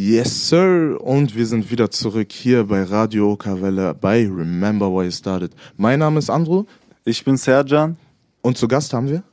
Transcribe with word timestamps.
Yes, 0.00 0.48
Sir. 0.48 0.96
Und 1.00 1.34
wir 1.34 1.44
sind 1.44 1.72
wieder 1.72 1.90
zurück 1.90 2.30
hier 2.30 2.62
bei 2.62 2.84
Radio 2.84 3.32
Okawelle 3.32 3.94
bei 3.94 4.20
Remember 4.28 4.86
Why 4.92 5.06
You 5.06 5.10
Started. 5.10 5.50
Mein 5.76 5.98
Name 5.98 6.20
ist 6.20 6.30
Andrew. 6.30 6.66
Ich 7.04 7.24
bin 7.24 7.36
Serjan. 7.36 7.96
Und 8.40 8.56
zu 8.56 8.68
Gast 8.68 8.92
haben 8.92 9.08
wir? 9.08 9.24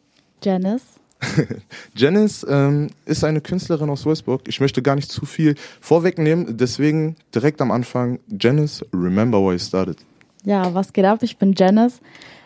Janice. 0.43 0.81
Janice 1.95 2.47
ähm, 2.49 2.89
ist 3.05 3.23
eine 3.23 3.41
Künstlerin 3.41 3.91
aus 3.91 4.07
Wolfsburg. 4.07 4.41
Ich 4.47 4.59
möchte 4.59 4.81
gar 4.81 4.95
nicht 4.95 5.11
zu 5.11 5.27
viel 5.27 5.53
vorwegnehmen, 5.81 6.57
deswegen 6.57 7.15
direkt 7.35 7.61
am 7.61 7.69
Anfang, 7.69 8.17
Janice, 8.27 8.83
remember 8.91 9.37
why 9.37 9.51
you 9.51 9.59
started. 9.59 9.99
Ja, 10.45 10.73
was 10.73 10.91
geht 10.91 11.05
ab? 11.05 11.21
Ich 11.21 11.37
bin 11.37 11.53
Janice. 11.55 12.01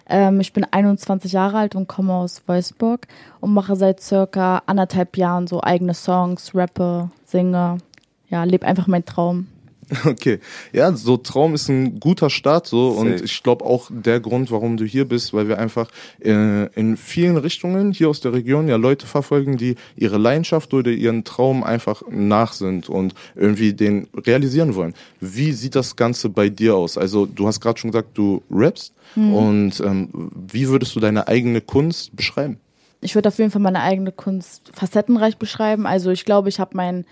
Ähm, 0.10 0.42
ich 0.42 0.52
bin 0.52 0.66
21 0.66 1.32
Jahre 1.32 1.58
alt 1.60 1.74
und 1.74 1.88
komme 1.88 2.14
aus 2.14 2.42
Wolfsburg 2.48 3.08
und 3.40 3.54
mache 3.54 3.78
seit 3.78 4.02
circa 4.02 4.62
anderthalb 4.66 5.16
Jahren 5.16 5.48
so 5.48 5.64
eigene 5.64 5.94
Songs, 5.94 6.54
rappe, 6.54 7.12
singe. 7.24 7.78
Ja, 8.30 8.43
lebe 8.43 8.66
einfach 8.66 8.88
meinen 8.88 9.05
Traum. 9.05 9.48
Okay, 10.05 10.40
ja, 10.72 10.94
so 10.94 11.17
Traum 11.17 11.55
ist 11.55 11.67
ein 11.70 11.99
guter 11.99 12.30
Start 12.30 12.67
so 12.67 12.91
Safe. 12.91 13.02
und 13.02 13.21
ich 13.23 13.41
glaube 13.44 13.66
auch 13.66 13.90
der 13.90 14.20
Grund, 14.20 14.52
warum 14.52 14.77
du 14.77 14.85
hier 14.85 15.08
bist, 15.08 15.34
weil 15.34 15.48
wir 15.48 15.58
einfach 15.58 15.90
äh, 16.23 16.68
in 16.80 16.98
vielen 16.98 17.38
Richtungen 17.38 17.91
hier 17.91 18.09
aus 18.09 18.21
der 18.21 18.34
Region 18.34 18.68
ja 18.68 18.76
Leute 18.76 19.07
verfolgen, 19.07 19.57
die 19.57 19.76
ihre 19.95 20.18
Leidenschaft 20.18 20.73
oder 20.73 20.91
ihren 20.91 21.23
Traum 21.23 21.63
einfach 21.63 22.04
nach 22.09 22.54
sind 22.54 22.90
und 22.90 23.13
irgendwie 23.35 23.73
den 23.73 24.07
realisieren 24.16 24.76
wollen. 24.76 24.93
Wie 25.20 25.54
sieht 25.54 25.76
das 25.76 25.96
Ganze 25.96 26.30
bei 26.30 26.49
dir 26.49 26.76
aus? 26.76 26.98
Also 26.98 27.26
du 27.26 27.48
hast 27.48 27.59
gerade 27.59 27.80
schon 27.80 27.91
gesagt, 27.91 28.18
du 28.18 28.43
rappst 28.52 28.93
mhm. 29.16 29.34
und 29.34 29.80
ähm, 29.80 30.09
wie 30.52 30.68
würdest 30.68 30.96
du 30.96 30.99
deine 30.99 31.27
eigene 31.27 31.62
Kunst 31.62 32.16
beschreiben? 32.16 32.59
Ich 33.02 33.16
würde 33.16 33.30
auf 33.30 33.38
jeden 33.38 33.49
Fall 33.49 33.62
meine 33.62 33.82
eigene 33.82 34.12
Kunst 34.12 34.71
facettenreich 34.73 35.38
beschreiben. 35.38 35.88
Also 35.88 36.12
ich 36.12 36.26
glaube, 36.26 36.49
ich 36.49 36.59
habe 36.59 36.76
mein 36.76 37.05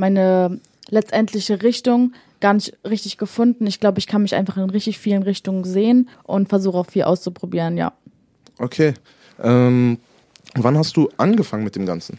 meine 0.00 0.58
letztendliche 0.88 1.62
Richtung 1.62 2.12
gar 2.40 2.54
nicht 2.54 2.76
richtig 2.88 3.18
gefunden. 3.18 3.66
Ich 3.66 3.80
glaube, 3.80 3.98
ich 3.98 4.06
kann 4.06 4.22
mich 4.22 4.34
einfach 4.34 4.56
in 4.56 4.70
richtig 4.70 4.98
vielen 4.98 5.22
Richtungen 5.22 5.62
sehen 5.64 6.08
und 6.24 6.48
versuche 6.48 6.78
auch 6.78 6.86
viel 6.86 7.04
auszuprobieren, 7.04 7.76
ja. 7.76 7.92
Okay. 8.58 8.94
Ähm, 9.42 9.98
wann 10.54 10.76
hast 10.76 10.96
du 10.96 11.08
angefangen 11.18 11.64
mit 11.64 11.76
dem 11.76 11.86
Ganzen? 11.86 12.18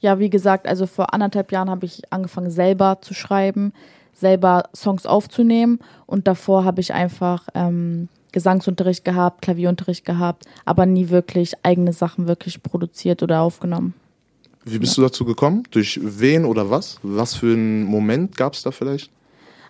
Ja, 0.00 0.18
wie 0.18 0.30
gesagt, 0.30 0.66
also 0.66 0.86
vor 0.86 1.14
anderthalb 1.14 1.52
Jahren 1.52 1.70
habe 1.70 1.86
ich 1.86 2.02
angefangen, 2.10 2.50
selber 2.50 2.98
zu 3.00 3.14
schreiben, 3.14 3.72
selber 4.12 4.64
Songs 4.74 5.06
aufzunehmen 5.06 5.78
und 6.06 6.26
davor 6.26 6.64
habe 6.64 6.80
ich 6.80 6.92
einfach 6.92 7.46
ähm, 7.54 8.08
Gesangsunterricht 8.32 9.04
gehabt, 9.04 9.42
Klavierunterricht 9.42 10.04
gehabt, 10.04 10.44
aber 10.64 10.86
nie 10.86 11.08
wirklich 11.08 11.54
eigene 11.62 11.92
Sachen 11.92 12.28
wirklich 12.28 12.62
produziert 12.62 13.22
oder 13.22 13.40
aufgenommen. 13.40 13.94
Wie 14.68 14.80
bist 14.80 14.96
ja. 14.96 15.02
du 15.02 15.08
dazu 15.08 15.24
gekommen? 15.24 15.62
Durch 15.70 16.00
wen 16.02 16.44
oder 16.44 16.68
was? 16.70 16.98
Was 17.04 17.36
für 17.36 17.52
einen 17.52 17.84
Moment 17.84 18.36
gab 18.36 18.54
es 18.54 18.62
da 18.62 18.72
vielleicht? 18.72 19.10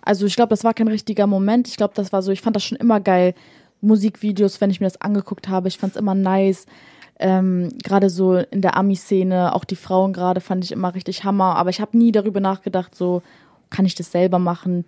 Also 0.01 0.25
ich 0.25 0.35
glaube, 0.35 0.49
das 0.49 0.63
war 0.63 0.73
kein 0.73 0.87
richtiger 0.87 1.27
Moment. 1.27 1.67
Ich 1.67 1.77
glaube, 1.77 1.93
das 1.95 2.11
war 2.11 2.23
so, 2.23 2.31
ich 2.31 2.41
fand 2.41 2.55
das 2.55 2.63
schon 2.63 2.79
immer 2.79 2.99
geil. 2.99 3.35
Musikvideos, 3.81 4.59
wenn 4.59 4.71
ich 4.71 4.79
mir 4.79 4.87
das 4.87 4.99
angeguckt 4.99 5.49
habe, 5.49 5.67
ich 5.67 5.77
fand 5.77 5.93
es 5.93 5.99
immer 5.99 6.15
nice. 6.15 6.65
Ähm, 7.19 7.69
gerade 7.83 8.09
so 8.09 8.37
in 8.37 8.61
der 8.61 8.75
Ami-Szene, 8.75 9.53
auch 9.53 9.65
die 9.65 9.75
Frauen 9.75 10.13
gerade 10.13 10.41
fand 10.41 10.63
ich 10.63 10.71
immer 10.71 10.95
richtig 10.95 11.23
Hammer. 11.23 11.57
Aber 11.57 11.69
ich 11.69 11.79
habe 11.79 11.95
nie 11.95 12.11
darüber 12.11 12.39
nachgedacht, 12.39 12.95
so 12.95 13.21
kann 13.69 13.85
ich 13.85 13.93
das 13.93 14.11
selber 14.11 14.39
machen. 14.39 14.83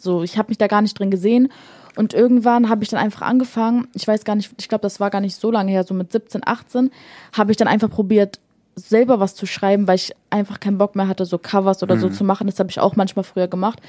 So, 0.00 0.22
ich 0.22 0.38
habe 0.38 0.50
mich 0.50 0.58
da 0.58 0.68
gar 0.68 0.82
nicht 0.82 0.96
drin 0.96 1.10
gesehen. 1.10 1.50
Und 1.96 2.14
irgendwann 2.14 2.68
habe 2.68 2.84
ich 2.84 2.90
dann 2.90 3.00
einfach 3.00 3.22
angefangen, 3.22 3.88
ich 3.94 4.06
weiß 4.06 4.22
gar 4.24 4.36
nicht, 4.36 4.52
ich 4.60 4.68
glaube, 4.68 4.82
das 4.82 5.00
war 5.00 5.10
gar 5.10 5.20
nicht 5.20 5.34
so 5.34 5.50
lange 5.50 5.72
her, 5.72 5.82
so 5.82 5.94
mit 5.94 6.12
17, 6.12 6.42
18, 6.44 6.92
habe 7.32 7.50
ich 7.50 7.56
dann 7.56 7.66
einfach 7.66 7.90
probiert, 7.90 8.38
selber 8.78 9.20
was 9.20 9.34
zu 9.34 9.46
schreiben, 9.46 9.86
weil 9.86 9.96
ich 9.96 10.12
einfach 10.30 10.60
keinen 10.60 10.78
Bock 10.78 10.96
mehr 10.96 11.08
hatte, 11.08 11.24
so 11.24 11.38
Covers 11.38 11.82
oder 11.82 11.96
mhm. 11.96 12.00
so 12.00 12.08
zu 12.08 12.24
machen. 12.24 12.46
Das 12.46 12.58
habe 12.58 12.70
ich 12.70 12.80
auch 12.80 12.96
manchmal 12.96 13.24
früher 13.24 13.48
gemacht. 13.48 13.80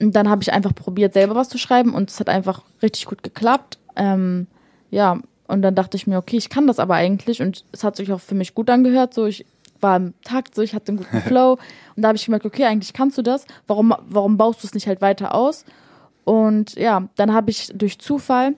Und 0.00 0.14
dann 0.14 0.28
habe 0.28 0.42
ich 0.42 0.52
einfach 0.52 0.74
probiert, 0.74 1.14
selber 1.14 1.34
was 1.34 1.48
zu 1.48 1.58
schreiben 1.58 1.94
und 1.94 2.10
es 2.10 2.20
hat 2.20 2.28
einfach 2.28 2.62
richtig 2.82 3.06
gut 3.06 3.22
geklappt. 3.22 3.78
Ähm, 3.96 4.46
ja, 4.90 5.20
und 5.48 5.62
dann 5.62 5.74
dachte 5.74 5.96
ich 5.96 6.06
mir, 6.06 6.18
okay, 6.18 6.36
ich 6.36 6.48
kann 6.48 6.66
das 6.66 6.78
aber 6.78 6.94
eigentlich 6.94 7.40
und 7.40 7.64
es 7.72 7.84
hat 7.84 7.96
sich 7.96 8.12
auch 8.12 8.20
für 8.20 8.34
mich 8.34 8.54
gut 8.54 8.68
angehört. 8.68 9.14
So, 9.14 9.26
ich 9.26 9.46
war 9.80 9.96
im 9.96 10.14
Takt, 10.24 10.54
so, 10.54 10.62
ich 10.62 10.74
hatte 10.74 10.88
einen 10.88 10.98
guten 10.98 11.20
Flow. 11.26 11.58
und 11.94 12.02
da 12.02 12.08
habe 12.08 12.16
ich 12.16 12.24
gemerkt, 12.24 12.44
okay, 12.44 12.64
eigentlich 12.64 12.92
kannst 12.92 13.16
du 13.16 13.22
das. 13.22 13.46
Warum, 13.66 13.94
warum 14.08 14.36
baust 14.36 14.62
du 14.62 14.66
es 14.66 14.74
nicht 14.74 14.86
halt 14.86 15.00
weiter 15.00 15.34
aus? 15.34 15.64
Und 16.24 16.74
ja, 16.74 17.08
dann 17.14 17.32
habe 17.32 17.50
ich 17.50 17.68
durch 17.74 17.98
Zufall 17.98 18.54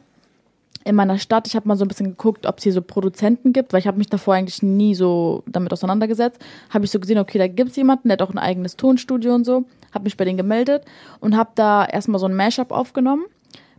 in 0.89 0.95
meiner 0.95 1.19
Stadt, 1.19 1.47
ich 1.47 1.55
habe 1.55 1.69
mal 1.69 1.77
so 1.77 1.85
ein 1.85 1.89
bisschen 1.89 2.07
geguckt, 2.07 2.47
ob 2.47 2.57
es 2.57 2.65
hier 2.65 2.73
so 2.73 2.81
Produzenten 2.81 3.53
gibt, 3.53 3.75
weil 3.75 3.81
ich 3.81 3.87
habe 3.87 3.99
mich 3.99 4.09
davor 4.09 4.35
eigentlich 4.35 4.63
nie 4.63 4.95
so 4.95 5.43
damit 5.47 5.71
auseinandergesetzt. 5.71 6.41
Habe 6.71 6.87
ich 6.87 6.91
so 6.91 6.99
gesehen, 6.99 7.19
okay, 7.19 7.37
da 7.37 7.47
gibt 7.47 7.71
es 7.71 7.77
jemanden, 7.77 8.09
der 8.09 8.15
hat 8.15 8.23
auch 8.23 8.33
ein 8.33 8.39
eigenes 8.39 8.79
Tonstudio 8.79 9.35
und 9.35 9.45
so. 9.45 9.65
Habe 9.93 10.05
mich 10.05 10.17
bei 10.17 10.25
denen 10.25 10.39
gemeldet 10.39 10.87
und 11.21 11.37
habe 11.37 11.51
da 11.57 11.85
erstmal 11.85 12.19
so 12.19 12.25
ein 12.25 12.35
Mashup 12.35 12.73
aufgenommen. 12.73 13.27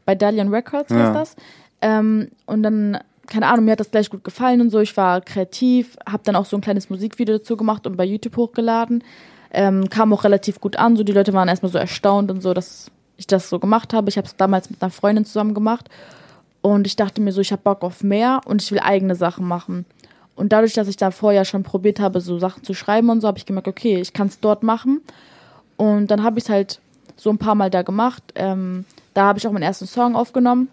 Bei 0.05 0.13
Dalian 0.13 0.49
Records 0.49 0.91
ja. 0.91 0.97
heißt 0.97 1.15
das. 1.15 1.35
Ähm, 1.81 2.29
und 2.45 2.61
dann, 2.61 2.99
keine 3.25 3.47
Ahnung, 3.47 3.65
mir 3.65 3.71
hat 3.71 3.79
das 3.79 3.89
gleich 3.89 4.11
gut 4.11 4.23
gefallen 4.23 4.61
und 4.61 4.69
so. 4.69 4.79
Ich 4.79 4.95
war 4.95 5.21
kreativ, 5.21 5.97
habe 6.07 6.21
dann 6.23 6.35
auch 6.35 6.45
so 6.45 6.57
ein 6.57 6.61
kleines 6.61 6.91
Musikvideo 6.91 7.39
dazu 7.39 7.57
gemacht 7.57 7.87
und 7.87 7.97
bei 7.97 8.05
YouTube 8.05 8.37
hochgeladen. 8.37 9.03
Ähm, 9.51 9.89
kam 9.89 10.13
auch 10.13 10.25
relativ 10.25 10.61
gut 10.61 10.75
an. 10.75 10.95
So 10.95 11.03
die 11.03 11.13
Leute 11.13 11.33
waren 11.33 11.47
erstmal 11.47 11.71
so 11.71 11.79
erstaunt 11.79 12.29
und 12.29 12.41
so, 12.41 12.53
dass 12.53 12.91
ich 13.17 13.25
das 13.25 13.49
so 13.49 13.57
gemacht 13.57 13.95
habe. 13.95 14.09
Ich 14.09 14.17
habe 14.17 14.27
es 14.27 14.35
damals 14.35 14.69
mit 14.69 14.79
einer 14.83 14.91
Freundin 14.91 15.25
zusammen 15.25 15.55
gemacht 15.55 15.89
und 16.61 16.87
ich 16.87 16.95
dachte 16.95 17.21
mir 17.21 17.31
so, 17.31 17.41
ich 17.41 17.51
habe 17.51 17.61
Bock 17.61 17.83
auf 17.83 18.03
mehr 18.03 18.41
und 18.45 18.61
ich 18.61 18.71
will 18.71 18.79
eigene 18.79 19.15
Sachen 19.15 19.47
machen. 19.47 19.85
Und 20.35 20.53
dadurch, 20.53 20.73
dass 20.73 20.87
ich 20.87 20.97
da 20.97 21.11
vorher 21.11 21.45
schon 21.45 21.63
probiert 21.63 21.99
habe, 21.99 22.21
so 22.21 22.37
Sachen 22.39 22.63
zu 22.63 22.73
schreiben 22.73 23.09
und 23.09 23.21
so, 23.21 23.27
habe 23.27 23.37
ich 23.37 23.45
gemerkt, 23.45 23.67
okay, 23.67 23.99
ich 23.99 24.13
kann 24.13 24.27
es 24.27 24.39
dort 24.39 24.63
machen. 24.63 25.01
Und 25.77 26.07
dann 26.11 26.23
habe 26.23 26.39
ich 26.39 26.45
es 26.45 26.49
halt 26.49 26.79
so 27.17 27.29
ein 27.29 27.37
paar 27.37 27.55
Mal 27.55 27.69
da 27.69 27.81
gemacht. 27.81 28.23
Ähm, 28.35 28.85
da 29.13 29.25
habe 29.25 29.39
ich 29.39 29.47
auch 29.47 29.51
meinen 29.51 29.63
ersten 29.63 29.87
Song 29.87 30.15
aufgenommen. 30.15 30.69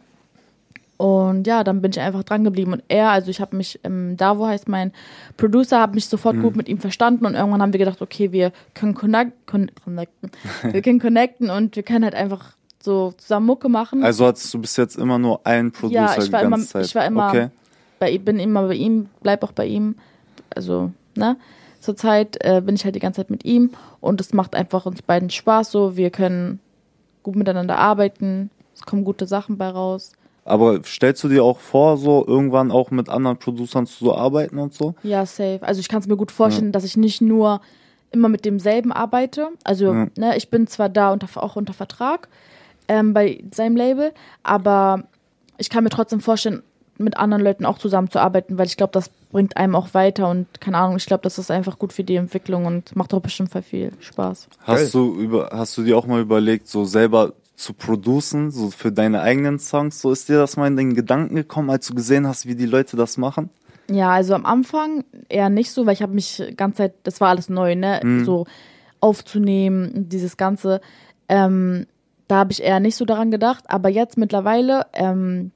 Und 0.97 1.47
ja, 1.47 1.63
dann 1.63 1.83
bin 1.83 1.91
ich 1.91 2.01
einfach 2.01 2.23
dran 2.23 2.45
geblieben. 2.45 2.73
Und 2.73 2.83
er, 2.89 3.11
also 3.11 3.31
ich 3.31 3.41
habe 3.41 3.57
mich, 3.57 3.79
ähm, 3.85 4.17
da 4.17 4.39
wo 4.39 4.47
heißt 4.47 4.69
mein 4.69 4.93
Producer, 5.37 5.81
habe 5.81 5.95
mich 5.95 6.07
sofort 6.07 6.37
mhm. 6.37 6.43
gut 6.43 6.57
mit 6.57 6.69
ihm 6.69 6.79
verstanden. 6.79 7.27
Und 7.27 7.35
irgendwann 7.35 7.61
haben 7.61 7.73
wir 7.73 7.79
gedacht, 7.79 8.01
okay, 8.01 8.33
wir 8.33 8.53
können 8.75 8.95
connect, 8.95 9.33
connecten. 9.47 10.31
wir 10.63 10.83
können 10.83 11.01
connecten 11.01 11.51
und 11.51 11.77
wir 11.77 11.83
können 11.83 12.05
halt 12.05 12.15
einfach 12.15 12.56
so 12.87 13.13
zusammen 13.19 13.47
Mucke 13.47 13.69
machen. 13.69 14.03
Also 14.03 14.25
hattest 14.25 14.53
du 14.55 14.59
bis 14.59 14.77
jetzt 14.79 14.97
immer 14.97 15.19
nur 15.19 15.47
einen 15.47 15.71
Producer 15.73 15.95
ja, 15.95 16.17
ich 16.19 16.33
war 16.33 16.41
die 16.41 16.47
immer, 16.47 16.59
Zeit. 16.61 16.87
Ich 16.87 16.95
war 16.95 17.05
immer, 17.05 17.29
okay. 17.29 17.49
bei, 17.99 18.17
bin 18.17 18.39
immer 18.39 18.67
bei 18.69 18.75
ihm, 18.75 19.09
bleib 19.23 19.45
auch 19.45 19.53
bei 19.53 19.67
ihm. 19.67 19.97
Also, 20.55 20.93
ne? 21.15 21.37
Zurzeit 21.81 22.39
äh, 22.41 22.63
bin 22.65 22.75
ich 22.75 22.85
halt 22.85 22.95
die 22.95 23.01
ganze 23.01 23.21
Zeit 23.21 23.31
mit 23.31 23.45
ihm 23.45 23.71
und 24.01 24.21
es 24.21 24.33
macht 24.33 24.55
einfach 24.55 24.87
uns 24.87 25.03
beiden 25.03 25.29
Spaß 25.29 25.71
so. 25.71 25.97
Wir 25.97 26.11
können 26.11 26.61
gut 27.23 27.37
miteinander 27.37 27.79
arbeiten, 27.79 28.51
es 28.75 28.83
kommen 28.83 29.05
gute 29.05 29.27
Sachen 29.27 29.59
bei 29.59 29.69
raus. 29.69 30.13
Aber 30.45 30.81
stellst 30.85 31.23
du 31.25 31.29
dir 31.29 31.43
auch 31.43 31.59
vor, 31.59 31.97
so 31.97 32.25
irgendwann 32.27 32.71
auch 32.71 32.93
mit 32.93 33.09
anderen 33.09 33.37
Producern 33.37 33.87
zu 33.87 34.15
arbeiten 34.15 34.59
und 34.59 34.73
so? 34.73 34.95
Ja, 35.03 35.27
safe. 35.27 35.61
Also 35.63 35.81
ich 35.81 35.89
kann 35.89 36.01
es 36.01 36.07
mir 36.07 36.17
gut 36.17 36.31
vorstellen, 36.31 36.69
ja. 36.69 36.73
dass 36.73 36.85
ich 36.85 36.97
nicht 36.97 37.21
nur 37.21 37.61
immer 38.13 38.29
mit 38.29 38.45
demselben 38.45 38.93
arbeite. 38.93 39.49
Also, 39.65 39.93
ja. 39.93 40.07
ne, 40.17 40.37
ich 40.37 40.49
bin 40.49 40.67
zwar 40.67 40.89
da 40.89 41.13
unter, 41.13 41.29
auch 41.43 41.57
unter 41.57 41.73
Vertrag, 41.73 42.29
ähm, 42.89 43.15
bei 43.15 43.43
seinem 43.53 43.77
Label, 43.77 44.13
aber 44.43 45.05
ich 45.59 45.71
kann 45.71 45.85
mir 45.85 45.91
trotzdem 45.91 46.21
vorstellen, 46.21 46.63
mit 46.99 47.17
anderen 47.17 47.43
Leuten 47.43 47.67
auch 47.67 47.79
zusammenzuarbeiten, 47.79 48.59
weil 48.59 48.67
ich 48.67 48.77
glaube, 48.77 48.93
das 48.93 49.11
bringt 49.31 49.57
einem 49.57 49.75
auch 49.75 49.93
weiter 49.95 50.31
und 50.31 50.61
keine 50.61 50.79
Ahnung, 50.79 50.97
ich 50.97 51.07
glaube, 51.07 51.23
das 51.23 51.39
ist 51.39 51.51
einfach 51.51 51.79
gut 51.79 51.93
für 51.93 52.05
die 52.05 52.17
Entwicklung 52.17 52.65
und 52.65 52.97
macht 52.97 53.13
auch 53.13 53.21
bestimmt 53.21 53.53
viel 53.65 53.93
Spaß. 54.01 54.49
Hast 54.63 54.95
du 54.95 55.15
über, 55.15 55.51
hast 55.53 55.77
du 55.77 55.83
dir 55.83 55.99
auch 55.99 56.07
mal 56.07 56.21
überlegt, 56.21 56.69
so 56.69 56.85
selber 56.85 57.35
zu 57.55 57.73
producen, 57.73 58.51
so 58.51 58.71
für 58.71 58.93
deine 58.93 59.21
eigenen 59.21 59.59
Songs? 59.59 60.01
So 60.01 60.11
ist 60.11 60.29
dir 60.29 60.39
das 60.39 60.57
mal 60.57 60.67
in 60.69 60.77
den 60.77 60.95
Gedanken 60.95 61.35
gekommen, 61.35 61.71
als 61.71 61.87
du 61.87 61.95
gesehen 61.95 62.27
hast, 62.27 62.47
wie 62.47 62.55
die 62.55 62.67
Leute 62.67 62.97
das 62.97 63.17
machen? 63.17 63.51
Ja, 63.91 64.11
also 64.11 64.35
am 64.35 64.47
Anfang 64.47 65.05
eher 65.29 65.49
nicht 65.49 65.71
so, 65.71 65.87
weil 65.87 65.95
ich 65.95 66.03
habe 66.03 66.15
mich 66.15 66.43
ganze 66.57 66.79
Zeit, 66.79 66.95
das 67.05 67.21
war 67.21 67.29
alles 67.29 67.49
neu, 67.49 67.77
ne, 67.77 68.01
mhm. 68.03 68.25
so 68.25 68.47
aufzunehmen, 69.01 70.09
dieses 70.09 70.37
ganze. 70.37 70.81
Ähm, 71.29 71.87
da 72.29 72.37
habe 72.37 72.53
ich 72.53 72.63
eher 72.63 72.81
nicht 72.81 72.97
so 72.97 73.05
daran 73.05 73.31
gedacht, 73.31 73.65
aber 73.69 73.89
jetzt 73.89 74.17
mittlerweile 74.17 74.87
ähm, 74.93 75.53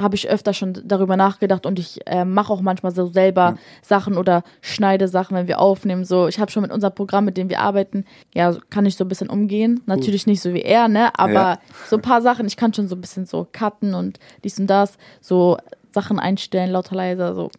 habe 0.00 0.14
ich 0.14 0.28
öfter 0.28 0.54
schon 0.54 0.80
darüber 0.84 1.16
nachgedacht 1.16 1.66
und 1.66 1.78
ich 1.78 2.06
äh, 2.06 2.24
mache 2.24 2.52
auch 2.52 2.60
manchmal 2.60 2.92
so 2.92 3.06
selber 3.06 3.52
mhm. 3.52 3.58
Sachen 3.82 4.16
oder 4.16 4.44
schneide 4.60 5.08
Sachen, 5.08 5.36
wenn 5.36 5.48
wir 5.48 5.60
aufnehmen. 5.60 6.04
So, 6.04 6.28
ich 6.28 6.38
habe 6.38 6.50
schon 6.50 6.62
mit 6.62 6.70
unserem 6.70 6.94
Programm, 6.94 7.24
mit 7.24 7.36
dem 7.36 7.50
wir 7.50 7.60
arbeiten, 7.60 8.04
ja, 8.32 8.54
kann 8.70 8.86
ich 8.86 8.96
so 8.96 9.04
ein 9.04 9.08
bisschen 9.08 9.28
umgehen. 9.28 9.82
Natürlich 9.86 10.26
nicht 10.26 10.40
so 10.40 10.54
wie 10.54 10.62
er, 10.62 10.86
ne? 10.86 11.18
Aber 11.18 11.32
ja. 11.32 11.58
so 11.88 11.96
ein 11.96 12.02
paar 12.02 12.22
Sachen, 12.22 12.46
ich 12.46 12.56
kann 12.56 12.72
schon 12.72 12.86
so 12.86 12.94
ein 12.94 13.00
bisschen 13.00 13.26
so 13.26 13.46
cutten 13.52 13.94
und 13.94 14.20
dies 14.44 14.58
und 14.60 14.68
das, 14.68 14.98
so 15.20 15.58
Sachen 15.90 16.20
einstellen, 16.20 16.70
lauter 16.70 16.94
leiser, 16.94 17.34
so. 17.34 17.50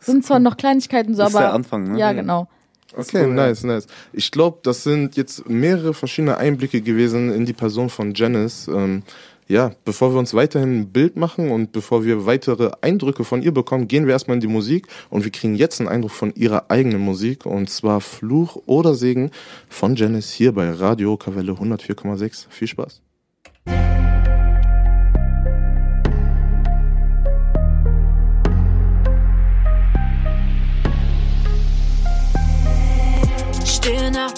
Sind 0.00 0.24
zwar 0.24 0.38
noch 0.38 0.56
Kleinigkeiten 0.56 1.14
so, 1.14 1.22
das 1.22 1.34
aber. 1.34 1.44
Ist 1.44 1.48
der 1.48 1.54
Anfang, 1.54 1.92
ne? 1.92 1.98
Ja, 1.98 2.12
genau. 2.12 2.48
Okay, 2.96 3.24
cool, 3.24 3.34
nice, 3.34 3.64
nice. 3.64 3.86
Ich 4.12 4.30
glaube, 4.30 4.58
das 4.62 4.82
sind 4.82 5.16
jetzt 5.16 5.48
mehrere 5.48 5.92
verschiedene 5.94 6.38
Einblicke 6.38 6.80
gewesen 6.80 7.32
in 7.32 7.44
die 7.44 7.52
Person 7.52 7.90
von 7.90 8.14
Janice. 8.14 8.68
Ähm, 8.68 9.02
ja, 9.46 9.72
bevor 9.84 10.12
wir 10.12 10.18
uns 10.18 10.34
weiterhin 10.34 10.80
ein 10.80 10.92
Bild 10.92 11.16
machen 11.16 11.50
und 11.50 11.72
bevor 11.72 12.04
wir 12.04 12.26
weitere 12.26 12.70
Eindrücke 12.82 13.24
von 13.24 13.42
ihr 13.42 13.52
bekommen, 13.52 13.88
gehen 13.88 14.06
wir 14.06 14.12
erstmal 14.12 14.36
in 14.36 14.42
die 14.42 14.46
Musik 14.46 14.86
und 15.08 15.24
wir 15.24 15.32
kriegen 15.32 15.54
jetzt 15.54 15.80
einen 15.80 15.88
Eindruck 15.88 16.12
von 16.12 16.34
ihrer 16.34 16.70
eigenen 16.70 17.00
Musik 17.00 17.46
und 17.46 17.70
zwar 17.70 18.02
Fluch 18.02 18.56
oder 18.66 18.94
Segen 18.94 19.30
von 19.68 19.96
Janice 19.96 20.30
hier 20.30 20.52
bei 20.52 20.70
Radio 20.70 21.16
Kavelle 21.16 21.52
104,6. 21.52 22.46
Viel 22.50 22.68
Spaß. 22.68 23.00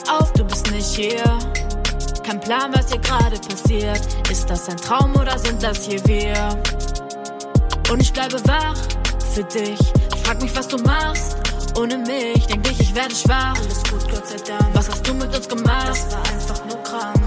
Nachts 0.01 0.09
auf, 0.09 0.33
du 0.33 0.45
bist 0.45 0.71
nicht 0.71 0.95
hier 0.95 1.39
kein 2.25 2.41
Plan, 2.41 2.73
was 2.73 2.91
hier 2.91 3.01
gerade 3.01 3.37
passiert. 3.39 4.01
Ist 4.31 4.49
das 4.49 4.69
ein 4.69 4.77
Traum 4.77 5.15
oder 5.17 5.39
sind 5.39 5.63
das 5.63 5.85
hier 5.85 6.01
wir? 6.07 6.35
Und 7.91 8.01
ich 8.01 8.13
bleibe 8.13 8.37
wach 8.47 8.77
für 9.35 9.43
dich. 9.45 9.79
Frag 10.23 10.41
mich, 10.41 10.55
was 10.55 10.69
du 10.69 10.79
machst. 10.79 11.37
Ohne 11.77 11.99
mich 11.99 12.47
denk 12.47 12.71
ich, 12.71 12.81
ich 12.81 12.95
werde 12.95 13.15
schwach. 13.15 13.55
Alles 13.57 13.83
gut, 13.91 14.09
Gott 14.11 14.27
sei 14.29 14.37
Dank. 14.47 14.75
Was 14.75 14.89
hast 14.91 15.07
du 15.07 15.15
mit 15.15 15.35
uns 15.35 15.49
gemacht? 15.49 15.89
Das 15.89 16.13
war 16.13 16.27
einfach 16.27 16.65
nur 16.67 16.83
krank. 16.83 17.21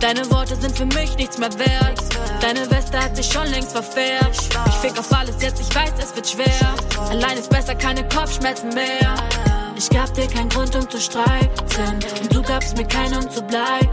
Deine 0.00 0.30
Worte 0.30 0.56
sind 0.56 0.76
für 0.76 0.86
mich 0.86 1.16
nichts 1.16 1.38
mehr 1.38 1.52
wert. 1.58 2.00
Deine 2.40 2.70
Weste 2.70 2.98
hat 2.98 3.16
sich 3.16 3.26
schon 3.30 3.46
längst 3.48 3.72
verfärbt. 3.72 4.40
Ich 4.68 4.74
fick 4.74 4.98
auf 4.98 5.12
alles 5.12 5.36
jetzt, 5.40 5.60
ich 5.60 5.74
weiß, 5.74 5.92
es 5.98 6.14
wird 6.14 6.28
schwer. 6.28 6.74
Allein 7.10 7.36
ist 7.38 7.50
besser, 7.50 7.74
keine 7.74 8.06
Kopfschmerzen 8.08 8.70
mehr. 8.70 9.14
Ich 9.76 9.90
gab 9.90 10.12
dir 10.14 10.26
keinen 10.26 10.48
Grund, 10.48 10.74
um 10.74 10.88
zu 10.88 10.98
streiten. 10.98 11.50
Und 12.22 12.34
du 12.34 12.42
gabst 12.42 12.76
mir 12.76 12.86
keinen, 12.86 13.16
um 13.16 13.30
zu 13.30 13.42
bleiben. 13.42 13.90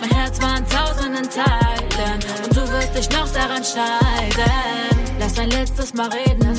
Mein 0.00 0.10
Herz 0.10 0.40
war 0.42 0.58
in 0.58 0.66
tausenden 0.68 1.28
Teilen. 1.30 2.20
Und 2.44 2.56
du 2.56 2.60
wirst 2.70 2.94
dich 2.94 3.10
noch 3.10 3.28
daran 3.32 3.64
schneiden. 3.64 5.16
Lass 5.18 5.38
ein 5.38 5.50
letztes 5.50 5.94
Mal 5.94 6.08
reden. 6.08 6.58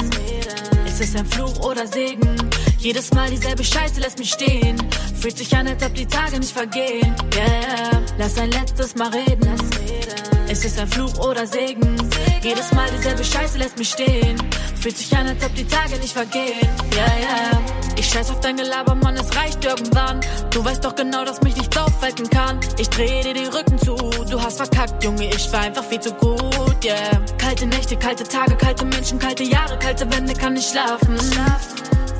Ist 0.86 1.01
es 1.01 1.15
ein 1.15 1.25
Fluch 1.25 1.59
oder 1.59 1.86
Segen? 1.86 2.36
Jedes 2.80 3.13
Mal 3.13 3.30
dieselbe 3.30 3.63
Scheiße 3.63 4.00
lässt 4.00 4.18
mich 4.18 4.31
stehen. 4.31 4.77
Fühlt 5.19 5.38
sich 5.38 5.56
an, 5.56 5.68
als 5.68 5.83
ob 5.83 5.94
die 5.94 6.07
Tage 6.07 6.39
nicht 6.39 6.54
vergehen. 6.54 7.15
Yeah, 7.36 8.01
lass 8.18 8.38
ein 8.39 8.51
letztes 8.51 8.95
Mal 8.95 9.09
reden. 9.09 10.37
Ist 10.57 10.65
es 10.65 10.80
ein 10.80 10.88
Fluch 10.88 11.19
oder 11.19 11.45
Segen? 11.45 11.95
Jedes 12.42 12.74
Mal 12.74 12.89
dieselbe 12.89 13.24
Scheiße 13.24 13.59
lässt 13.59 13.77
mich 13.77 13.89
stehen. 13.89 14.42
Fühlt 14.81 14.98
sich 14.98 15.15
an, 15.15 15.27
als 15.27 15.45
ob 15.45 15.54
die 15.54 15.68
Tage 15.68 16.00
nicht 16.00 16.13
vergehen. 16.13 16.68
Yeah, 16.95 17.06
yeah. 17.06 17.62
Ich 17.95 18.09
scheiß 18.09 18.31
auf 18.31 18.39
dein 18.39 18.57
Gelaber, 18.57 18.95
Mann, 18.95 19.15
es 19.18 19.36
reicht 19.36 19.63
irgendwann. 19.63 20.19
Du 20.50 20.65
weißt 20.65 20.83
doch 20.83 20.95
genau, 20.95 21.24
dass 21.25 21.39
mich 21.44 21.56
nichts 21.56 21.77
aufhalten 21.77 22.27
kann. 22.31 22.59
Ich 22.80 22.89
dreh 22.89 23.21
dir 23.21 23.36
den 23.36 23.50
Rücken 23.50 23.77
zu. 23.77 23.95
Du 23.95 24.42
hast 24.42 24.57
verkackt, 24.57 25.04
Junge, 25.04 25.27
ich 25.27 25.54
war 25.54 25.59
einfach 25.59 25.83
viel 25.83 26.00
zu 26.00 26.12
gut, 26.13 26.83
yeah. 26.83 27.21
Kalte 27.38 27.68
Nächte, 27.68 27.95
kalte 27.95 28.24
Tage, 28.24 28.56
kalte 28.56 28.83
Menschen, 28.86 29.19
kalte 29.19 29.44
Jahre, 29.44 29.77
kalte 29.77 30.12
Wände, 30.12 30.33
kann 30.33 30.54
nicht 30.54 30.71
schlafen. 30.71 31.19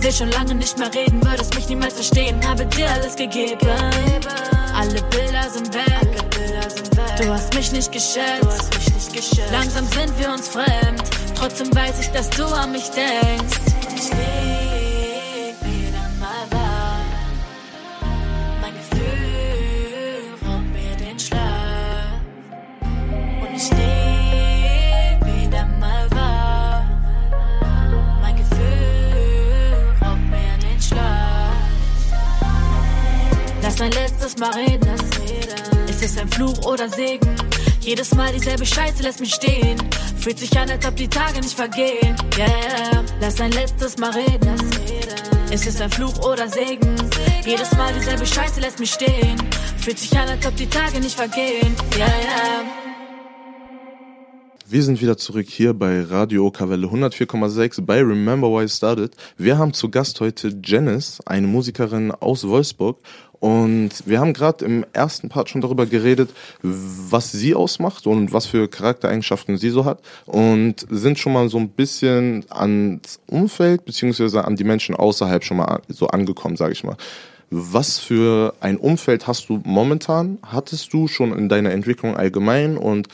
Will 0.02 0.12
schon 0.12 0.30
lange 0.30 0.54
nicht 0.54 0.78
mehr 0.78 0.94
reden, 0.94 1.26
würdest 1.26 1.56
mich 1.56 1.68
niemals 1.70 1.96
verstehen. 1.96 2.40
Habe 2.48 2.68
dir 2.68 2.88
alles 2.88 3.16
gegeben. 3.16 3.68
Alle 4.76 5.02
Bilder 5.10 5.50
sind 5.50 5.74
weg. 5.74 6.17
Du 7.18 7.34
hast 7.34 7.52
mich 7.56 7.72
nicht 7.72 7.92
geschätzt. 7.92 8.70
Langsam 9.52 9.88
sind 9.88 10.20
wir 10.20 10.30
uns 10.32 10.48
fremd. 10.50 11.02
Trotzdem 11.34 11.76
weiß 11.76 12.00
ich, 12.02 12.12
dass 12.12 12.30
du 12.30 12.46
an 12.46 12.72
mich 12.72 12.90
denkst. 12.92 13.58
Ich 13.96 14.10
leg 14.12 15.56
wieder 15.62 16.04
mal 16.20 16.46
wach. 16.52 17.00
Mein 18.62 18.74
Gefühl 18.76 20.36
raubt 20.46 20.72
mir 20.72 20.96
den 20.96 21.20
Schlaf. 21.20 22.22
Und 23.42 23.56
ich 23.56 23.70
leg 23.72 25.20
wieder 25.26 25.66
mal 25.80 26.08
wach. 26.12 26.84
Mein 28.22 28.36
Gefühl 28.36 29.96
raubt 30.04 30.30
mir 30.30 30.70
den 30.70 30.80
Schlaf. 30.80 31.56
Lass 33.64 33.82
ein 33.82 33.92
letztes 33.92 34.38
Mal 34.38 34.54
reden. 34.54 35.77
Ist 36.08 36.18
ein 36.18 36.30
Fluch 36.30 36.66
oder 36.66 36.88
Segen? 36.88 37.36
Jedes 37.82 38.16
Mal 38.16 38.32
dieselbe 38.32 38.66
Scheiße 38.66 39.04
lässt 39.04 39.20
mich 39.20 39.34
stehen. 39.34 39.78
Fühlt 40.18 40.40
sich 40.40 40.58
an, 40.58 40.70
als 40.70 40.86
ob 40.88 40.96
die 40.96 41.10
Tage 41.10 41.42
nicht 41.42 41.54
vergehen. 41.54 42.16
Yeah, 42.38 43.04
lass 43.20 43.42
ein 43.42 43.52
letztes 43.52 43.98
Mal 43.98 44.12
reden. 44.12 44.56
Ist 45.52 45.68
es 45.68 45.82
ein 45.82 45.92
Fluch 45.92 46.18
oder 46.26 46.48
Segen? 46.48 46.96
Jedes 47.46 47.74
Mal 47.74 47.94
dieselbe 47.94 48.26
Scheiße 48.26 48.62
lässt 48.62 48.80
mich 48.80 48.94
stehen. 48.94 49.36
Fühlt 49.80 50.00
sich 50.00 50.18
an, 50.18 50.30
als 50.30 50.46
ob 50.48 50.56
die 50.56 50.70
Tage 50.70 51.02
nicht 51.02 51.18
vergehen. 51.18 51.76
Yeah, 51.98 52.08
yeah. 52.08 52.77
Wir 54.70 54.84
sind 54.84 55.02
wieder 55.02 55.16
zurück 55.16 55.46
hier 55.48 55.74
bei 55.74 56.02
Radio 56.02 56.52
Kavelle 56.52 56.88
104,6 56.88 57.86
bei 57.86 58.00
Remember 58.00 58.50
Why 58.50 58.66
I 58.66 58.70
Started. 58.70 59.16
Wir 59.38 59.58
haben 59.58 59.72
zu 59.72 59.90
Gast 59.90 60.20
heute 60.20 60.60
Janice, 60.62 61.22
eine 61.26 61.48
Musikerin 61.48 62.12
aus 62.12 62.46
Wolfsburg. 62.46 62.98
Und 63.40 63.92
wir 64.06 64.20
haben 64.20 64.34
gerade 64.34 64.66
im 64.66 64.86
ersten 64.92 65.30
Part 65.30 65.50
schon 65.50 65.62
darüber 65.62 65.86
geredet, 65.86 66.32
was 66.62 67.32
sie 67.32 67.56
ausmacht 67.56 68.08
und 68.08 68.34
was 68.34 68.46
für 68.46 68.68
Charaktereigenschaften 68.68 69.58
sie 69.58 69.70
so 69.70 69.86
hat. 69.86 70.02
Und 70.26 70.86
sind 70.90 71.18
schon 71.18 71.32
mal 71.32 71.48
so 71.48 71.60
ein 71.60 71.70
bisschen 71.70 72.44
ans 72.50 73.22
Umfeld 73.26 73.86
beziehungsweise 73.86 74.44
an 74.44 74.58
die 74.58 74.66
Menschen 74.66 74.96
außerhalb 74.96 75.46
schon 75.46 75.58
mal 75.58 75.82
so 75.88 76.08
angekommen, 76.08 76.58
sage 76.58 76.74
ich 76.74 76.84
mal. 76.84 76.98
Was 77.50 78.00
für 78.00 78.54
ein 78.60 78.76
Umfeld 78.76 79.28
hast 79.28 79.48
du 79.48 79.62
momentan? 79.64 80.40
Hattest 80.42 80.92
du 80.92 81.08
schon 81.08 81.32
in 81.32 81.48
deiner 81.48 81.72
Entwicklung 81.72 82.18
allgemein 82.18 82.76
und 82.76 83.08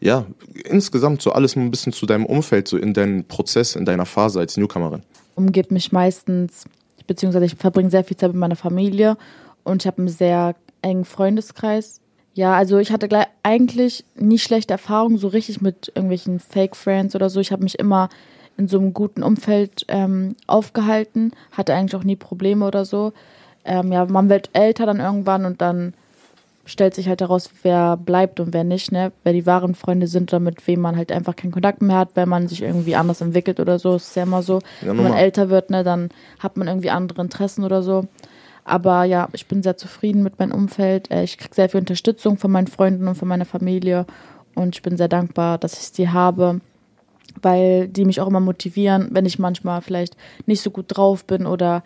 ja, 0.00 0.26
insgesamt 0.64 1.22
so 1.22 1.32
alles 1.32 1.56
ein 1.56 1.70
bisschen 1.70 1.92
zu 1.92 2.06
deinem 2.06 2.26
Umfeld, 2.26 2.68
so 2.68 2.76
in 2.76 2.94
deinem 2.94 3.24
Prozess, 3.24 3.76
in 3.76 3.84
deiner 3.84 4.06
Phase 4.06 4.40
als 4.40 4.56
Newcomerin? 4.56 5.02
Umgibt 5.34 5.70
mich 5.70 5.92
meistens, 5.92 6.64
beziehungsweise 7.06 7.46
ich 7.46 7.54
verbringe 7.54 7.90
sehr 7.90 8.04
viel 8.04 8.16
Zeit 8.16 8.30
mit 8.30 8.38
meiner 8.40 8.56
Familie 8.56 9.16
und 9.64 9.82
ich 9.82 9.86
habe 9.86 9.98
einen 9.98 10.08
sehr 10.08 10.54
engen 10.82 11.04
Freundeskreis. 11.04 12.00
Ja, 12.34 12.54
also 12.54 12.78
ich 12.78 12.92
hatte 12.92 13.08
eigentlich 13.42 14.04
nie 14.14 14.38
schlechte 14.38 14.72
Erfahrungen 14.72 15.18
so 15.18 15.28
richtig 15.28 15.60
mit 15.60 15.88
irgendwelchen 15.88 16.38
Fake 16.38 16.76
Friends 16.76 17.16
oder 17.16 17.30
so. 17.30 17.40
Ich 17.40 17.50
habe 17.50 17.64
mich 17.64 17.78
immer 17.78 18.08
in 18.56 18.68
so 18.68 18.78
einem 18.78 18.92
guten 18.92 19.22
Umfeld 19.22 19.84
ähm, 19.88 20.36
aufgehalten, 20.46 21.32
hatte 21.50 21.74
eigentlich 21.74 21.96
auch 21.96 22.04
nie 22.04 22.16
Probleme 22.16 22.64
oder 22.64 22.84
so. 22.84 23.12
Ähm, 23.64 23.90
ja, 23.90 24.04
man 24.04 24.28
wird 24.28 24.50
älter 24.52 24.86
dann 24.86 25.00
irgendwann 25.00 25.44
und 25.44 25.60
dann 25.60 25.94
stellt 26.68 26.94
sich 26.94 27.08
halt 27.08 27.20
heraus, 27.22 27.50
wer 27.62 27.96
bleibt 27.96 28.40
und 28.40 28.52
wer 28.52 28.62
nicht, 28.62 28.92
ne? 28.92 29.10
Wer 29.24 29.32
die 29.32 29.46
wahren 29.46 29.74
Freunde 29.74 30.06
sind 30.06 30.30
oder 30.32 30.40
mit 30.40 30.66
wem 30.66 30.80
man 30.80 30.96
halt 30.96 31.10
einfach 31.10 31.34
keinen 31.34 31.50
Kontakt 31.50 31.80
mehr 31.80 31.96
hat, 31.96 32.10
wenn 32.14 32.28
man 32.28 32.46
sich 32.46 32.62
irgendwie 32.62 32.94
anders 32.94 33.20
entwickelt 33.22 33.58
oder 33.58 33.78
so. 33.78 33.96
ist 33.96 34.14
ja 34.14 34.24
immer 34.24 34.42
so. 34.42 34.60
Ja, 34.82 34.88
Wenn 34.88 35.02
man 35.02 35.14
älter 35.14 35.48
wird, 35.48 35.70
ne, 35.70 35.82
dann 35.82 36.10
hat 36.38 36.56
man 36.56 36.68
irgendwie 36.68 36.90
andere 36.90 37.22
Interessen 37.22 37.64
oder 37.64 37.82
so. 37.82 38.06
Aber 38.64 39.04
ja, 39.04 39.28
ich 39.32 39.46
bin 39.46 39.62
sehr 39.62 39.78
zufrieden 39.78 40.22
mit 40.22 40.38
meinem 40.38 40.52
Umfeld. 40.52 41.10
Äh, 41.10 41.24
ich 41.24 41.38
kriege 41.38 41.54
sehr 41.54 41.70
viel 41.70 41.80
Unterstützung 41.80 42.36
von 42.36 42.50
meinen 42.50 42.66
Freunden 42.66 43.08
und 43.08 43.14
von 43.14 43.28
meiner 43.28 43.46
Familie. 43.46 44.04
Und 44.54 44.76
ich 44.76 44.82
bin 44.82 44.98
sehr 44.98 45.08
dankbar, 45.08 45.56
dass 45.56 45.80
ich 45.80 45.88
sie 45.94 46.10
habe, 46.10 46.60
weil 47.40 47.88
die 47.88 48.04
mich 48.04 48.20
auch 48.20 48.26
immer 48.26 48.40
motivieren, 48.40 49.08
wenn 49.12 49.24
ich 49.24 49.38
manchmal 49.38 49.80
vielleicht 49.80 50.16
nicht 50.44 50.60
so 50.60 50.70
gut 50.70 50.86
drauf 50.88 51.24
bin 51.24 51.46
oder 51.46 51.82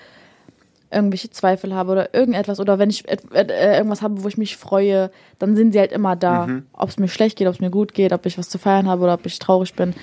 irgendwelche 0.92 1.30
Zweifel 1.30 1.74
habe 1.74 1.92
oder 1.92 2.14
irgendetwas 2.14 2.60
oder 2.60 2.78
wenn 2.78 2.90
ich 2.90 3.08
äh, 3.08 3.76
irgendwas 3.76 4.02
habe, 4.02 4.22
wo 4.22 4.28
ich 4.28 4.38
mich 4.38 4.56
freue, 4.56 5.10
dann 5.38 5.56
sind 5.56 5.72
sie 5.72 5.78
halt 5.78 5.92
immer 5.92 6.16
da. 6.16 6.46
Mhm. 6.46 6.66
Ob 6.72 6.88
es 6.88 6.98
mir 6.98 7.08
schlecht 7.08 7.38
geht, 7.38 7.48
ob 7.48 7.54
es 7.54 7.60
mir 7.60 7.70
gut 7.70 7.94
geht, 7.94 8.12
ob 8.12 8.26
ich 8.26 8.38
was 8.38 8.48
zu 8.48 8.58
feiern 8.58 8.88
habe 8.88 9.04
oder 9.04 9.14
ob 9.14 9.26
ich 9.26 9.38
traurig 9.38 9.74
bin. 9.74 9.94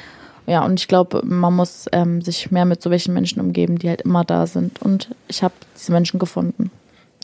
Ja, 0.47 0.65
und 0.65 0.79
ich 0.79 0.87
glaube, 0.87 1.21
man 1.23 1.55
muss 1.55 1.85
ähm, 1.91 2.21
sich 2.21 2.49
mehr 2.49 2.65
mit 2.65 2.81
so 2.81 2.89
welchen 2.89 3.13
Menschen 3.13 3.39
umgeben, 3.39 3.77
die 3.77 3.87
halt 3.89 4.01
immer 4.01 4.23
da 4.23 4.47
sind. 4.47 4.81
Und 4.81 5.09
ich 5.27 5.43
habe 5.43 5.53
diese 5.77 5.91
Menschen 5.91 6.19
gefunden. 6.19 6.71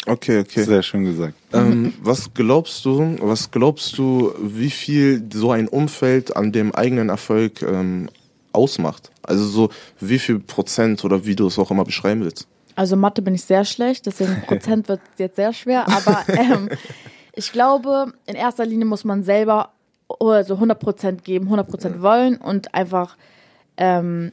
Okay, 0.06 0.40
okay. 0.40 0.64
Sehr 0.64 0.84
schön 0.84 1.06
gesagt. 1.06 1.34
Ähm, 1.52 1.94
was 2.02 2.32
glaubst 2.34 2.86
du, 2.86 3.16
was 3.22 3.50
glaubst 3.50 3.98
du, 3.98 4.32
wie 4.40 4.70
viel 4.70 5.24
so 5.34 5.52
ein 5.52 5.68
Umfeld 5.68 6.36
an 6.36 6.52
dem 6.52 6.76
eigenen 6.76 7.10
Erfolg 7.10 7.64
ähm, 7.64 8.10
ausmacht? 8.52 9.10
Also 9.24 9.46
so 9.46 9.70
wie 10.00 10.20
viel 10.20 10.40
Prozent 10.40 11.04
oder 11.04 11.26
wie 11.26 11.36
du 11.36 11.48
es 11.48 11.58
auch 11.58 11.72
immer 11.72 11.86
beschreiben 11.86 12.22
willst? 12.22 12.48
Also 12.76 12.96
Mathe 12.96 13.22
bin 13.22 13.36
ich 13.36 13.44
sehr 13.44 13.66
schlecht, 13.66 14.06
deswegen 14.06 14.42
Prozent 14.48 14.88
wird 14.90 15.02
jetzt 15.18 15.38
sehr 15.38 15.54
schwer, 15.54 15.88
aber 15.88 16.24
ähm, 16.28 16.70
ich 17.34 17.52
glaube, 17.52 18.14
in 18.26 18.36
erster 18.36 18.66
Linie 18.66 18.86
muss 18.86 19.04
man 19.04 19.24
selber 19.24 19.72
also 20.08 20.56
100% 20.56 21.22
geben, 21.24 21.50
100% 21.50 22.02
wollen 22.02 22.38
und 22.38 22.74
einfach 22.74 23.18
ähm, 23.78 24.32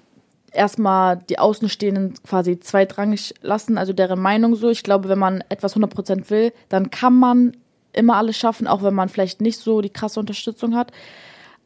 erstmal 0.52 1.16
die 1.16 1.38
Außenstehenden 1.38 2.14
quasi 2.26 2.60
zweitrangig 2.60 3.34
lassen, 3.40 3.78
also 3.78 3.92
deren 3.92 4.20
Meinung 4.20 4.54
so. 4.54 4.68
Ich 4.68 4.82
glaube, 4.82 5.08
wenn 5.08 5.18
man 5.18 5.42
etwas 5.48 5.76
100% 5.76 6.30
will, 6.30 6.52
dann 6.68 6.90
kann 6.90 7.14
man 7.14 7.56
immer 7.92 8.16
alles 8.16 8.36
schaffen, 8.36 8.66
auch 8.66 8.82
wenn 8.82 8.94
man 8.94 9.08
vielleicht 9.08 9.40
nicht 9.40 9.58
so 9.58 9.80
die 9.80 9.90
krasse 9.90 10.20
Unterstützung 10.20 10.74
hat. 10.74 10.92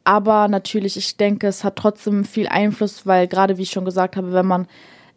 Aber 0.04 0.48
natürlich, 0.48 0.96
ich 0.96 1.16
denke, 1.16 1.48
es 1.48 1.64
hat 1.64 1.76
trotzdem 1.76 2.24
viel 2.24 2.46
Einfluss, 2.46 3.06
weil 3.06 3.26
gerade 3.26 3.58
wie 3.58 3.62
ich 3.62 3.70
schon 3.70 3.84
gesagt 3.84 4.16
habe, 4.16 4.32
wenn 4.32 4.46
man 4.46 4.68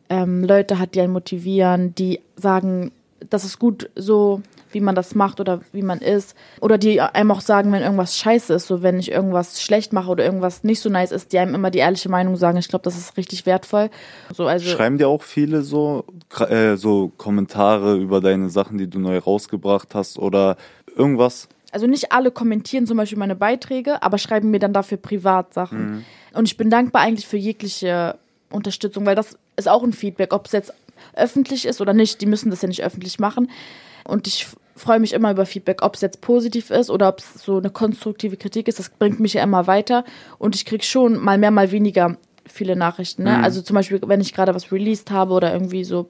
ähm, 0.10 0.44
Leute 0.44 0.80
hat, 0.80 0.96
die 0.96 1.02
einen 1.02 1.14
motivieren, 1.14 1.96
die 1.96 2.20
sagen, 2.36 2.92
das 3.30 3.44
ist 3.44 3.60
gut 3.60 3.90
so, 3.96 4.42
wie 4.72 4.80
man 4.80 4.96
das 4.96 5.16
macht 5.16 5.40
oder 5.40 5.62
wie 5.72 5.82
man 5.82 6.00
ist. 6.00 6.36
Oder 6.62 6.78
die 6.78 7.02
einem 7.02 7.32
auch 7.32 7.42
sagen, 7.42 7.72
wenn 7.72 7.82
irgendwas 7.82 8.18
scheiße 8.18 8.54
ist, 8.54 8.68
so 8.68 8.82
wenn 8.82 9.00
ich 9.00 9.12
irgendwas 9.12 9.62
schlecht 9.62 9.94
mache 9.94 10.10
oder 10.10 10.24
irgendwas 10.24 10.64
nicht 10.64 10.80
so 10.80 10.90
nice 10.90 11.12
ist, 11.12 11.34
die 11.34 11.40
einem 11.40 11.56
immer 11.56 11.72
die 11.72 11.80
ehrliche 11.80 12.10
Meinung 12.10 12.38
sagen. 12.38 12.58
Ich 12.58 12.68
glaube, 12.68 12.84
das 12.84 12.98
ist 12.98 13.18
richtig 13.18 13.46
wertvoll. 13.46 13.90
So, 14.34 14.46
also 14.46 14.70
Schreiben 14.70 14.98
dir 14.98 15.08
auch 15.08 15.24
viele 15.24 15.64
so, 15.64 16.06
äh, 16.48 16.76
so 16.76 17.12
Kommentare 17.18 17.98
über 17.98 18.22
deine 18.22 18.50
Sachen, 18.50 18.78
die 18.78 18.90
du 18.90 19.00
neu 19.00 19.18
rausgebracht 19.18 19.96
hast 19.96 20.20
oder 20.20 20.58
irgendwas? 20.96 21.50
also 21.72 21.88
nicht 21.88 22.12
alle 22.12 22.32
kommentieren 22.32 22.88
zum 22.88 22.98
Beispiel 22.98 23.20
meine 23.20 23.36
Beiträge, 23.36 24.02
aber 24.02 24.18
schreiben 24.18 24.50
mir 24.50 24.60
dann 24.60 24.74
dafür 24.74 24.98
privat 24.98 25.54
Sachen. 25.54 25.92
Mhm. 25.92 26.06
Und 26.34 26.48
ich 26.48 26.58
bin 26.58 26.70
dankbar 26.70 27.04
eigentlich 27.04 27.28
für 27.28 27.38
jegliche 27.38 28.18
Unterstützung, 28.50 29.06
weil 29.06 29.16
das 29.16 29.38
ist 29.60 29.70
auch 29.70 29.84
ein 29.84 29.94
Feedback, 29.94 30.34
ob 30.34 30.46
es 30.48 30.52
jetzt 30.52 30.74
öffentlich 31.14 31.66
ist 31.66 31.82
oder 31.82 31.94
nicht. 31.94 32.22
Die 32.22 32.26
müssen 32.26 32.50
das 32.50 32.62
ja 32.62 32.68
nicht 32.68 32.84
öffentlich 32.84 33.20
machen. 33.20 33.50
Und 34.04 34.28
ich 34.28 34.48
freue 34.76 35.00
mich 35.00 35.14
immer 35.14 35.32
über 35.32 35.46
Feedback, 35.46 35.82
ob 35.82 35.96
es 35.96 36.02
jetzt 36.02 36.22
positiv 36.22 36.72
ist 36.72 36.90
oder 36.90 37.10
ob 37.10 37.20
es 37.20 37.44
so 37.44 37.58
eine 37.58 37.70
konstruktive 37.70 38.38
Kritik 38.38 38.68
ist. 38.68 38.80
Das 38.80 38.90
bringt 38.90 39.20
mich 39.20 39.34
ja 39.34 39.44
immer 39.44 39.68
weiter. 39.68 40.04
Und 40.38 40.56
ich 40.56 40.66
kriege 40.66 40.84
schon 40.84 41.18
mal 41.18 41.38
mehr, 41.38 41.52
mal 41.52 41.72
weniger 41.72 42.18
viele 42.46 42.76
Nachrichten. 42.76 43.24
Ne? 43.24 43.38
Mhm. 43.38 43.44
Also 43.44 43.62
zum 43.62 43.76
Beispiel, 43.76 44.02
wenn 44.06 44.22
ich 44.22 44.34
gerade 44.34 44.56
was 44.56 44.72
released 44.72 45.12
habe 45.12 45.34
oder 45.34 45.54
irgendwie 45.54 45.84
so 45.84 46.10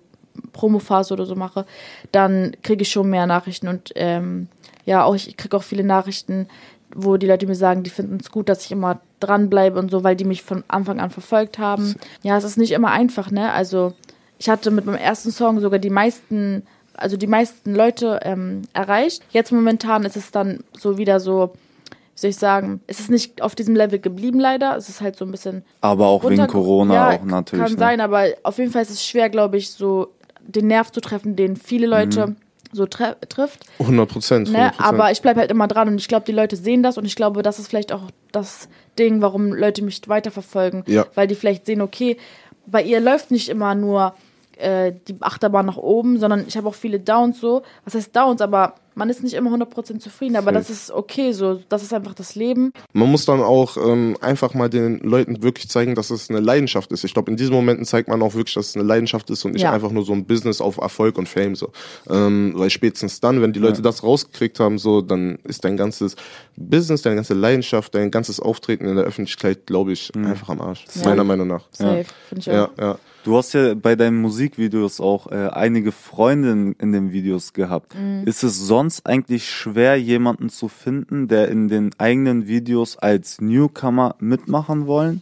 Promophase 0.54 1.14
oder 1.14 1.26
so 1.26 1.36
mache, 1.36 1.66
dann 2.12 2.56
kriege 2.62 2.84
ich 2.84 2.92
schon 2.92 3.10
mehr 3.10 3.28
Nachrichten 3.28 3.68
und 3.68 3.92
ähm, 3.96 4.48
ja, 4.86 5.04
auch 5.04 5.16
ich 5.16 5.36
kriege 5.36 5.58
auch 5.58 5.64
viele 5.64 5.84
Nachrichten, 5.84 6.48
wo 6.96 7.18
die 7.18 7.28
Leute 7.28 7.46
mir 7.46 7.56
sagen, 7.56 7.84
die 7.84 7.90
finden 7.90 8.18
es 8.22 8.32
gut, 8.32 8.48
dass 8.48 8.64
ich 8.64 8.72
immer 8.72 9.02
dranbleibe 9.20 9.78
und 9.80 9.92
so, 9.92 10.04
weil 10.04 10.16
die 10.16 10.26
mich 10.26 10.44
von 10.44 10.64
Anfang 10.68 11.00
an 11.00 11.10
verfolgt 11.10 11.58
haben. 11.60 11.96
Ja, 12.22 12.38
es 12.38 12.44
ist 12.44 12.58
nicht 12.58 12.72
immer 12.72 12.92
einfach, 12.92 13.32
ne? 13.32 13.52
Also 13.52 13.94
ich 14.38 14.50
hatte 14.50 14.72
mit 14.72 14.86
meinem 14.86 14.98
ersten 14.98 15.32
Song 15.32 15.60
sogar 15.60 15.80
die 15.80 15.90
meisten, 15.90 16.64
also 16.96 17.18
die 17.18 17.28
meisten 17.28 17.76
Leute 17.76 18.20
ähm, 18.24 18.62
erreicht. 18.74 19.24
Jetzt 19.32 19.52
momentan 19.52 20.06
ist 20.06 20.16
es 20.16 20.32
dann 20.32 20.64
so 20.74 20.98
wieder 20.98 21.20
so, 21.20 21.52
wie 21.92 22.20
soll 22.20 22.30
ich 22.30 22.38
sagen, 22.38 22.82
es 22.88 23.00
ist 23.00 23.10
nicht 23.10 23.42
auf 23.42 23.56
diesem 23.56 23.76
Level 23.76 24.00
geblieben 24.00 24.40
leider. 24.40 24.76
Es 24.78 24.90
ist 24.90 25.02
halt 25.02 25.18
so 25.18 25.26
ein 25.26 25.32
bisschen 25.32 25.64
Aber 25.82 26.08
auch 26.08 26.28
wegen 26.30 26.48
Corona 26.48 26.94
ja, 26.94 27.10
auch 27.18 27.24
natürlich. 27.26 27.66
Kann 27.66 27.74
ne? 27.74 27.80
sein, 27.80 28.02
aber 28.02 28.26
auf 28.44 28.58
jeden 28.58 28.72
Fall 28.72 28.82
ist 28.82 28.92
es 28.92 29.06
schwer, 29.06 29.30
glaube 29.30 29.58
ich, 29.58 29.72
so 29.72 30.08
den 30.42 30.68
Nerv 30.68 30.92
zu 30.92 31.02
treffen, 31.02 31.36
den 31.36 31.56
viele 31.56 31.88
Leute 31.88 32.28
Mhm. 32.28 32.36
So 32.72 32.86
trifft. 32.86 33.66
100 33.80 34.10
Prozent. 34.10 34.52
Ne? 34.52 34.72
Aber 34.80 35.12
ich 35.12 35.22
bleibe 35.22 35.40
halt 35.40 35.52
immer 35.52 35.68
dran 35.68 35.88
und 35.88 35.96
ich 35.96 36.08
glaube, 36.08 36.26
die 36.26 36.32
Leute 36.32 36.56
sehen 36.56 36.84
das 36.84 36.98
und 36.98 37.06
ich 37.06 37.16
glaube, 37.16 37.42
das 37.42 37.60
ist 37.60 37.68
vielleicht 37.68 37.92
auch 37.92 38.04
das 38.32 38.70
Ding, 38.98 39.22
warum 39.22 39.54
Leute 39.54 39.82
mich 39.82 40.02
weiterverfolgen. 40.08 40.84
Ja. 40.88 41.06
Weil 41.16 41.28
die 41.28 41.36
vielleicht 41.36 41.66
sehen, 41.66 41.82
okay, 41.82 42.18
bei 42.66 42.84
ihr 42.84 43.00
läuft 43.00 43.32
nicht 43.32 43.50
immer 43.50 43.76
nur 43.76 44.14
äh, 44.60 44.94
die 45.08 45.16
Achterbahn 45.22 45.66
nach 45.66 45.78
oben, 45.78 46.20
sondern 46.20 46.46
ich 46.48 46.58
habe 46.58 46.68
auch 46.68 46.76
viele 46.76 47.00
Downs 47.00 47.40
so. 47.40 47.64
Was 47.86 47.96
heißt 47.96 48.16
Downs? 48.16 48.42
Aber 48.42 48.76
man 48.96 49.10
ist 49.10 49.24
nicht 49.24 49.34
immer 49.36 49.50
100% 49.56 50.00
zufrieden, 50.00 50.36
aber 50.36 50.52
das 50.52 50.70
ist 50.70 50.92
okay 50.92 51.32
so. 51.32 51.62
Das 51.70 51.84
ist 51.84 51.94
einfach 51.94 52.14
das 52.14 52.36
Leben. 52.36 52.74
Man 52.92 53.10
muss 53.10 53.24
dann 53.26 53.40
auch 53.40 53.78
ähm, 53.78 54.18
einfach 54.20 54.54
mal 54.54 54.70
den 54.70 55.00
Leuten 55.00 55.42
wirklich 55.42 55.70
zeigen, 55.70 55.96
dass 55.96 56.10
es 56.10 56.30
eine 56.30 56.42
Leidenschaft 56.42 56.92
ist. 56.92 57.06
Ich 57.06 57.14
glaube, 57.14 57.32
in 57.32 57.38
diesen 57.38 57.54
Momenten 57.54 57.86
zeigt 57.86 58.10
man 58.10 58.22
auch 58.22 58.34
wirklich, 58.34 58.56
dass 58.56 58.70
es 58.70 58.76
eine 58.76 58.84
Leidenschaft 58.84 59.30
ist 59.30 59.46
und 59.46 59.54
nicht 59.54 59.62
Ja. 59.62 59.72
einfach 59.72 59.92
nur 59.92 60.04
so 60.04 60.12
ein 60.12 60.26
Business 60.26 60.60
auf 60.60 60.78
Erfolg 60.78 61.18
und 61.18 61.30
Fame. 61.30 61.56
So. 61.56 61.72
Ähm, 62.10 62.52
weil 62.56 62.70
spätestens 62.70 63.22
dann, 63.22 63.42
wenn 63.42 63.54
die 63.54 63.60
Leute 63.60 63.82
das 63.82 64.04
rausgekriegt 64.04 64.60
haben, 64.60 64.78
so, 64.78 65.02
dann 65.02 65.38
ist 65.46 65.64
dein 65.64 65.78
ganzes 65.78 66.18
Business, 66.58 67.02
deine 67.02 67.16
ganze 67.16 67.36
Leidenschaft, 67.36 67.96
dein 67.96 68.12
ganzes 68.12 68.42
Auftreten 68.42 68.86
in 68.86 68.96
der 68.98 69.06
Öffentlichkeit, 69.06 69.66
glaube 69.66 69.94
ich, 69.94 70.14
einfach 70.16 70.50
am 70.50 70.60
Arsch. 70.60 70.84
Ja. 70.96 71.06
Meiner 71.06 71.24
Meinung 71.24 71.48
nach. 71.48 71.64
Safe, 71.72 72.04
finde 72.28 72.42
ich 72.42 72.50
auch. 72.50 72.54
Ja, 72.54 72.70
ja. 72.78 72.98
Du 73.24 73.38
hast 73.38 73.54
ja 73.54 73.74
bei 73.74 73.96
deinen 73.96 74.22
Musikvideos 74.22 75.02
auch 75.02 75.28
äh, 75.28 75.50
einige 75.50 75.92
Freundinnen 75.92 76.74
in 76.80 76.92
den 76.92 77.12
Videos 77.12 77.54
gehabt. 77.54 77.94
Mhm. 77.96 78.24
Ist 78.26 78.44
es 78.44 78.58
sonst 78.58 79.06
eigentlich 79.06 79.50
schwer, 79.50 79.98
jemanden 79.98 80.50
zu 80.50 80.68
finden, 80.68 81.28
der 81.28 81.50
in 81.50 81.68
den 81.68 81.92
eigenen 81.98 82.48
Videos 82.48 82.98
als 82.98 83.42
Newcomer 83.42 84.16
mitmachen 84.20 84.88
wollen? 84.88 85.22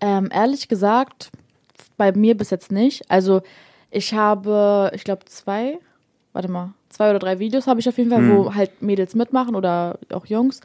Ähm, 0.00 0.30
ehrlich 0.32 0.68
gesagt, 0.68 1.30
bei 1.98 2.12
mir 2.12 2.36
bis 2.36 2.50
jetzt 2.50 2.72
nicht. 2.72 3.10
Also 3.10 3.42
ich 3.90 4.14
habe, 4.14 4.90
ich 4.94 5.04
glaube, 5.04 5.26
zwei, 5.26 5.78
warte 6.32 6.50
mal, 6.50 6.72
zwei 6.88 7.10
oder 7.10 7.18
drei 7.18 7.38
Videos 7.38 7.66
habe 7.66 7.80
ich 7.80 7.88
auf 7.88 7.98
jeden 7.98 8.10
Fall, 8.10 8.28
wo 8.30 8.54
halt 8.54 8.80
Mädels 8.80 9.14
mitmachen 9.14 9.54
oder 9.54 9.98
auch 10.12 10.26
Jungs. 10.26 10.60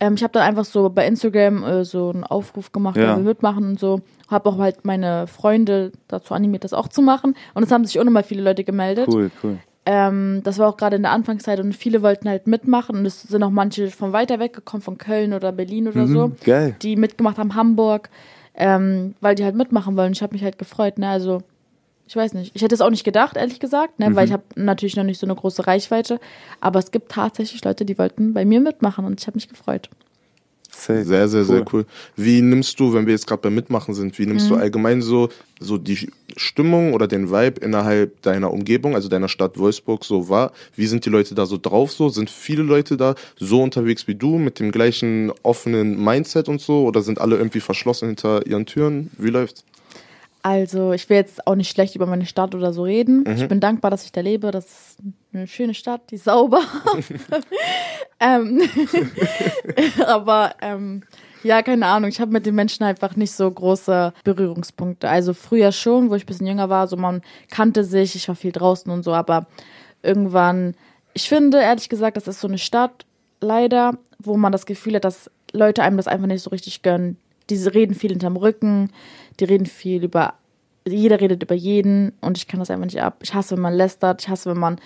Ähm, 0.00 0.14
ich 0.14 0.22
habe 0.22 0.32
dann 0.32 0.42
einfach 0.42 0.64
so 0.64 0.88
bei 0.90 1.06
Instagram 1.06 1.64
äh, 1.64 1.84
so 1.84 2.10
einen 2.10 2.24
Aufruf 2.24 2.70
gemacht, 2.72 2.96
Ja. 2.96 3.16
will 3.16 3.24
mitmachen 3.24 3.64
und 3.64 3.80
so. 3.80 4.00
Habe 4.28 4.48
auch 4.50 4.58
halt 4.58 4.84
meine 4.84 5.26
Freunde 5.26 5.92
dazu 6.06 6.34
animiert, 6.34 6.64
das 6.64 6.72
auch 6.72 6.88
zu 6.88 7.02
machen. 7.02 7.34
Und 7.54 7.62
es 7.64 7.72
haben 7.72 7.84
sich 7.84 7.98
unnormal 7.98 8.22
viele 8.22 8.42
Leute 8.42 8.62
gemeldet. 8.64 9.08
Cool, 9.08 9.30
cool. 9.42 9.58
Ähm, 9.86 10.42
das 10.44 10.58
war 10.58 10.68
auch 10.68 10.76
gerade 10.76 10.96
in 10.96 11.02
der 11.02 11.12
Anfangszeit 11.12 11.58
und 11.60 11.72
viele 11.72 12.02
wollten 12.02 12.28
halt 12.28 12.46
mitmachen 12.46 12.96
und 12.98 13.06
es 13.06 13.22
sind 13.22 13.42
auch 13.42 13.48
manche 13.50 13.90
von 13.90 14.12
weiter 14.12 14.38
weg 14.38 14.52
gekommen, 14.52 14.82
von 14.82 14.98
Köln 14.98 15.32
oder 15.32 15.50
Berlin 15.50 15.88
oder 15.88 16.06
so, 16.06 16.32
Geil. 16.44 16.76
die 16.82 16.94
mitgemacht 16.96 17.38
haben, 17.38 17.54
Hamburg, 17.54 18.10
ähm, 18.54 19.14
weil 19.22 19.34
die 19.34 19.44
halt 19.44 19.54
mitmachen 19.54 19.96
wollen. 19.96 20.12
Ich 20.12 20.22
habe 20.22 20.34
mich 20.34 20.44
halt 20.44 20.58
gefreut, 20.58 20.98
ne? 20.98 21.08
Also 21.08 21.40
ich 22.08 22.16
weiß 22.16 22.32
nicht. 22.32 22.52
Ich 22.54 22.62
hätte 22.62 22.74
es 22.74 22.80
auch 22.80 22.88
nicht 22.88 23.04
gedacht, 23.04 23.36
ehrlich 23.36 23.60
gesagt, 23.60 23.98
ne? 23.98 24.16
weil 24.16 24.26
ich 24.26 24.32
habe 24.32 24.42
natürlich 24.56 24.96
noch 24.96 25.04
nicht 25.04 25.20
so 25.20 25.26
eine 25.26 25.34
große 25.34 25.66
Reichweite. 25.66 26.18
Aber 26.58 26.78
es 26.78 26.90
gibt 26.90 27.12
tatsächlich 27.12 27.62
Leute, 27.64 27.84
die 27.84 27.98
wollten 27.98 28.32
bei 28.32 28.46
mir 28.46 28.60
mitmachen 28.60 29.04
und 29.04 29.20
ich 29.20 29.26
habe 29.26 29.36
mich 29.36 29.48
gefreut. 29.48 29.90
Sehr, 30.70 31.28
sehr, 31.28 31.44
sehr 31.44 31.64
cool. 31.72 31.84
Wie 32.16 32.40
nimmst 32.40 32.78
du, 32.78 32.94
wenn 32.94 33.04
wir 33.04 33.12
jetzt 33.12 33.26
gerade 33.26 33.42
beim 33.42 33.54
Mitmachen 33.54 33.94
sind, 33.94 34.18
wie 34.18 34.26
nimmst 34.26 34.48
du 34.48 34.54
allgemein 34.54 35.02
so, 35.02 35.28
so 35.58 35.76
die 35.76 36.10
Stimmung 36.36 36.94
oder 36.94 37.08
den 37.08 37.30
Vibe 37.30 37.60
innerhalb 37.60 38.22
deiner 38.22 38.52
Umgebung, 38.52 38.94
also 38.94 39.08
deiner 39.08 39.28
Stadt 39.28 39.58
Wolfsburg 39.58 40.04
so 40.04 40.28
wahr? 40.28 40.52
Wie 40.76 40.86
sind 40.86 41.04
die 41.04 41.10
Leute 41.10 41.34
da 41.34 41.46
so 41.46 41.58
drauf 41.58 41.92
so? 41.92 42.08
Sind 42.10 42.30
viele 42.30 42.62
Leute 42.62 42.96
da 42.96 43.16
so 43.36 43.60
unterwegs 43.62 44.06
wie 44.06 44.14
du 44.14 44.38
mit 44.38 44.60
dem 44.60 44.70
gleichen 44.70 45.32
offenen 45.42 46.02
Mindset 46.02 46.48
und 46.48 46.60
so? 46.60 46.84
Oder 46.84 47.02
sind 47.02 47.20
alle 47.20 47.36
irgendwie 47.36 47.60
verschlossen 47.60 48.08
hinter 48.08 48.46
ihren 48.46 48.64
Türen? 48.64 49.10
Wie 49.18 49.30
läuft's? 49.30 49.64
Also, 50.42 50.92
ich 50.92 51.08
will 51.10 51.16
jetzt 51.16 51.46
auch 51.46 51.56
nicht 51.56 51.70
schlecht 51.70 51.96
über 51.96 52.06
meine 52.06 52.26
Stadt 52.26 52.54
oder 52.54 52.72
so 52.72 52.82
reden. 52.84 53.24
Mhm. 53.26 53.36
Ich 53.36 53.48
bin 53.48 53.60
dankbar, 53.60 53.90
dass 53.90 54.04
ich 54.04 54.12
da 54.12 54.20
lebe. 54.20 54.50
Das 54.50 54.66
ist 54.66 54.98
eine 55.32 55.46
schöne 55.46 55.74
Stadt, 55.74 56.10
die 56.10 56.14
ist 56.14 56.24
sauber. 56.24 56.60
ähm, 58.20 58.62
aber 60.06 60.54
ähm, 60.62 61.02
ja, 61.42 61.62
keine 61.62 61.86
Ahnung. 61.86 62.08
Ich 62.08 62.20
habe 62.20 62.32
mit 62.32 62.46
den 62.46 62.54
Menschen 62.54 62.84
einfach 62.84 63.16
nicht 63.16 63.32
so 63.32 63.50
große 63.50 64.12
Berührungspunkte. 64.24 65.08
Also 65.08 65.34
früher 65.34 65.72
schon, 65.72 66.10
wo 66.10 66.14
ich 66.14 66.24
ein 66.24 66.26
bisschen 66.26 66.46
jünger 66.46 66.68
war, 66.68 66.86
so 66.88 66.96
man 66.96 67.22
kannte 67.50 67.84
sich, 67.84 68.14
ich 68.14 68.28
war 68.28 68.34
viel 68.34 68.52
draußen 68.52 68.90
und 68.90 69.02
so, 69.02 69.12
aber 69.12 69.46
irgendwann, 70.02 70.74
ich 71.14 71.28
finde 71.28 71.60
ehrlich 71.60 71.88
gesagt, 71.88 72.16
das 72.16 72.28
ist 72.28 72.40
so 72.40 72.48
eine 72.48 72.58
Stadt, 72.58 73.06
leider, 73.40 73.98
wo 74.18 74.36
man 74.36 74.52
das 74.52 74.66
Gefühl 74.66 74.94
hat, 74.94 75.04
dass 75.04 75.30
Leute 75.52 75.82
einem 75.82 75.96
das 75.96 76.08
einfach 76.08 76.26
nicht 76.26 76.42
so 76.42 76.50
richtig 76.50 76.82
gönnen. 76.82 77.16
Die 77.50 77.56
reden 77.56 77.94
viel 77.94 78.10
hinterm 78.10 78.36
Rücken, 78.36 78.90
die 79.40 79.44
reden 79.44 79.66
viel 79.66 80.04
über, 80.04 80.34
jeder 80.86 81.20
redet 81.20 81.42
über 81.42 81.54
jeden 81.54 82.12
und 82.20 82.38
ich 82.38 82.46
kann 82.46 82.60
das 82.60 82.70
einfach 82.70 82.86
nicht 82.86 83.00
ab. 83.00 83.18
Ich 83.22 83.34
hasse, 83.34 83.56
wenn 83.56 83.62
man 83.62 83.74
lästert, 83.74 84.22
ich 84.22 84.28
hasse, 84.28 84.50
wenn 84.50 84.58
man 84.58 84.80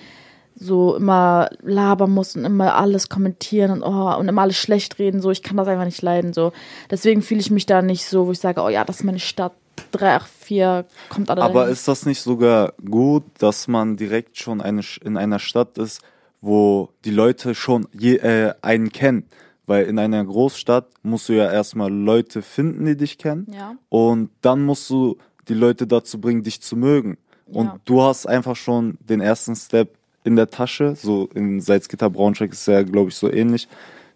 so 0.54 0.96
immer 0.96 1.50
labern 1.62 2.10
muss 2.10 2.36
und 2.36 2.44
immer 2.44 2.76
alles 2.76 3.08
kommentieren 3.08 3.70
und, 3.70 3.82
oh, 3.82 4.16
und 4.18 4.28
immer 4.28 4.42
alles 4.42 4.56
schlecht 4.56 4.98
reden. 4.98 5.20
So, 5.20 5.30
ich 5.30 5.42
kann 5.42 5.56
das 5.56 5.68
einfach 5.68 5.84
nicht 5.84 6.02
leiden. 6.02 6.32
So. 6.32 6.52
Deswegen 6.90 7.22
fühle 7.22 7.40
ich 7.40 7.50
mich 7.50 7.66
da 7.66 7.82
nicht 7.82 8.04
so, 8.04 8.26
wo 8.26 8.32
ich 8.32 8.38
sage, 8.38 8.60
oh 8.60 8.68
ja, 8.68 8.84
das 8.84 9.00
ist 9.00 9.04
meine 9.04 9.20
Stadt. 9.20 9.52
3, 9.92 10.14
8, 10.16 10.28
4, 10.28 10.84
kommt 11.08 11.30
alle 11.30 11.42
Aber 11.42 11.60
dahin. 11.60 11.72
ist 11.72 11.88
das 11.88 12.04
nicht 12.04 12.20
sogar 12.20 12.74
gut, 12.84 13.24
dass 13.38 13.68
man 13.68 13.96
direkt 13.96 14.38
schon 14.38 14.60
eine, 14.60 14.82
in 15.02 15.16
einer 15.16 15.38
Stadt 15.38 15.78
ist, 15.78 16.02
wo 16.42 16.90
die 17.04 17.10
Leute 17.10 17.54
schon 17.54 17.88
je, 17.92 18.16
äh, 18.16 18.54
einen 18.60 18.92
kennen? 18.92 19.24
Weil 19.66 19.86
in 19.86 19.98
einer 19.98 20.24
Großstadt 20.24 20.86
musst 21.02 21.28
du 21.28 21.34
ja 21.34 21.50
erstmal 21.50 21.92
Leute 21.92 22.42
finden, 22.42 22.84
die 22.84 22.96
dich 22.96 23.16
kennen. 23.18 23.46
Ja. 23.52 23.76
Und 23.88 24.30
dann 24.40 24.64
musst 24.64 24.90
du 24.90 25.18
die 25.48 25.54
Leute 25.54 25.86
dazu 25.86 26.20
bringen, 26.20 26.42
dich 26.42 26.60
zu 26.60 26.76
mögen. 26.76 27.16
Und 27.46 27.66
Ja. 27.66 27.76
du 27.84 28.02
hast 28.02 28.26
einfach 28.26 28.56
schon 28.56 28.98
den 29.00 29.20
ersten 29.20 29.54
Step 29.54 29.96
in 30.24 30.36
der 30.36 30.50
Tasche. 30.50 30.94
So 30.96 31.28
in 31.34 31.60
Salzgitter 31.60 32.10
Braunschweig 32.10 32.52
ist 32.52 32.60
es 32.60 32.66
ja, 32.66 32.82
glaube 32.82 33.10
ich, 33.10 33.16
so 33.16 33.30
ähnlich, 33.30 33.68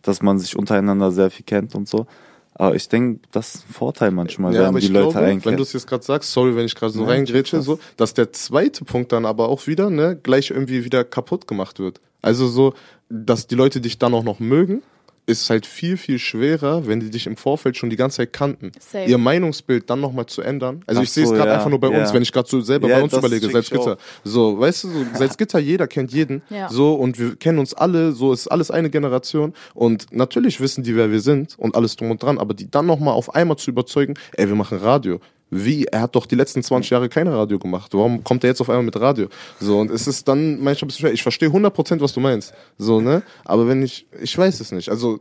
dass 0.02 0.22
man 0.22 0.38
sich 0.38 0.56
untereinander 0.56 1.10
sehr 1.12 1.30
viel 1.30 1.44
kennt 1.44 1.74
und 1.74 1.88
so. 1.88 2.06
Aber 2.54 2.74
ich 2.74 2.88
denke, 2.88 3.20
das 3.32 3.56
ist 3.56 3.68
ein 3.68 3.74
Vorteil 3.74 4.10
manchmal, 4.12 4.54
Ja, 4.54 4.60
wenn 4.60 4.66
aber 4.68 4.80
die 4.80 4.86
ich 4.86 4.92
Leute 4.92 5.10
glaube, 5.12 5.26
einen 5.26 5.44
wenn 5.44 5.56
du 5.56 5.62
es 5.62 5.74
jetzt 5.74 5.86
gerade 5.86 6.02
sagst, 6.02 6.32
sorry, 6.32 6.56
wenn 6.56 6.64
ich 6.64 6.74
gerade 6.74 6.90
so 6.92 7.02
Ja, 7.02 7.08
reingrätsche, 7.08 7.60
so, 7.60 7.78
dass 7.98 8.14
der 8.14 8.32
zweite 8.32 8.84
Punkt 8.86 9.12
dann 9.12 9.26
aber 9.26 9.48
auch 9.50 9.66
wieder, 9.66 9.90
ne, 9.90 10.18
gleich 10.20 10.50
irgendwie 10.50 10.82
wieder 10.84 11.04
kaputt 11.04 11.46
gemacht 11.46 11.78
wird. 11.78 12.00
Also 12.22 12.46
so, 12.48 12.72
dass 13.10 13.46
die 13.46 13.54
Leute 13.56 13.80
dich 13.82 13.98
dann 13.98 14.14
auch 14.14 14.24
noch 14.24 14.40
mögen, 14.40 14.82
ist 15.26 15.50
halt 15.50 15.66
viel, 15.66 15.96
viel 15.96 16.18
schwerer, 16.18 16.86
wenn 16.86 17.00
die 17.00 17.10
dich 17.10 17.26
im 17.26 17.36
Vorfeld 17.36 17.76
schon 17.76 17.90
die 17.90 17.96
ganze 17.96 18.18
Zeit 18.18 18.32
kannten. 18.32 18.70
Safe. 18.78 19.04
Ihr 19.04 19.18
Meinungsbild 19.18 19.90
dann 19.90 20.00
nochmal 20.00 20.26
zu 20.26 20.40
ändern. 20.40 20.82
Also 20.86 21.00
Ach 21.00 21.04
ich 21.04 21.10
sehe 21.10 21.24
es 21.24 21.30
so, 21.30 21.34
gerade 21.34 21.50
ja, 21.50 21.56
einfach 21.56 21.68
nur 21.68 21.80
bei 21.80 21.90
ja. 21.90 22.00
uns, 22.00 22.12
wenn 22.12 22.22
ich 22.22 22.32
gerade 22.32 22.48
so 22.48 22.60
selber 22.60 22.88
Ja, 22.88 22.98
bei 22.98 23.02
uns 23.02 23.12
überlege, 23.12 23.50
Salzgitter. 23.50 23.98
So, 24.22 24.58
weißt 24.58 24.84
du, 24.84 24.88
so, 24.88 25.04
Salzgitter, 25.14 25.58
jeder 25.58 25.88
kennt 25.88 26.12
jeden. 26.12 26.42
Ja. 26.48 26.68
So, 26.68 26.94
und 26.94 27.18
wir 27.18 27.34
kennen 27.36 27.58
uns 27.58 27.74
alle, 27.74 28.12
so 28.12 28.32
ist 28.32 28.46
alles 28.46 28.70
eine 28.70 28.88
Generation. 28.88 29.52
Und 29.74 30.06
natürlich 30.12 30.60
wissen 30.60 30.84
die, 30.84 30.94
wer 30.94 31.10
wir 31.10 31.20
sind 31.20 31.58
und 31.58 31.74
alles 31.74 31.96
drum 31.96 32.12
und 32.12 32.22
dran, 32.22 32.38
aber 32.38 32.54
die 32.54 32.70
dann 32.70 32.86
nochmal 32.86 33.14
auf 33.14 33.34
einmal 33.34 33.56
zu 33.56 33.70
überzeugen, 33.70 34.14
ey, 34.34 34.48
wir 34.48 34.54
machen 34.54 34.78
Radio. 34.78 35.20
Wie, 35.50 35.84
er 35.84 36.00
hat 36.02 36.16
doch 36.16 36.26
die 36.26 36.34
letzten 36.34 36.62
20 36.62 36.90
Jahre 36.90 37.08
kein 37.08 37.28
Radio 37.28 37.58
gemacht. 37.58 37.94
Warum 37.94 38.24
kommt 38.24 38.42
er 38.44 38.48
jetzt 38.50 38.60
auf 38.60 38.68
einmal 38.68 38.84
mit 38.84 38.98
Radio? 39.00 39.28
So, 39.60 39.78
und 39.78 39.90
es 39.90 40.06
ist 40.08 40.26
dann 40.26 40.60
manchmal 40.62 40.86
ein 40.86 40.88
bisschen 40.88 41.00
schwer. 41.02 41.12
Ich 41.12 41.22
verstehe 41.22 41.48
100%, 41.50 42.00
was 42.00 42.12
du 42.12 42.20
meinst. 42.20 42.52
So, 42.78 43.00
ne? 43.00 43.22
Aber 43.44 43.68
wenn 43.68 43.82
ich, 43.82 44.06
ich 44.20 44.36
weiß 44.36 44.58
es 44.60 44.72
nicht. 44.72 44.88
Also, 44.90 45.20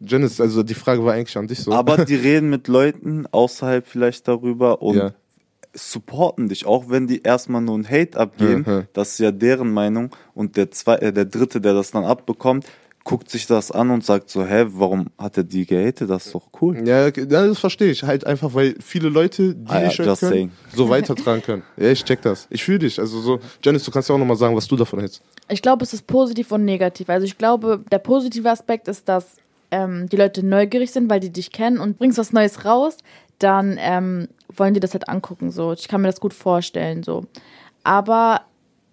Janice, 0.00 0.40
also 0.40 0.62
die 0.62 0.74
Frage 0.74 1.04
war 1.04 1.12
eigentlich 1.14 1.36
an 1.36 1.46
dich 1.46 1.60
so. 1.60 1.72
Aber 1.72 2.04
die 2.04 2.14
reden 2.16 2.50
mit 2.50 2.66
Leuten 2.68 3.26
außerhalb 3.30 3.86
vielleicht 3.86 4.26
darüber 4.26 4.82
und 4.82 4.96
Ja. 4.96 5.12
supporten 5.72 6.48
dich, 6.48 6.66
auch 6.66 6.86
wenn 6.88 7.06
die 7.06 7.22
erstmal 7.22 7.60
nur 7.62 7.78
ein 7.78 7.88
Hate 7.88 8.18
abgeben. 8.18 8.64
Mhm. 8.66 8.86
Das 8.92 9.10
ist 9.12 9.18
ja 9.20 9.30
deren 9.30 9.72
Meinung. 9.72 10.10
Und 10.34 10.56
der, 10.56 10.70
zwei, 10.72 10.96
äh, 10.96 11.12
der 11.12 11.26
Dritte, 11.26 11.60
der 11.60 11.74
das 11.74 11.90
dann 11.92 12.04
abbekommt, 12.04 12.66
guckt 13.04 13.30
sich 13.30 13.46
das 13.46 13.70
an 13.70 13.90
und 13.90 14.04
sagt 14.04 14.30
so, 14.30 14.44
hä, 14.44 14.66
warum 14.68 15.06
hat 15.18 15.36
er 15.36 15.44
die 15.44 15.64
gehatet? 15.66 16.10
Das 16.10 16.26
ist 16.26 16.34
doch 16.34 16.48
cool. 16.60 16.86
Ja, 16.86 17.06
ja, 17.08 17.10
das 17.10 17.58
verstehe 17.58 17.90
ich. 17.90 18.02
Halt 18.02 18.26
einfach, 18.26 18.52
weil 18.54 18.74
viele 18.80 19.08
Leute, 19.08 19.54
die 19.54 19.70
Ah 19.70 19.80
ja, 19.82 19.88
hören 19.90 20.06
just 20.06 20.20
können, 20.20 20.32
saying. 20.32 20.52
so 20.74 20.88
weitertragen 20.88 21.42
können. 21.42 21.62
Ja, 21.76 21.88
ich 21.90 22.04
check 22.04 22.20
das. 22.22 22.46
Ich 22.50 22.62
fühle 22.62 22.80
dich. 22.80 22.98
Also 23.00 23.20
so, 23.20 23.40
Janice, 23.64 23.84
du 23.84 23.90
kannst 23.90 24.08
ja 24.08 24.14
auch 24.14 24.18
nochmal 24.18 24.36
sagen, 24.36 24.54
was 24.54 24.68
du 24.68 24.76
davon 24.76 25.00
hältst. 25.00 25.22
Ich 25.48 25.62
glaube, 25.62 25.82
es 25.82 25.92
ist 25.94 26.06
positiv 26.06 26.52
und 26.52 26.64
negativ. 26.64 27.08
Also 27.08 27.24
ich 27.26 27.38
glaube, 27.38 27.82
der 27.90 27.98
positive 27.98 28.48
Aspekt 28.50 28.86
ist, 28.86 29.08
dass 29.08 29.36
ähm, 29.70 30.08
die 30.08 30.16
Leute 30.16 30.44
neugierig 30.44 30.90
sind, 30.90 31.08
weil 31.08 31.20
die 31.20 31.30
dich 31.30 31.52
kennen 31.52 31.78
und 31.78 31.98
bringst 31.98 32.18
was 32.18 32.32
Neues 32.32 32.64
raus, 32.64 32.98
dann 33.38 33.76
ähm, 33.80 34.28
wollen 34.54 34.74
die 34.74 34.80
das 34.80 34.92
halt 34.92 35.08
angucken. 35.08 35.50
So, 35.50 35.72
ich 35.72 35.88
kann 35.88 36.02
mir 36.02 36.08
das 36.08 36.20
gut 36.20 36.34
vorstellen. 36.34 37.02
So, 37.02 37.24
aber 37.82 38.42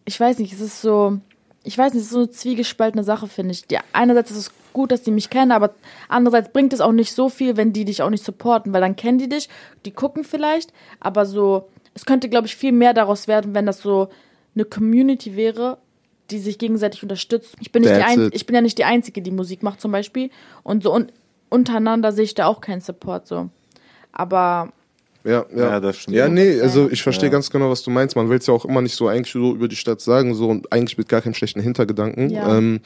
ich 0.05 0.17
weiß 0.19 0.39
nicht, 0.39 0.53
es 0.53 0.61
ist 0.61 0.81
so, 0.81 1.19
ich 1.67 1.77
weiß 1.77 1.93
nicht, 1.93 2.01
es 2.01 2.07
ist 2.07 2.13
so 2.13 2.19
eine 2.19 2.31
zwiegespaltene 2.31 3.03
Sache, 3.03 3.27
finde 3.27 3.51
ich. 3.51 3.67
Die, 3.67 3.77
einerseits 3.91 4.31
ist 4.31 4.37
es 4.37 4.51
gut, 4.71 4.91
dass 4.91 5.01
die 5.01 5.11
mich 5.11 5.29
kennen, 5.29 5.51
aber 5.51 5.71
andererseits 6.07 6.53
bringt 6.53 6.71
es 6.71 6.79
auch 6.79 6.93
nicht 6.93 7.11
so 7.11 7.27
viel, 7.27 7.57
wenn 7.57 7.73
die 7.73 7.83
dich 7.83 8.01
auch 8.01 8.09
nicht 8.09 8.23
supporten, 8.23 8.71
weil 8.71 8.79
dann 8.79 8.95
kennen 8.95 9.17
die 9.17 9.27
dich, 9.27 9.49
die 9.83 9.91
gucken 9.91 10.23
vielleicht, 10.23 10.71
aber 11.01 11.25
so, 11.25 11.67
es 11.93 12.05
könnte, 12.05 12.29
glaube 12.29 12.47
ich, 12.47 12.55
viel 12.55 12.71
mehr 12.71 12.93
daraus 12.93 13.27
werden, 13.27 13.53
wenn 13.53 13.65
das 13.65 13.81
so 13.81 14.07
eine 14.55 14.63
Community 14.63 15.35
wäre, 15.35 15.77
die 16.31 16.39
sich 16.39 16.57
gegenseitig 16.57 17.03
unterstützt. 17.03 17.55
Ich 17.59 17.73
bin, 17.73 17.81
nicht 17.81 17.95
die 17.95 18.01
ein, 18.01 18.27
it. 18.27 18.35
ich 18.35 18.45
bin 18.45 18.55
ja 18.55 18.61
nicht 18.61 18.77
die 18.77 18.85
Einzige, 18.85 19.21
die 19.21 19.31
Musik 19.31 19.61
macht 19.61 19.81
zum 19.81 19.91
Beispiel. 19.91 20.29
Und 20.63 20.83
so 20.83 20.93
un 20.93 21.07
untereinander 21.49 22.11
sehe 22.11 22.25
ich 22.25 22.35
da 22.35 22.47
auch 22.47 22.59
keinen 22.59 22.81
Support 22.81 23.27
so. 23.27 23.49
Aber 24.11 24.73
Ja, 25.27 25.45
ja. 25.53 25.69
Ja, 25.71 25.79
das 25.81 25.97
stimmt. 25.97 26.15
Ja, 26.15 26.29
nee, 26.29 26.61
also 26.61 26.89
ich 26.89 27.03
verstehe 27.03 27.27
Ja. 27.27 27.33
ganz 27.33 27.49
genau, 27.49 27.69
was 27.69 27.83
du 27.83 27.91
meinst. 27.91 28.15
Man 28.15 28.29
will 28.29 28.37
es 28.37 28.47
ja 28.47 28.53
auch 28.53 28.63
immer 28.65 28.81
nicht 28.81 28.95
so 28.95 29.07
eigentlich 29.09 29.31
so 29.33 29.53
über 29.53 29.67
die 29.67 29.75
Stadt 29.75 29.99
sagen, 29.99 30.33
so 30.35 30.47
und 30.47 30.71
eigentlich 30.71 30.97
mit 30.97 31.09
gar 31.09 31.21
keinem 31.21 31.33
schlechten 31.33 31.59
Hintergedanken. 31.59 32.29
Ja. 32.29 32.57
Ähm, 32.57 32.79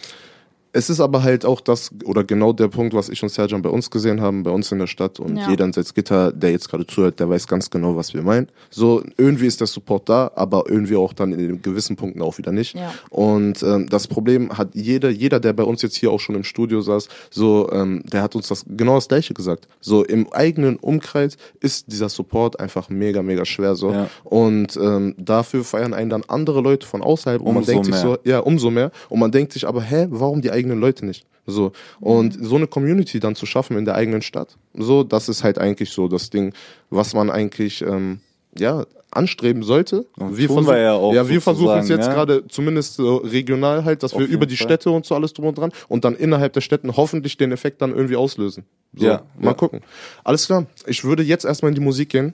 es 0.73 0.89
ist 0.89 0.99
aber 0.99 1.23
halt 1.23 1.45
auch 1.45 1.59
das, 1.61 1.91
oder 2.05 2.23
genau 2.23 2.53
der 2.53 2.67
Punkt, 2.69 2.93
was 2.93 3.09
ich 3.09 3.21
und 3.23 3.29
Serjan 3.29 3.61
bei 3.61 3.69
uns 3.69 3.89
gesehen 3.91 4.21
haben, 4.21 4.43
bei 4.43 4.51
uns 4.51 4.71
in 4.71 4.79
der 4.79 4.87
Stadt 4.87 5.19
und 5.19 5.35
Ja. 5.37 5.49
jeder 5.49 5.65
in 5.65 5.73
Salzgitter, 5.73 6.31
der 6.31 6.51
jetzt 6.51 6.69
gerade 6.69 6.87
zuhört, 6.87 7.19
der 7.19 7.29
weiß 7.29 7.47
ganz 7.47 7.69
genau, 7.69 7.95
was 7.95 8.13
wir 8.13 8.21
meinen. 8.21 8.47
So, 8.69 9.03
irgendwie 9.17 9.47
ist 9.47 9.59
der 9.59 9.67
Support 9.67 10.07
da, 10.09 10.31
aber 10.35 10.63
irgendwie 10.67 10.95
auch 10.95 11.13
dann 11.13 11.33
in 11.33 11.39
den 11.39 11.61
gewissen 11.61 11.95
Punkten 11.95 12.21
auch 12.21 12.37
wieder 12.37 12.51
nicht. 12.51 12.75
Ja. 12.75 12.93
Und 13.09 13.61
ähm, 13.63 13.87
das 13.89 14.07
Problem 14.07 14.57
hat 14.57 14.69
jeder, 14.73 15.09
jeder, 15.09 15.39
der 15.39 15.53
bei 15.53 15.63
uns 15.63 15.81
jetzt 15.81 15.95
hier 15.95 16.11
auch 16.11 16.19
schon 16.19 16.35
im 16.35 16.43
Studio 16.43 16.81
saß, 16.81 17.07
so, 17.29 17.69
ähm, 17.71 18.03
der 18.11 18.21
hat 18.21 18.35
uns 18.35 18.47
das 18.47 18.63
genau 18.67 18.95
das 18.95 19.07
gleiche 19.07 19.33
gesagt. 19.33 19.67
So 19.81 20.03
im 20.05 20.31
eigenen 20.31 20.77
Umkreis 20.77 21.37
ist 21.59 21.91
dieser 21.91 22.09
Support 22.09 22.59
einfach 22.59 22.89
mega, 22.89 23.21
mega 23.21 23.45
schwer 23.45 23.75
so. 23.75 23.91
Ja. 23.91 24.09
Und 24.23 24.77
ähm, 24.77 25.15
dafür 25.17 25.63
feiern 25.63 25.93
einen 25.93 26.09
dann 26.09 26.23
andere 26.27 26.61
Leute 26.61 26.87
von 26.87 27.01
außerhalb 27.01 27.41
und 27.41 27.55
man 27.55 27.65
denkt 27.65 27.85
sich 27.85 27.93
mehr. 27.95 28.01
so, 28.01 28.17
ja, 28.23 28.39
umso 28.39 28.69
mehr. 28.69 28.91
Und 29.09 29.19
man 29.19 29.31
denkt 29.31 29.53
sich 29.53 29.67
aber, 29.67 29.81
hä, 29.81 30.07
warum 30.09 30.41
die 30.41 30.51
eigenen 30.61 30.79
Leute 30.79 31.05
nicht? 31.05 31.25
So. 31.47 31.71
Und 31.99 32.37
so 32.39 32.55
eine 32.55 32.67
Community 32.67 33.19
dann 33.19 33.35
zu 33.35 33.45
schaffen 33.45 33.77
in 33.77 33.85
der 33.85 33.95
eigenen 33.95 34.21
Stadt, 34.21 34.57
so, 34.73 35.03
das 35.03 35.27
ist 35.27 35.43
halt 35.43 35.57
eigentlich 35.57 35.89
so 35.89 36.07
das 36.07 36.29
Ding, 36.29 36.53
was 36.89 37.13
man 37.13 37.29
eigentlich, 37.29 37.81
ähm, 37.81 38.21
ja, 38.57 38.85
anstreben 39.11 39.63
sollte. 39.63 40.05
Und 40.17 40.37
wir 40.37 40.47
tun 40.47 40.63
versuchen, 40.63 40.75
wir 40.75 40.81
ja 40.81 40.93
auch 40.93 41.13
ja, 41.13 41.27
wir 41.27 41.41
versuchen 41.41 41.79
es 41.79 41.89
jetzt 41.89 42.07
ja. 42.07 42.13
gerade 42.13 42.47
zumindest 42.47 42.95
so 42.95 43.17
regional 43.17 43.83
halt, 43.83 44.03
dass 44.03 44.13
Auf 44.13 44.21
wir 44.21 44.27
über 44.27 44.45
die 44.45 44.55
Fall. 44.55 44.67
Städte 44.67 44.89
und 44.89 45.05
so 45.05 45.15
alles 45.15 45.33
drum 45.33 45.47
und 45.47 45.57
dran 45.57 45.71
und 45.89 46.05
dann 46.05 46.15
innerhalb 46.15 46.53
der 46.53 46.61
Städten 46.61 46.95
hoffentlich 46.95 47.37
den 47.37 47.51
Effekt 47.51 47.81
dann 47.81 47.93
irgendwie 47.93 48.15
auslösen. 48.15 48.63
So, 48.95 49.05
Ja, 49.05 49.23
mal 49.37 49.49
ja. 49.49 49.53
gucken. 49.53 49.81
Alles 50.23 50.45
klar. 50.45 50.65
Ich 50.85 51.03
würde 51.03 51.23
jetzt 51.23 51.43
erstmal 51.43 51.69
in 51.69 51.75
die 51.75 51.81
Musik 51.81 52.09
gehen. 52.09 52.33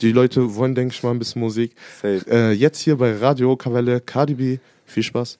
Die 0.00 0.12
Leute 0.12 0.54
wollen, 0.54 0.74
denke 0.74 0.94
ich 0.94 1.02
mal, 1.02 1.10
ein 1.10 1.18
bisschen 1.18 1.42
Musik. 1.42 1.74
Äh, 2.02 2.52
jetzt 2.52 2.78
hier 2.78 2.96
bei 2.96 3.16
Radio 3.16 3.56
Kavelle 3.56 4.00
Cardi 4.00 4.34
B. 4.34 4.58
Viel 4.86 5.02
Spaß. 5.02 5.38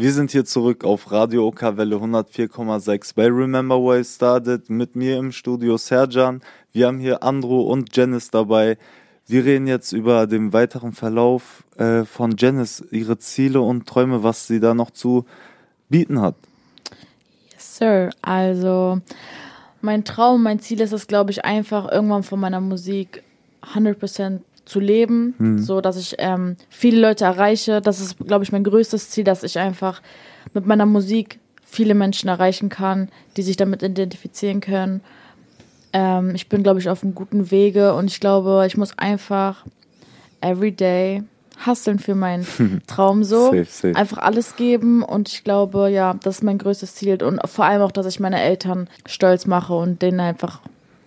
Wir 0.00 0.14
sind 0.14 0.30
hier 0.30 0.46
zurück 0.46 0.82
auf 0.82 1.12
Radio 1.12 1.46
Okawelle 1.46 1.96
104,6 1.96 3.14
bei 3.14 3.26
Remember 3.26 3.76
Why 3.76 4.00
I 4.00 4.04
Started. 4.04 4.70
Mit 4.70 4.96
mir 4.96 5.18
im 5.18 5.30
Studio 5.30 5.76
Serjan. 5.76 6.40
Wir 6.72 6.86
haben 6.86 7.00
hier 7.00 7.22
Andro 7.22 7.64
und 7.64 7.94
Janice 7.94 8.30
dabei. 8.30 8.78
Wir 9.26 9.44
reden 9.44 9.66
jetzt 9.66 9.92
über 9.92 10.26
den 10.26 10.54
weiteren 10.54 10.92
Verlauf 10.92 11.64
äh, 11.76 12.04
von 12.04 12.34
Janice, 12.38 12.82
ihre 12.90 13.18
Ziele 13.18 13.60
und 13.60 13.86
Träume, 13.86 14.22
was 14.22 14.46
sie 14.46 14.58
da 14.58 14.72
noch 14.72 14.90
zu 14.90 15.26
bieten 15.90 16.22
hat. 16.22 16.36
Yes, 17.52 17.76
Sir, 17.76 18.08
also 18.22 19.02
mein 19.82 20.06
Traum, 20.06 20.42
mein 20.42 20.60
Ziel 20.60 20.80
ist 20.80 20.92
es, 20.92 21.08
glaube 21.08 21.30
ich, 21.30 21.44
einfach 21.44 21.92
irgendwann 21.92 22.22
von 22.22 22.40
meiner 22.40 22.62
Musik 22.62 23.22
100% 23.74 24.40
zu 24.70 24.80
leben, 24.80 25.58
so 25.58 25.80
dass 25.80 25.96
ich 25.96 26.14
ähm, 26.18 26.56
viele 26.68 27.00
Leute 27.00 27.24
erreiche. 27.24 27.80
Das 27.80 28.00
ist, 28.00 28.18
glaube 28.18 28.44
ich, 28.44 28.52
mein 28.52 28.64
größtes 28.64 29.10
Ziel, 29.10 29.24
dass 29.24 29.42
ich 29.42 29.58
einfach 29.58 30.00
mit 30.54 30.64
meiner 30.64 30.86
Musik 30.86 31.40
viele 31.64 31.94
Menschen 31.94 32.28
erreichen 32.28 32.68
kann, 32.68 33.08
die 33.36 33.42
sich 33.42 33.56
damit 33.56 33.82
identifizieren 33.82 34.60
können. 34.60 35.00
Ähm, 35.92 36.34
ich 36.34 36.48
bin, 36.48 36.62
glaube 36.62 36.78
ich, 36.78 36.88
auf 36.88 37.02
einem 37.02 37.14
guten 37.14 37.50
Wege 37.50 37.94
und 37.94 38.06
ich 38.06 38.20
glaube, 38.20 38.64
ich 38.66 38.76
muss 38.76 38.96
einfach 38.96 39.64
every 40.40 40.72
day 40.72 41.22
hustlen 41.66 41.98
für 41.98 42.14
meinen 42.14 42.46
Traum 42.86 43.24
so. 43.24 43.46
Safe, 43.46 43.64
safe. 43.64 43.96
Einfach 43.96 44.18
alles 44.18 44.56
geben 44.56 45.02
und 45.02 45.28
ich 45.28 45.44
glaube, 45.44 45.90
ja, 45.90 46.14
das 46.22 46.36
ist 46.36 46.42
mein 46.42 46.58
größtes 46.58 46.94
Ziel 46.94 47.22
und 47.22 47.40
vor 47.48 47.64
allem 47.64 47.82
auch, 47.82 47.92
dass 47.92 48.06
ich 48.06 48.20
meine 48.20 48.40
Eltern 48.40 48.88
stolz 49.06 49.46
mache 49.46 49.74
und 49.74 50.00
denen 50.00 50.20
einfach 50.20 50.60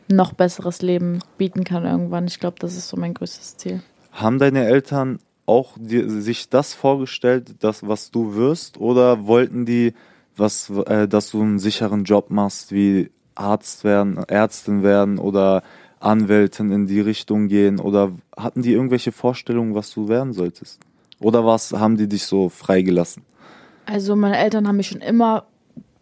noch 0.08 0.34
besseres 0.34 0.82
Leben 0.82 1.20
bieten 1.38 1.64
kann 1.64 1.86
irgendwann. 1.86 2.28
Ich 2.28 2.40
glaube, 2.40 2.58
das 2.60 2.76
ist 2.76 2.90
so 2.90 2.98
mein 2.98 3.14
größtes 3.14 3.58
Ziel. 3.58 3.82
Haben 4.12 4.40
deine 4.40 4.66
Eltern 4.66 5.20
auch 5.46 5.74
dir, 5.78 6.10
sich 6.10 6.50
das 6.50 6.74
vorgestellt, 6.74 7.56
das, 7.60 7.88
was 7.88 8.12
du 8.12 8.36
wirst? 8.36 8.80
Oder 8.80 9.26
wollten 9.28 9.66
die, 9.66 9.94
was, 10.36 10.70
äh, 10.70 11.08
dass 11.08 11.32
du 11.32 11.42
einen 11.42 11.60
sicheren 11.60 12.04
Job 12.04 12.30
machst, 12.30 12.72
wie 12.72 13.12
Arzt 13.36 13.84
werden, 13.84 14.18
Ärztin 14.28 14.84
werden 14.84 15.18
oder 15.20 15.64
Anwältin 16.00 16.72
in 16.72 16.88
die 16.88 17.02
Richtung 17.02 17.48
gehen? 17.48 17.80
Oder 17.80 18.12
hatten 18.38 18.62
die 18.62 18.74
irgendwelche 18.74 19.12
Vorstellungen, 19.12 19.76
was 19.76 19.94
du 19.94 20.08
werden 20.08 20.34
solltest? 20.34 20.80
Oder 21.20 21.46
was 21.46 21.72
haben 21.74 21.98
die 21.98 22.08
dich 22.08 22.26
so 22.26 22.50
freigelassen? 22.50 23.24
Also 23.86 24.16
meine 24.16 24.38
Eltern 24.38 24.68
haben 24.68 24.78
mich 24.78 24.88
schon 24.88 25.02
immer 25.02 25.46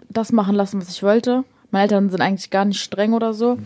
das 0.10 0.32
machen 0.32 0.56
lassen, 0.56 0.80
was 0.82 0.90
ich 0.90 1.04
wollte. 1.04 1.44
Meine 1.72 1.84
Eltern 1.84 2.10
sind 2.10 2.22
eigentlich 2.22 2.50
gar 2.50 2.66
nicht 2.66 2.82
streng 2.82 3.14
oder 3.14 3.34
so. 3.34 3.58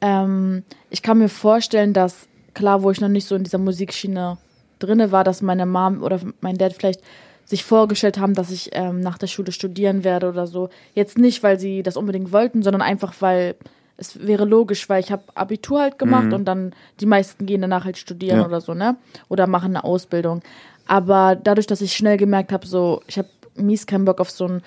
Ähm, 0.00 0.62
ich 0.90 1.02
kann 1.02 1.18
mir 1.18 1.28
vorstellen, 1.28 1.92
dass, 1.92 2.28
klar, 2.54 2.82
wo 2.82 2.90
ich 2.90 3.00
noch 3.00 3.08
nicht 3.08 3.26
so 3.26 3.34
in 3.34 3.44
dieser 3.44 3.58
Musikschiene 3.58 4.38
drinne 4.78 5.12
war, 5.12 5.24
dass 5.24 5.42
meine 5.42 5.66
Mom 5.66 6.02
oder 6.02 6.20
mein 6.40 6.58
Dad 6.58 6.72
vielleicht 6.74 7.00
sich 7.44 7.64
vorgestellt 7.64 8.18
haben, 8.18 8.34
dass 8.34 8.50
ich 8.50 8.70
ähm, 8.72 9.00
nach 9.00 9.18
der 9.18 9.28
Schule 9.28 9.52
studieren 9.52 10.04
werde 10.04 10.28
oder 10.28 10.46
so. 10.46 10.68
Jetzt 10.94 11.16
nicht, 11.16 11.42
weil 11.42 11.58
sie 11.60 11.82
das 11.82 11.96
unbedingt 11.96 12.32
wollten, 12.32 12.62
sondern 12.62 12.82
einfach, 12.82 13.14
weil 13.20 13.54
es 13.96 14.26
wäre 14.26 14.44
logisch, 14.44 14.88
weil 14.88 15.00
ich 15.00 15.12
habe 15.12 15.22
Abitur 15.34 15.80
halt 15.80 15.98
gemacht 15.98 16.26
und 16.34 16.44
dann 16.44 16.74
die 17.00 17.06
meisten 17.06 17.46
gehen 17.46 17.62
danach 17.62 17.84
halt 17.84 17.96
studieren 17.96 18.40
Ja. 18.40 18.46
oder 18.46 18.60
so, 18.60 18.74
ne? 18.74 18.96
Oder 19.28 19.46
machen 19.46 19.76
eine 19.76 19.84
Ausbildung. 19.84 20.42
Aber 20.86 21.36
dadurch, 21.36 21.66
dass 21.66 21.80
ich 21.80 21.94
schnell 21.94 22.16
gemerkt 22.16 22.52
habe, 22.52 22.66
so, 22.66 23.00
ich 23.06 23.16
habe 23.16 23.28
mies 23.54 23.86
keinen 23.86 24.04
Bock 24.04 24.20
auf 24.20 24.30
so 24.30 24.44
einen 24.44 24.62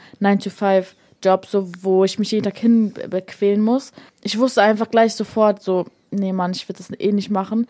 9-to-5-Job, 1.20 1.46
so, 1.46 1.70
wo 1.82 2.04
ich 2.04 2.20
mich 2.20 2.32
jeden 2.32 2.44
Tag 2.44 2.58
hinquälen 2.58 3.62
muss. 3.62 3.92
Ich 4.22 4.38
wusste 4.38 4.62
einfach 4.62 4.90
gleich 4.90 5.16
sofort 5.16 5.62
so, 5.62 5.86
nee, 6.12 6.34
Mann, 6.34 6.52
ich 6.52 6.68
will 6.68 6.76
das 6.76 6.92
eh 6.98 7.12
nicht 7.12 7.30
machen. 7.30 7.68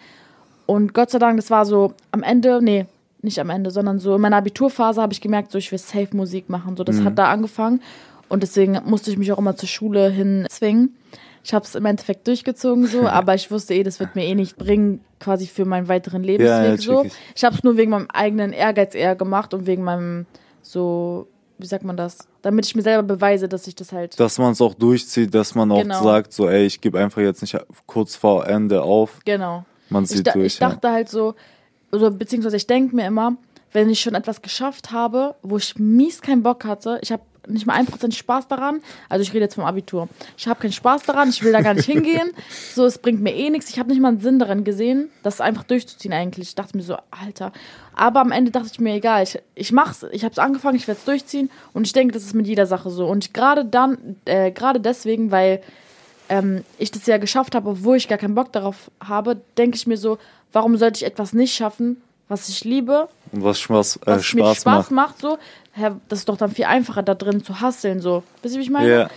Und 0.66 0.94
Gott 0.94 1.10
sei 1.10 1.20
Dank, 1.20 1.38
das 1.38 1.50
war 1.50 1.66
so 1.66 1.94
am 2.12 2.24
Ende, 2.24 2.62
nee, 2.62 2.86
nicht 3.22 3.40
am 3.40 3.50
Ende, 3.50 3.72
sondern 3.72 4.00
so 4.00 4.16
in 4.16 4.22
meiner 4.22 4.38
Abiturphase 4.38 5.02
habe 5.02 5.14
ich 5.14 5.22
gemerkt, 5.22 5.52
so 5.52 5.58
ich 5.58 5.72
will 5.72 5.80
safe 5.80 6.16
Musik 6.16 6.50
machen. 6.50 6.78
So, 6.78 6.84
das 6.84 7.02
hat 7.02 7.18
da 7.18 7.26
angefangen. 7.32 7.82
Und 8.30 8.44
deswegen 8.44 8.80
musste 8.86 9.12
ich 9.12 9.18
mich 9.18 9.32
auch 9.32 9.40
immer 9.40 9.56
zur 9.56 9.68
Schule 9.68 10.10
hin 10.10 10.46
zwingen. 10.50 10.96
Ich 11.44 11.54
habe 11.54 11.66
es 11.66 11.74
im 11.74 11.86
Endeffekt 11.86 12.28
durchgezogen 12.28 12.86
so, 12.86 13.02
aber 13.08 13.34
ich 13.34 13.50
wusste 13.50 13.74
eh, 13.74 13.84
das 13.84 14.00
wird 14.00 14.16
mir 14.16 14.26
eh 14.26 14.36
nicht 14.36 14.58
bringen, 14.58 15.02
quasi 15.20 15.48
für 15.48 15.66
meinen 15.66 15.88
weiteren 15.88 16.24
Lebensweg 16.24 16.70
ja, 16.70 16.78
so. 16.78 17.06
Ich 17.36 17.44
habe 17.44 17.56
es 17.56 17.64
nur 17.64 17.76
wegen 17.76 17.92
meinem 17.92 18.08
eigenen 18.14 18.54
Ehrgeiz 18.54 18.94
eher 18.94 19.16
gemacht 19.16 19.54
und 19.54 19.66
wegen 19.66 19.84
meinem 19.84 20.28
so, 20.62 21.28
wie 21.60 21.66
sagt 21.68 21.84
man 21.84 21.98
das, 21.98 22.18
damit 22.42 22.66
ich 22.66 22.76
mir 22.76 22.82
selber 22.82 23.04
beweise, 23.04 23.48
dass 23.48 23.68
ich 23.68 23.76
das 23.76 23.92
halt 23.92 24.20
Dass 24.20 24.38
man 24.38 24.54
es 24.54 24.62
auch 24.62 24.74
durchzieht, 24.74 25.34
dass 25.34 25.54
man 25.56 25.72
auch 25.72 25.82
Genau. 25.82 26.02
sagt, 26.04 26.34
so, 26.34 26.48
ey, 26.50 26.66
ich 26.66 26.82
gebe 26.82 26.98
einfach 27.00 27.22
jetzt 27.22 27.42
nicht 27.42 27.58
kurz 27.86 28.16
vor 28.16 28.48
Ende 28.48 28.82
auf. 28.82 29.20
genau. 29.26 29.66
Man 29.90 30.04
Ich, 30.04 30.10
zieht 30.12 30.28
da, 30.28 30.32
durch. 30.34 30.46
ich 30.54 30.60
dachte 30.60 30.90
halt 30.92 31.10
so, 31.10 31.36
also, 31.92 32.12
beziehungsweise 32.12 32.56
ich 32.58 32.68
denke 32.68 32.96
mir 32.96 33.08
immer, 33.08 33.36
wenn 33.74 33.90
ich 33.90 34.00
schon 34.00 34.14
etwas 34.16 34.42
geschafft 34.42 34.92
habe, 34.92 35.36
wo 35.42 35.58
ich 35.58 35.78
mies 35.78 36.22
keinen 36.22 36.44
Bock 36.44 36.64
hatte, 36.66 37.00
ich 37.02 37.12
habe 37.12 37.24
nicht 37.50 37.66
mal 37.66 37.74
ein 37.74 37.86
Prozent 37.86 38.16
Spaß 38.16 38.48
daran. 38.48 38.82
Also 39.10 39.24
ich 39.24 39.34
rede 39.34 39.46
jetzt 39.46 39.56
vom 39.56 39.66
Abitur. 39.66 40.08
Ich 40.38 40.48
habe 40.48 40.60
keinen 40.60 40.72
Spaß 40.72 41.04
daran, 41.04 41.30
ich 41.30 41.44
will 41.44 41.52
da 41.52 41.62
gar 41.62 41.74
nicht 41.74 41.86
hingehen. 41.86 42.32
So, 42.74 42.86
es 42.86 42.98
bringt 42.98 43.22
mir 43.22 43.34
eh 43.34 43.50
nichts. 43.50 43.70
Ich 43.70 43.80
habe 43.80 43.90
nicht 43.90 44.00
mal 44.00 44.10
einen 44.10 44.22
Sinn 44.22 44.40
daran 44.40 44.64
gesehen, 44.64 45.10
das 45.24 45.42
einfach 45.42 45.64
durchzuziehen 45.64 46.14
eigentlich. 46.14 46.50
Ich 46.50 46.56
dachte 46.56 46.78
mir 46.78 46.84
so, 46.84 46.98
Alter. 47.12 47.52
Aber 47.94 48.22
am 48.22 48.32
Ende 48.32 48.52
dachte 48.52 48.70
ich 48.72 48.80
mir, 48.80 48.94
egal, 48.94 49.24
ich, 49.24 49.40
ich 49.56 49.72
mach's, 49.72 50.06
ich 50.12 50.24
habe 50.24 50.32
es 50.32 50.40
angefangen, 50.40 50.78
ich 50.78 50.88
werde 50.88 51.00
es 51.00 51.06
durchziehen. 51.06 51.50
Und 51.74 51.86
ich 51.86 51.94
denke, 51.94 52.14
das 52.14 52.24
ist 52.24 52.34
mit 52.34 52.48
jeder 52.48 52.66
Sache 52.66 52.90
so. 52.90 53.08
Und 53.08 53.34
gerade 53.34 53.66
dann, 53.66 54.16
äh, 54.26 54.52
gerade 54.52 54.80
deswegen, 54.80 55.32
weil 55.32 55.62
ähm, 56.30 56.64
ich 56.78 56.92
das 56.92 57.06
ja 57.08 57.18
geschafft 57.18 57.56
habe, 57.56 57.70
obwohl 57.70 57.98
ich 57.98 58.08
gar 58.08 58.18
keinen 58.18 58.36
Bock 58.36 58.54
darauf 58.54 58.92
habe, 59.04 59.42
denke 59.58 59.76
ich 59.76 59.88
mir 59.88 59.98
so, 59.98 60.18
warum 60.54 60.78
sollte 60.78 60.98
ich 60.98 61.06
etwas 61.06 61.34
nicht 61.34 61.54
schaffen, 61.54 62.02
was 62.28 62.48
ich 62.48 62.64
liebe. 62.64 63.10
Und 63.32 63.44
was 63.44 63.60
Spaß, 63.60 63.98
äh, 63.98 64.00
was 64.06 64.26
Spaß, 64.26 64.36
mir 64.36 64.56
Spaß 64.56 64.92
macht. 64.92 65.20
macht. 65.20 65.20
so. 65.20 65.38
Das 66.10 66.20
ist 66.20 66.28
doch 66.28 66.38
dann 66.38 66.52
viel 66.52 66.66
einfacher, 66.66 67.04
da 67.04 67.16
drin 67.16 67.44
zu 67.44 67.62
hasseln, 67.62 68.02
so. 68.02 68.24
Wisst 68.42 68.56
ihr, 68.56 68.60
wie 68.60 68.66
ich 68.66 68.70
meine? 68.70 68.90
Ja, 68.90 69.10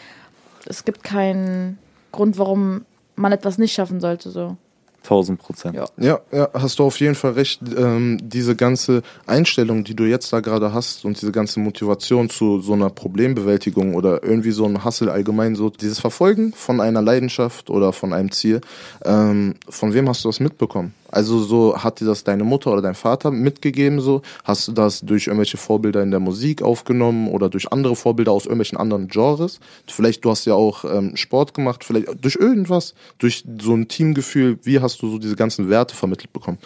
Es 0.66 0.84
gibt 0.84 1.02
keinen 1.02 1.78
Grund, 2.12 2.38
warum 2.38 2.84
man 3.16 3.32
etwas 3.32 3.58
nicht 3.58 3.72
schaffen 3.72 4.00
sollte, 4.00 4.30
so. 4.30 4.56
1000 5.02 5.38
Prozent. 5.38 5.74
Ja. 5.74 5.86
Ja, 5.96 6.20
ja, 6.30 6.48
hast 6.54 6.78
du 6.78 6.84
auf 6.84 6.98
jeden 7.00 7.14
Fall 7.14 7.32
recht. 7.32 7.60
Ähm, 7.76 8.18
diese 8.22 8.54
ganze 8.54 9.02
Einstellung, 9.26 9.84
die 9.84 9.94
du 9.94 10.04
jetzt 10.04 10.32
da 10.32 10.40
gerade 10.40 10.72
hast 10.72 11.04
und 11.04 11.20
diese 11.20 11.32
ganze 11.32 11.60
Motivation 11.60 12.30
zu 12.30 12.60
so 12.60 12.72
einer 12.72 12.90
Problembewältigung 12.90 13.94
oder 13.94 14.22
irgendwie 14.22 14.52
so 14.52 14.64
ein 14.64 14.84
Hassel 14.84 15.08
allgemein, 15.08 15.54
so 15.54 15.70
dieses 15.70 15.98
Verfolgen 15.98 16.52
von 16.52 16.80
einer 16.80 17.02
Leidenschaft 17.02 17.68
oder 17.68 17.92
von 17.92 18.12
einem 18.12 18.30
Ziel, 18.30 18.60
ähm, 19.04 19.54
von 19.68 19.92
wem 19.92 20.08
hast 20.08 20.24
du 20.24 20.28
das 20.28 20.40
mitbekommen? 20.40 20.94
Also 21.12 21.40
so 21.40 21.76
hat 21.76 22.00
dir 22.00 22.06
das 22.06 22.24
deine 22.24 22.42
Mutter 22.42 22.72
oder 22.72 22.80
dein 22.80 22.94
Vater 22.94 23.30
mitgegeben 23.30 24.00
so? 24.00 24.22
Hast 24.44 24.66
du 24.66 24.72
das 24.72 25.02
durch 25.02 25.26
irgendwelche 25.26 25.58
Vorbilder 25.58 26.02
in 26.02 26.10
der 26.10 26.20
Musik 26.20 26.62
aufgenommen 26.62 27.28
oder 27.28 27.50
durch 27.50 27.70
andere 27.70 27.94
Vorbilder 27.94 28.32
aus 28.32 28.46
irgendwelchen 28.46 28.78
anderen 28.78 29.08
Genres? 29.08 29.60
Vielleicht 29.86 30.24
du 30.24 30.30
hast 30.30 30.46
ja 30.46 30.54
auch 30.54 30.84
ähm, 30.84 31.14
Sport 31.16 31.52
gemacht, 31.52 31.84
vielleicht 31.84 32.08
durch 32.24 32.36
irgendwas, 32.36 32.94
durch 33.18 33.44
so 33.60 33.74
ein 33.74 33.88
Teamgefühl. 33.88 34.58
Wie 34.62 34.80
hast 34.80 35.02
du 35.02 35.10
so 35.10 35.18
diese 35.18 35.36
ganzen 35.36 35.68
Werte 35.68 35.94
vermittelt 35.94 36.32
bekommen? 36.32 36.58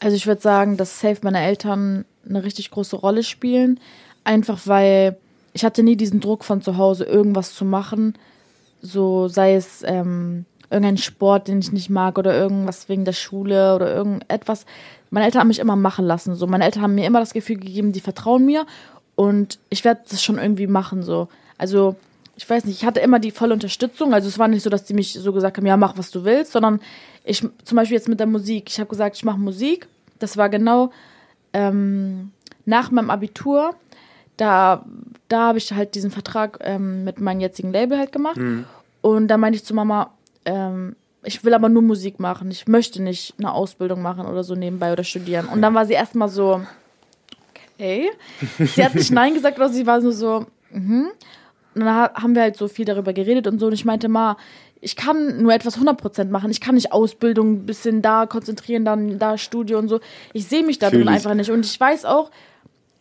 Also 0.00 0.16
ich 0.16 0.26
würde 0.26 0.42
sagen, 0.42 0.76
dass 0.76 1.00
safe 1.00 1.20
meine 1.22 1.40
Eltern 1.40 2.04
eine 2.28 2.42
richtig 2.42 2.72
große 2.72 2.96
Rolle 2.96 3.22
spielen. 3.22 3.78
Einfach 4.24 4.58
weil 4.66 5.16
ich 5.52 5.64
hatte 5.64 5.84
nie 5.84 5.96
diesen 5.96 6.20
Druck 6.20 6.44
von 6.44 6.62
zu 6.62 6.76
Hause, 6.76 7.04
irgendwas 7.04 7.54
zu 7.54 7.64
machen. 7.64 8.14
So 8.82 9.28
sei 9.28 9.54
es 9.54 9.82
ähm, 9.84 10.46
irgendein 10.70 10.98
Sport, 10.98 11.48
den 11.48 11.60
ich 11.60 11.72
nicht 11.72 11.90
mag 11.90 12.18
oder 12.18 12.34
irgendwas 12.34 12.88
wegen 12.88 13.04
der 13.04 13.12
Schule 13.12 13.74
oder 13.74 13.94
irgendetwas. 13.94 14.66
Meine 15.10 15.26
Eltern 15.26 15.40
haben 15.40 15.48
mich 15.48 15.58
immer 15.58 15.76
machen 15.76 16.04
lassen. 16.04 16.34
So, 16.34 16.46
meine 16.46 16.64
Eltern 16.64 16.82
haben 16.82 16.94
mir 16.94 17.06
immer 17.06 17.20
das 17.20 17.32
Gefühl 17.32 17.56
gegeben, 17.56 17.92
die 17.92 18.00
vertrauen 18.00 18.44
mir 18.44 18.66
und 19.14 19.58
ich 19.70 19.84
werde 19.84 20.02
das 20.08 20.22
schon 20.22 20.38
irgendwie 20.38 20.66
machen. 20.66 21.02
So, 21.02 21.28
also 21.56 21.96
ich 22.36 22.48
weiß 22.48 22.66
nicht, 22.66 22.76
ich 22.80 22.86
hatte 22.86 23.00
immer 23.00 23.18
die 23.18 23.30
volle 23.30 23.54
Unterstützung. 23.54 24.14
Also 24.14 24.28
es 24.28 24.38
war 24.38 24.48
nicht 24.48 24.62
so, 24.62 24.70
dass 24.70 24.84
die 24.84 24.94
mich 24.94 25.14
so 25.14 25.32
gesagt 25.32 25.56
haben, 25.56 25.66
ja 25.66 25.76
mach 25.76 25.98
was 25.98 26.10
du 26.10 26.24
willst, 26.24 26.52
sondern 26.52 26.80
ich 27.24 27.40
zum 27.64 27.76
Beispiel 27.76 27.96
jetzt 27.96 28.08
mit 28.08 28.20
der 28.20 28.26
Musik. 28.26 28.68
Ich 28.68 28.78
habe 28.78 28.88
gesagt, 28.88 29.16
ich 29.16 29.24
mache 29.24 29.38
Musik. 29.38 29.88
Das 30.18 30.36
war 30.36 30.48
genau 30.48 30.90
ähm, 31.52 32.30
nach 32.64 32.90
meinem 32.90 33.10
Abitur. 33.10 33.74
Da, 34.36 34.84
da 35.28 35.48
habe 35.48 35.58
ich 35.58 35.72
halt 35.72 35.94
diesen 35.94 36.10
Vertrag 36.10 36.58
ähm, 36.62 37.02
mit 37.04 37.20
meinem 37.20 37.40
jetzigen 37.40 37.72
Label 37.72 37.98
halt 37.98 38.12
gemacht. 38.12 38.38
Und 39.00 39.28
da 39.28 39.36
meinte 39.36 39.56
ich 39.56 39.64
zu 39.64 39.74
Mama, 39.74 40.10
ähm, 40.48 40.96
ich 41.22 41.44
will 41.44 41.52
aber 41.54 41.68
nur 41.68 41.82
Musik 41.82 42.20
machen. 42.20 42.50
Ich 42.50 42.66
möchte 42.68 43.02
nicht 43.02 43.34
eine 43.38 43.52
Ausbildung 43.52 44.00
machen 44.02 44.26
oder 44.26 44.44
so 44.44 44.54
nebenbei 44.54 44.92
oder 44.92 45.04
studieren. 45.04 45.46
Und 45.46 45.60
dann 45.62 45.74
war 45.74 45.84
sie 45.84 45.92
erstmal 45.94 46.28
so, 46.28 46.60
okay. 47.74 48.10
Sie 48.58 48.84
hat 48.84 48.94
nicht 48.94 49.10
Nein 49.10 49.34
gesagt, 49.34 49.58
aber 49.58 49.68
sie 49.68 49.86
war 49.86 50.00
nur 50.00 50.12
so, 50.12 50.46
mhm. 50.70 51.08
Und 51.74 51.84
dann 51.84 51.94
ha- 51.94 52.14
haben 52.14 52.34
wir 52.34 52.42
halt 52.42 52.56
so 52.56 52.66
viel 52.66 52.84
darüber 52.84 53.12
geredet 53.12 53.46
und 53.46 53.58
so. 53.58 53.66
Und 53.66 53.72
ich 53.72 53.84
meinte, 53.84 54.08
Ma, 54.08 54.36
ich 54.80 54.96
kann 54.96 55.42
nur 55.42 55.52
etwas 55.52 55.78
100% 55.78 56.26
machen. 56.30 56.50
Ich 56.50 56.60
kann 56.60 56.74
nicht 56.76 56.92
Ausbildung, 56.92 57.52
ein 57.52 57.66
bisschen 57.66 58.00
da 58.00 58.26
konzentrieren, 58.26 58.84
dann 58.84 59.18
da 59.18 59.36
Studio 59.38 59.78
und 59.78 59.88
so. 59.88 60.00
Ich 60.32 60.46
sehe 60.46 60.64
mich 60.64 60.78
da 60.78 60.88
drin 60.90 61.08
einfach 61.08 61.34
nicht. 61.34 61.50
Und 61.50 61.66
ich 61.66 61.78
weiß 61.78 62.04
auch, 62.04 62.30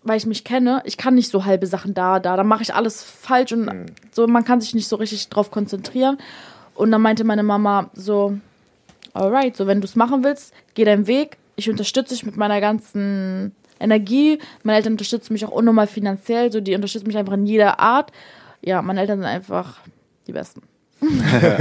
weil 0.03 0.17
ich 0.17 0.25
mich 0.25 0.43
kenne, 0.43 0.81
ich 0.85 0.97
kann 0.97 1.15
nicht 1.15 1.29
so 1.31 1.45
halbe 1.45 1.65
Sachen 1.67 1.93
da, 1.93 2.19
da. 2.19 2.35
Dann 2.35 2.47
mache 2.47 2.63
ich 2.63 2.73
alles 2.73 3.03
falsch 3.03 3.51
und 3.53 3.69
so, 4.11 4.27
man 4.27 4.43
kann 4.43 4.59
sich 4.61 4.73
nicht 4.75 4.87
so 4.87 4.95
richtig 4.95 5.29
drauf 5.29 5.49
konzentrieren. 5.51 6.17
Und 6.77 6.91
dann 6.91 7.01
meinte 7.01 7.23
meine 7.23 7.43
Mama 7.43 7.89
so, 7.93 8.37
alright, 9.13 9.57
so 9.57 9.65
wenn 9.65 9.81
du 9.81 9.85
es 9.85 9.95
machen 9.95 10.23
willst, 10.23 10.53
geh 10.75 10.85
deinen 10.85 11.07
Weg. 11.07 11.37
Ich 11.55 11.69
unterstütze 11.69 12.13
dich 12.13 12.23
mit 12.23 12.37
meiner 12.37 12.61
ganzen 12.61 13.55
Energie. 13.79 14.37
Meine 14.63 14.77
Eltern 14.77 14.93
unterstützen 14.93 15.33
mich 15.33 15.43
auch 15.43 15.51
unnormal 15.51 15.87
finanziell, 15.87 16.51
so 16.51 16.61
die 16.61 16.75
unterstützen 16.75 17.07
mich 17.07 17.17
einfach 17.17 17.33
in 17.33 17.47
jeder 17.47 17.79
Art. 17.79 18.11
Ja, 18.61 18.83
meine 18.83 19.01
Eltern 19.01 19.19
sind 19.19 19.27
einfach 19.27 19.79
die 20.27 20.33
Besten. 20.33 20.61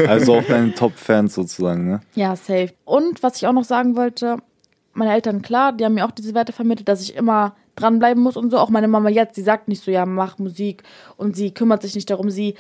Also 0.07 0.37
auch 0.37 0.45
deine 0.45 0.75
Top-Fans 0.75 1.35
sozusagen, 1.35 1.89
ne? 1.89 2.01
Ja, 2.15 2.37
safe. 2.37 2.73
Und 2.85 3.23
was 3.23 3.37
ich 3.37 3.47
auch 3.47 3.53
noch 3.53 3.65
sagen 3.65 3.97
wollte, 3.97 4.37
meine 4.93 5.13
Eltern, 5.13 5.43
klar, 5.43 5.73
die 5.73 5.85
haben 5.85 5.95
mir 5.95 6.07
auch 6.07 6.11
diese 6.11 6.35
Werte 6.35 6.53
vermittelt, 6.53 6.89
dass 6.89 7.03
ich 7.03 7.17
immer 7.17 7.55
dranbleiben 7.75 8.23
muss 8.23 8.37
und 8.37 8.51
so. 8.51 8.59
Auch 8.59 8.71
meine 8.71 8.89
Mama 8.89 9.09
jetzt, 9.09 9.35
sie 9.35 9.43
sagt 9.43 9.69
nicht 9.69 9.83
so, 9.83 9.91
ja, 9.91 10.05
mach 10.07 10.39
Musik 10.39 10.83
und 11.17 11.37
sie 11.37 11.53
kümmert 11.53 11.83
sich 11.83 11.95
nicht 11.95 12.11
darum, 12.11 12.31
sie 12.31 12.55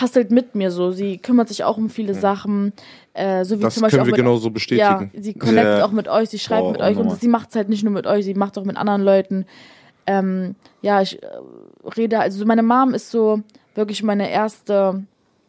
hustelt 0.00 0.30
mit 0.30 0.54
mir 0.54 0.70
so. 0.70 0.90
Sie 0.90 1.18
kümmert 1.18 1.48
sich 1.48 1.64
auch 1.64 1.76
um 1.78 1.88
viele 1.90 2.14
Sachen. 2.14 2.72
Äh, 3.14 3.44
so 3.44 3.58
wie 3.58 3.62
Das 3.62 3.74
zum 3.74 3.82
Beispiel 3.82 3.98
können 4.00 4.10
wir 4.10 4.16
genauso 4.16 4.50
bestätigen. 4.50 5.10
Ja, 5.14 5.22
sie 5.22 5.34
connectet 5.34 5.78
Ja. 5.78 5.84
auch 5.84 5.90
mit 5.92 6.08
euch, 6.08 6.28
sie 6.28 6.38
schreibt 6.38 6.62
Boah, 6.62 6.72
mit 6.72 6.80
euch 6.80 6.96
und 6.96 7.20
sie 7.20 7.28
macht 7.28 7.50
es 7.50 7.56
halt 7.56 7.68
nicht 7.68 7.82
nur 7.82 7.92
mit 7.92 8.06
euch, 8.06 8.24
sie 8.24 8.34
macht 8.34 8.56
es 8.56 8.62
auch 8.62 8.66
mit 8.66 8.76
anderen 8.76 9.02
Leuten. 9.02 9.46
Ähm, 10.06 10.54
ja, 10.82 11.00
ich 11.02 11.22
äh, 11.22 11.26
rede, 11.96 12.18
also 12.20 12.44
meine 12.46 12.62
Mom 12.62 12.94
ist 12.94 13.10
so 13.10 13.42
wirklich 13.74 14.02
meine 14.02 14.30
erste, 14.30 15.04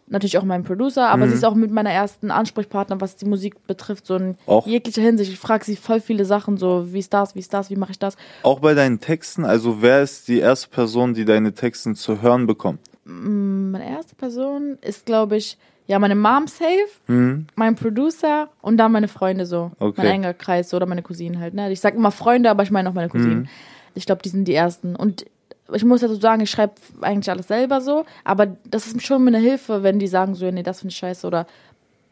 natürlich 0.08 0.38
auch 0.38 0.43
mein 0.43 0.63
Producer, 0.63 1.08
aber 1.10 1.25
Mhm. 1.25 1.30
sie 1.30 1.36
ist 1.36 1.45
auch 1.45 1.56
mit 1.56 1.71
meiner 1.71 1.91
ersten 1.91 2.32
Ansprechpartner, 2.32 2.99
was 2.99 3.15
die 3.15 3.25
Musik 3.25 3.65
betrifft, 3.65 4.06
so 4.06 4.15
in 4.15 4.36
Auch- 4.45 4.67
jeglicher 4.67 5.01
Hinsicht. 5.01 5.32
Ich 5.32 5.39
frage 5.39 5.63
sie 5.63 5.75
voll 5.75 5.99
viele 6.01 6.25
Sachen, 6.25 6.58
so 6.58 6.91
wie 6.93 6.99
ist 6.99 7.13
das, 7.13 7.34
wie 7.36 7.39
ist 7.39 7.54
das, 7.54 7.69
wie 7.69 7.75
mache 7.75 7.91
ich 7.91 7.99
das. 7.99 8.17
Auch 8.43 8.60
bei 8.60 8.73
deinen 8.73 8.99
Texten, 8.99 9.45
also 9.45 9.82
wer 9.82 10.01
ist 10.04 10.27
die 10.27 10.39
erste 10.39 10.67
Person, 10.69 11.13
die 11.13 11.25
deine 11.25 11.54
Texten 11.54 11.95
zu 11.95 12.21
hören 12.21 12.45
bekommt? 12.45 12.80
Meine 13.03 13.89
erste 13.89 14.15
Person 14.15 14.77
ist, 14.81 15.05
glaube 15.05 15.37
ich, 15.37 15.57
ja, 15.87 15.99
meine 15.99 16.15
Mom 16.15 16.47
safe, 16.47 16.87
Hm? 17.07 17.47
mein 17.55 17.75
Producer 17.75 18.49
und 18.61 18.77
dann 18.77 18.91
meine 18.91 19.07
Freunde 19.07 19.45
so. 19.45 19.71
Okay. 19.79 20.01
Mein 20.03 20.11
enger 20.11 20.33
Kreis 20.33 20.69
so, 20.69 20.77
oder 20.77 20.85
meine 20.85 21.01
Cousinen 21.01 21.39
halt. 21.39 21.53
Ne? 21.53 21.71
Ich 21.71 21.81
sag 21.81 21.95
immer 21.95 22.11
Freunde, 22.11 22.49
aber 22.49 22.63
ich 22.63 22.71
meine 22.71 22.89
auch 22.89 22.93
meine 22.93 23.09
Cousinen. 23.09 23.49
Ich 23.95 24.05
glaube, 24.05 24.21
die 24.21 24.29
sind 24.29 24.45
die 24.47 24.53
ersten. 24.53 24.95
Und 24.95 25.25
ich 25.73 25.83
muss 25.83 26.01
dazu 26.01 26.15
sagen, 26.15 26.41
ich 26.41 26.51
schreibe 26.51 26.75
eigentlich 27.01 27.29
alles 27.29 27.47
selber 27.47 27.81
so, 27.81 28.05
aber 28.23 28.55
das 28.65 28.87
ist 28.87 29.01
schon 29.03 29.27
eine 29.27 29.39
Hilfe, 29.39 29.83
wenn 29.83 29.99
die 29.99 30.07
sagen 30.07 30.35
so, 30.35 30.45
ja, 30.45 30.51
nee, 30.51 30.63
das 30.63 30.79
finde 30.81 30.91
ich 30.91 30.97
scheiße 30.97 31.25
oder 31.27 31.47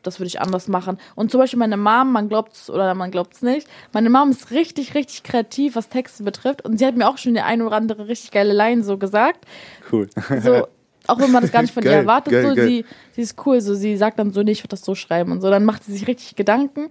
das 0.02 0.20
würde 0.20 0.28
ich 0.28 0.40
anders 0.42 0.68
machen. 0.70 0.98
Und 1.16 1.30
zum 1.30 1.40
Beispiel 1.42 1.60
meine 1.60 1.76
Mom, 1.78 2.12
man 2.14 2.30
glaubt's 2.30 2.70
oder 2.70 2.94
man 2.96 3.12
glaubt's 3.12 3.42
nicht, 3.42 3.68
meine 3.92 4.10
Mom 4.10 4.32
ist 4.32 4.52
richtig, 4.52 4.96
richtig 4.96 5.24
kreativ, 5.24 5.76
was 5.76 5.90
Texte 5.90 6.24
betrifft. 6.24 6.64
Und 6.64 6.80
sie 6.80 6.86
hat 6.86 6.96
mir 6.96 7.08
auch 7.08 7.18
schon 7.18 7.34
die 7.34 7.42
ein 7.42 7.62
oder 7.62 7.76
andere 7.76 8.08
richtig 8.08 8.32
geile 8.32 8.54
Line 8.54 8.84
so 8.84 8.98
gesagt. 8.98 9.46
Cool. 9.92 10.10
So, 10.42 10.68
auch 11.10 11.20
wenn 11.20 11.32
man 11.32 11.42
das 11.42 11.52
gar 11.52 11.62
nicht 11.62 11.74
von 11.74 11.84
ihr 11.84 11.90
Geil, 11.92 12.00
erwartet, 12.02 12.34
geil, 12.34 12.50
so, 12.50 12.56
geil. 12.56 12.68
sie, 12.68 12.86
sie 13.14 13.22
ist 13.22 13.36
cool, 13.46 13.62
so, 13.62 13.74
sie 13.74 13.98
sagt 13.98 14.20
dann 14.20 14.32
so, 14.32 14.44
nee, 14.44 14.52
ich 14.52 14.62
würde 14.62 14.70
das 14.70 14.84
so 14.84 14.96
schreiben 14.96 15.32
und 15.32 15.42
so, 15.42 15.50
dann 15.50 15.66
macht 15.66 15.84
sie 15.84 15.94
sich 15.94 16.08
richtig 16.08 16.36
Gedanken. 16.36 16.90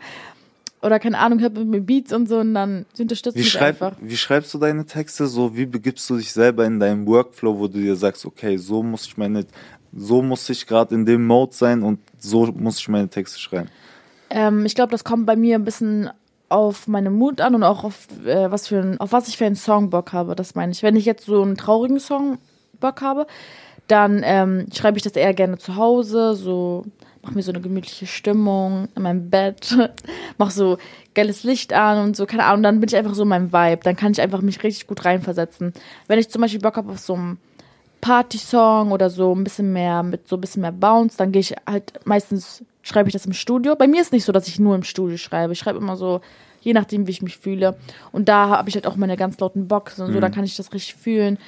Oder 0.81 1.00
keine 1.00 1.18
Ahnung, 1.18 1.40
hört 1.40 1.54
mit 1.54 1.66
mir 1.66 1.81
Beats 1.81 2.12
und 2.12 2.28
so 2.28 2.38
und 2.38 2.54
dann 2.54 2.87
unterstützt 2.98 3.37
Wie, 3.37 3.40
mich 3.40 3.50
schreib, 3.50 3.83
einfach. 3.83 3.96
wie 4.00 4.16
schreibst 4.16 4.54
du 4.54 4.59
deine 4.59 4.87
Texte? 4.87 5.26
So, 5.26 5.57
wie 5.57 5.66
begibst 5.66 6.09
du 6.09 6.16
dich 6.16 6.33
selber 6.33 6.64
in 6.66 6.78
deinem 6.78 7.04
Workflow, 7.07 7.59
wo 7.59 7.66
du 7.66 7.81
dir 7.81 7.96
sagst, 7.96 8.24
okay, 8.24 8.57
so 8.59 8.83
muss 8.83 9.07
ich 9.07 9.16
meine, 9.16 9.44
so 9.92 10.22
muss 10.22 10.48
ich 10.48 10.66
gerade 10.66 10.94
in 10.94 11.04
dem 11.04 11.26
Mode 11.26 11.52
sein 11.54 11.83
und 11.83 11.98
so 12.18 12.46
muss 12.46 12.78
ich 12.78 12.88
meine 12.88 13.09
Texte 13.09 13.40
schreiben. 13.40 13.68
Ähm, 14.31 14.66
ich 14.66 14.74
glaube, 14.74 14.92
das 14.92 15.02
kommt 15.02 15.26
bei 15.26 15.35
mir 15.35 15.57
ein 15.57 15.64
bisschen 15.64 16.11
auf 16.48 16.88
meine 16.88 17.11
Mut 17.11 17.40
an 17.40 17.54
und 17.54 17.62
auch 17.62 17.85
auf 17.85 18.07
äh, 18.24 18.50
was 18.50 18.68
für 18.68 18.81
ein, 18.81 19.00
auf 19.00 19.12
was 19.12 19.28
ich 19.28 19.37
für 19.37 19.46
einen 19.46 19.57
Song 19.57 19.90
Bock 19.90 20.12
habe. 20.12 20.35
Das 20.35 20.54
meine 20.54 20.72
ich. 20.72 20.83
Wenn 20.83 20.96
ich 20.96 21.04
jetzt 21.04 21.26
so 21.26 21.42
einen 21.42 21.57
traurigen 21.57 22.00
Song 22.00 22.38
Bock 22.81 23.02
habe, 23.02 23.26
dann 23.88 24.22
ähm, 24.24 24.66
schreibe 24.72 24.98
ich 24.98 25.03
das 25.03 25.14
eher 25.14 25.35
gerne 25.35 25.59
zu 25.59 25.77
Hause, 25.77 26.35
so 26.35 26.85
mach 27.22 27.33
mir 27.33 27.42
so 27.42 27.53
eine 27.53 27.61
gemütliche 27.61 28.07
Stimmung 28.07 28.88
in 28.94 29.03
meinem 29.03 29.31
Bett, 29.31 29.77
mach 30.38 30.51
so 30.51 30.79
geiles 31.14 31.42
Licht 31.42 31.72
an 31.72 32.05
und 32.05 32.16
so, 32.16 32.27
keine 32.27 32.44
Ahnung, 32.44 32.62
dann 32.62 32.81
bin 32.81 32.88
ich 32.88 32.96
einfach 32.96 33.14
so 33.14 33.22
in 33.22 33.29
meinem 33.29 33.53
Vibe, 33.53 33.81
dann 33.83 33.96
kann 33.96 34.12
ich 34.12 34.20
einfach 34.20 34.40
mich 34.40 34.62
richtig 34.62 34.87
gut 34.87 35.05
reinversetzen. 35.05 35.72
Wenn 36.07 36.18
ich 36.18 36.29
zum 36.29 36.42
Beispiel 36.42 36.61
Bock 36.61 36.77
habe 36.77 36.92
auf 36.92 36.98
so 36.98 37.14
einen 37.14 37.38
Party-Song 38.01 38.92
oder 38.92 39.11
so 39.11 39.35
ein 39.35 39.44
bisschen 39.44 39.72
mehr, 39.72 40.03
mit 40.03 40.29
so 40.29 40.37
ein 40.37 40.40
bisschen 40.40 40.62
mehr 40.62 40.72
Bounce, 40.72 41.16
dann 41.16 41.33
gehe 41.33 41.40
ich 41.40 41.55
halt 41.66 41.92
meistens, 42.05 42.64
schreibe 42.83 43.09
ich 43.09 43.12
das 43.12 43.27
im 43.27 43.33
Studio. 43.33 43.74
Bei 43.77 43.87
mir 43.87 44.01
ist 44.01 44.12
nicht 44.12 44.24
so, 44.24 44.33
dass 44.33 44.48
ich 44.48 44.61
nur 44.61 44.74
im 44.74 44.85
Studio 44.85 45.16
schreibe. 45.16 45.53
Ich 45.53 45.59
schreibe 45.59 45.79
immer 45.79 45.96
so, 45.96 46.20
je 46.61 46.72
nachdem, 46.72 47.07
wie 47.07 47.11
ich 47.11 47.22
mich 47.22 47.38
fühle. 47.38 47.77
Und 48.12 48.29
da 48.29 48.51
habe 48.51 48.68
ich 48.68 48.74
halt 48.74 48.87
auch 48.87 48.96
meine 48.96 49.16
ganz 49.16 49.38
lauten 49.40 49.68
Boxen 49.68 50.07
und 50.07 50.12
so, 50.12 50.20
dann 50.20 50.33
kann 50.33 50.44
ich 50.44 50.57
das 50.57 50.72
richtig 50.72 50.94
fühlen. 50.94 51.38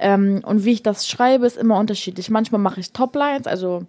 Ähm, 0.00 0.40
und 0.44 0.64
wie 0.64 0.72
ich 0.72 0.82
das 0.82 1.06
schreibe, 1.06 1.46
ist 1.46 1.58
immer 1.58 1.78
unterschiedlich. 1.78 2.30
Manchmal 2.30 2.60
mache 2.60 2.80
ich 2.80 2.92
Toplines, 2.92 3.46
also 3.46 3.84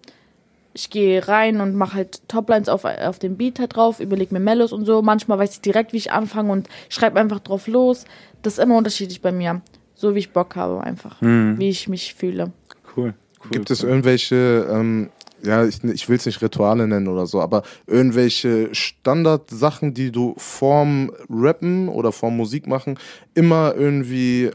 ich 0.74 0.90
gehe 0.90 1.28
rein 1.28 1.62
und 1.62 1.76
mache 1.76 1.96
halt 1.96 2.28
Toplines 2.28 2.70
auf, 2.70 2.86
auf 2.86 3.20
den 3.20 3.38
Beat 3.38 3.60
halt 3.60 3.76
drauf, 3.76 4.00
überlege 4.00 4.34
mir 4.34 4.40
Mellos 4.40 4.74
und 4.74 4.86
so. 4.86 5.02
Manchmal 5.02 5.40
weiß 5.40 5.54
ich 5.54 5.62
direkt, 5.62 5.94
wie 5.94 5.98
ich 5.98 6.12
anfange 6.12 6.52
und 6.52 6.70
schreibe 6.90 7.20
einfach 7.20 7.40
drauf 7.40 7.68
los. 7.68 8.06
Das 8.42 8.54
ist 8.54 8.60
immer 8.60 8.78
unterschiedlich 8.78 9.22
bei 9.22 9.32
mir. 9.32 9.62
So 9.96 10.16
wie 10.16 10.20
ich 10.20 10.32
Bock 10.32 10.56
habe 10.56 10.82
einfach. 10.82 11.22
Wie 11.22 11.70
ich 11.70 11.88
mich 11.88 12.16
fühle. 12.16 12.52
Cool. 12.96 13.14
cool 13.44 13.52
Gibt 13.52 13.70
cool. 13.70 13.74
es 13.74 13.84
irgendwelche, 13.84 14.68
ähm, 14.70 15.10
ja, 15.44 15.66
ich, 15.66 15.84
ich 15.84 16.10
will 16.10 16.18
es 16.18 16.26
nicht 16.26 16.42
Rituale 16.42 16.88
nennen 16.88 17.08
oder 17.08 17.26
so, 17.26 17.42
aber 17.42 17.64
irgendwelche 17.86 18.74
Standardsachen, 18.74 19.94
die 19.94 20.12
du 20.12 20.34
vorm 20.38 21.12
Rappen 21.30 21.90
oder 21.90 22.12
vorm 22.12 22.38
Musik 22.38 22.68
machen 22.68 22.98
immer 23.34 23.76
irgendwie, 23.76 24.52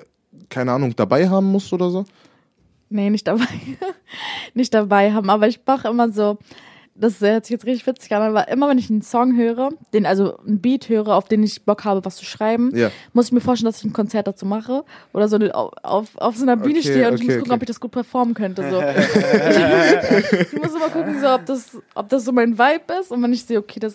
keine 0.49 0.73
Ahnung, 0.73 0.95
dabei 0.97 1.29
haben 1.29 1.51
musst 1.51 1.73
oder 1.73 1.91
so? 1.91 2.05
Nee, 2.89 3.11
nicht 3.11 3.27
dabei. 3.27 3.45
nicht 4.55 4.73
dabei 4.73 5.13
haben, 5.13 5.29
aber 5.31 5.49
ich 5.49 5.61
mache 5.67 5.89
immer 5.89 6.11
so, 6.11 6.39
das 6.99 7.21
hört 7.21 7.45
sich 7.45 7.53
jetzt 7.53 7.67
richtig 7.67 7.87
witzig 7.87 8.13
an, 8.15 8.23
aber 8.23 8.49
immer 8.49 8.69
wenn 8.69 8.79
ich 8.79 8.89
einen 8.89 9.03
Song 9.03 9.37
höre, 9.37 9.71
den, 9.93 10.07
also 10.07 10.39
einen 10.39 10.61
Beat 10.61 10.89
höre, 10.89 11.09
auf 11.09 11.29
den 11.29 11.43
ich 11.43 11.65
Bock 11.65 11.85
habe, 11.85 12.05
was 12.05 12.17
zu 12.17 12.25
schreiben, 12.25 12.75
Ja. 12.75 12.91
muss 13.13 13.27
ich 13.27 13.33
mir 13.33 13.41
vorstellen, 13.41 13.71
dass 13.71 13.79
ich 13.81 13.85
ein 13.85 13.93
Konzert 13.93 14.27
dazu 14.27 14.47
mache 14.47 14.85
oder 15.13 15.29
so 15.29 15.37
auf, 15.37 15.73
auf, 15.83 16.17
auf 16.17 16.37
so 16.37 16.43
einer 16.45 16.57
Bühne 16.57 16.79
Okay, 16.79 16.91
stehe 16.91 17.09
und 17.09 17.15
ich 17.17 17.23
okay, 17.23 17.27
muss 17.27 17.37
gucken, 17.39 17.51
okay. 17.53 17.57
ob 17.57 17.63
ich 17.63 17.67
das 17.67 17.81
gut 17.81 17.91
performen 17.91 18.35
könnte. 18.35 18.63
So. 18.71 18.81
ich 20.41 20.53
muss 20.53 20.75
immer 20.75 20.89
gucken, 20.89 21.21
so, 21.21 21.35
ob, 21.35 21.45
das, 21.45 21.77
ob 21.95 22.09
das 22.09 22.25
so 22.25 22.33
mein 22.33 22.59
Vibe 22.59 22.95
ist 23.01 23.13
und 23.13 23.23
wenn 23.23 23.33
ich 23.33 23.45
sehe, 23.45 23.59
okay, 23.59 23.81
das, 23.81 23.95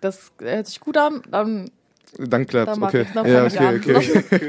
das 0.00 0.32
hört 0.38 0.66
sich 0.66 0.80
gut 0.80 0.98
an, 0.98 1.22
dann, 1.30 1.70
Dann 2.18 2.46
klappt's, 2.46 2.72
dann 2.72 2.80
mach 2.80 2.88
okay. 2.88 3.06
ich, 3.08 3.14
ja, 3.14 3.44
okay, 3.44 3.76
okay. 3.76 3.92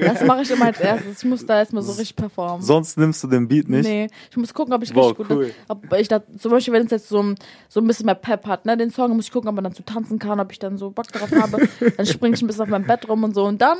Das, 0.01 0.15
das 0.19 0.27
mache 0.27 0.41
ich 0.43 0.51
immer 0.51 0.65
als 0.65 0.79
erstes. 0.79 1.19
Ich 1.23 1.25
muss 1.29 1.45
da 1.45 1.57
erstmal 1.59 1.83
so 1.83 1.91
richtig 1.91 2.15
performen. 2.15 2.61
Sonst 2.61 2.97
nimmst 2.97 3.23
du 3.23 3.27
den 3.27 3.47
Beat 3.47 3.67
nicht? 3.69 3.85
Nee, 3.85 4.07
ich 4.31 4.37
muss 4.37 4.53
gucken, 4.53 4.73
ob 4.73 4.83
ich 4.83 4.95
Wow, 4.95 5.07
richtig 5.11 5.27
gut 5.27 5.37
cool. 5.37 5.51
ob 5.67 5.93
ich 5.93 6.07
da, 6.07 6.21
zum 6.37 6.51
Beispiel, 6.51 6.73
wenn 6.73 6.85
es 6.85 6.91
jetzt 6.91 7.09
so, 7.09 7.21
ein- 7.21 7.35
so 7.67 7.81
ein 7.81 7.87
bisschen 7.87 8.05
mehr 8.05 8.15
Pep 8.15 8.45
hat, 8.45 8.65
ne, 8.65 8.77
den 8.77 8.89
Song, 8.91 9.15
muss 9.15 9.25
ich 9.25 9.31
gucken, 9.31 9.49
ob 9.49 9.55
man 9.55 9.63
dann 9.63 9.73
zu 9.73 9.83
tanzen 9.83 10.19
kann, 10.19 10.39
ob 10.39 10.51
ich 10.51 10.59
dann 10.59 10.77
so 10.77 10.91
Bock 10.91 11.11
darauf 11.11 11.31
habe. 11.31 11.67
dann 11.97 12.05
springe 12.05 12.35
ich 12.35 12.41
ein 12.41 12.47
bisschen 12.47 12.63
auf 12.63 12.69
meinem 12.69 12.85
Bett 12.87 13.07
rum 13.09 13.23
und 13.23 13.33
so 13.35 13.43
und 13.45 13.61
dann 13.61 13.77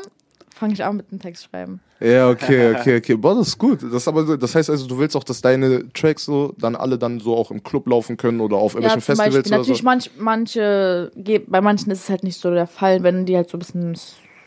fange 0.57 0.73
ich 0.73 0.83
an 0.83 0.97
mit 0.97 1.11
dem 1.11 1.19
Text 1.19 1.45
schreiben. 1.45 1.81
Ja, 1.99 2.29
okay, 2.29 2.75
okay, 2.75 2.97
okay. 2.97 3.15
Boah, 3.15 3.35
das 3.35 3.49
ist 3.49 3.57
gut. 3.57 3.81
Das, 3.81 3.93
ist 3.93 4.07
aber, 4.07 4.37
das 4.37 4.53
heißt 4.53 4.69
also, 4.69 4.87
du 4.87 4.99
willst 4.99 5.15
auch, 5.15 5.23
dass 5.23 5.41
deine 5.41 5.91
Tracks 5.93 6.25
so 6.25 6.53
dann 6.57 6.75
alle 6.75 6.97
dann 6.97 7.19
so 7.19 7.35
auch 7.35 7.49
im 7.49 7.63
Club 7.63 7.87
laufen 7.87 8.17
können 8.17 8.39
oder 8.39 8.57
auf 8.57 8.73
irgendwelchen 8.75 8.99
ja, 8.99 9.05
Festivals 9.05 9.35
Beispiel, 9.35 9.51
oder 9.51 9.57
natürlich 9.59 9.79
so. 9.79 9.85
manch, 9.85 10.11
manche, 10.17 11.11
bei 11.47 11.61
manchen 11.61 11.91
ist 11.91 12.03
es 12.03 12.09
halt 12.09 12.23
nicht 12.23 12.39
so 12.39 12.51
der 12.51 12.67
Fall, 12.67 13.01
wenn 13.03 13.25
die 13.25 13.35
halt 13.35 13.49
so 13.49 13.57
ein 13.57 13.59
bisschen, 13.59 13.93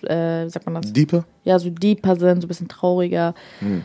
äh, 0.03 0.45
wie 0.45 0.51
sagt 0.51 0.67
man 0.67 0.77
das? 0.77 0.93
Deeper? 0.93 1.25
ja, 1.45 1.59
so 1.59 1.71
deeper 1.71 2.17
sind, 2.17 2.41
so 2.41 2.47
ein 2.47 2.49
bisschen 2.49 2.69
trauriger. 2.69 3.35
Hm. 3.61 3.83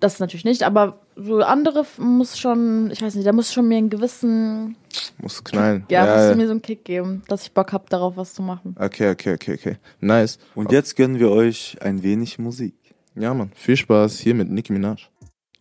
Das 0.00 0.20
natürlich 0.20 0.44
nicht, 0.44 0.62
aber 0.62 1.00
so 1.16 1.38
andere 1.38 1.84
muss 1.98 2.38
schon, 2.38 2.90
ich 2.92 3.02
weiß 3.02 3.16
nicht, 3.16 3.26
da 3.26 3.32
muss 3.32 3.52
schon 3.52 3.66
mir 3.66 3.78
einen 3.78 3.90
gewissen, 3.90 4.76
Muss 5.20 5.42
knallen. 5.42 5.84
ja, 5.90 6.06
ja, 6.06 6.14
muss 6.14 6.30
ja. 6.30 6.34
mir 6.36 6.46
so 6.46 6.52
einen 6.52 6.62
Kick 6.62 6.84
geben, 6.84 7.22
dass 7.26 7.42
ich 7.42 7.52
Bock 7.52 7.72
habe, 7.72 7.84
darauf 7.88 8.16
was 8.16 8.34
zu 8.34 8.42
machen. 8.42 8.76
Okay, 8.78 9.10
okay, 9.10 9.34
okay, 9.34 9.54
okay. 9.54 9.76
Nice. 10.00 10.38
Und 10.54 10.70
jetzt 10.70 10.94
gönnen 10.94 11.18
wir 11.18 11.30
euch 11.30 11.76
ein 11.80 12.02
wenig 12.04 12.38
Musik. 12.38 12.74
Ja, 13.16 13.34
Mann. 13.34 13.50
Viel 13.56 13.76
Spaß 13.76 14.20
hier 14.20 14.34
mit 14.34 14.48
Nicki 14.48 14.72
Minaj. 14.72 15.08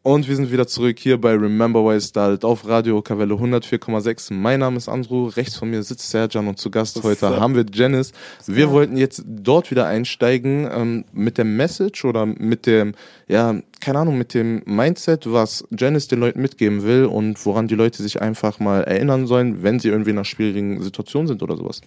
Und 0.07 0.25
wir 0.29 0.37
sind 0.37 0.53
wieder 0.53 0.65
zurück 0.67 0.99
hier 0.99 1.19
bei 1.19 1.33
Remember 1.33 1.83
Why 1.83 1.99
Started 1.99 2.45
auf 2.45 2.65
Radio 2.65 3.01
Kavelle 3.01 3.33
104,6. 3.33 4.33
Mein 4.33 4.61
Name 4.61 4.77
ist 4.77 4.87
Andrew, 4.87 5.27
rechts 5.27 5.57
von 5.57 5.69
mir 5.69 5.83
sitzt 5.83 6.09
Serjan 6.09 6.47
und 6.47 6.57
zu 6.57 6.71
Gast 6.71 7.03
heute 7.03 7.37
haben 7.41 7.55
wir 7.55 7.65
Janice. 7.69 8.13
Wir 8.45 8.71
wollten 8.71 8.95
jetzt 8.95 9.25
dort 9.27 9.69
wieder 9.69 9.85
einsteigen 9.85 10.65
ähm, 10.71 11.03
mit 11.11 11.37
der 11.37 11.43
Message 11.43 12.05
oder 12.05 12.25
mit 12.25 12.67
dem, 12.67 12.93
ja, 13.27 13.59
keine 13.81 13.99
Ahnung, 13.99 14.17
mit 14.17 14.33
dem 14.33 14.61
Mindset, 14.65 15.29
was 15.29 15.67
Janice 15.77 16.07
den 16.07 16.21
Leuten 16.21 16.41
mitgeben 16.41 16.83
will 16.83 17.03
und 17.03 17.45
woran 17.45 17.67
die 17.67 17.75
Leute 17.75 18.01
sich 18.01 18.21
einfach 18.21 18.61
mal 18.61 18.85
erinnern 18.85 19.27
sollen, 19.27 19.61
wenn 19.61 19.81
sie 19.81 19.89
irgendwie 19.89 20.11
in 20.11 20.17
einer 20.17 20.23
schwierigen 20.23 20.81
Situation 20.81 21.27
sind 21.27 21.43
oder 21.43 21.57
sowas. 21.57 21.81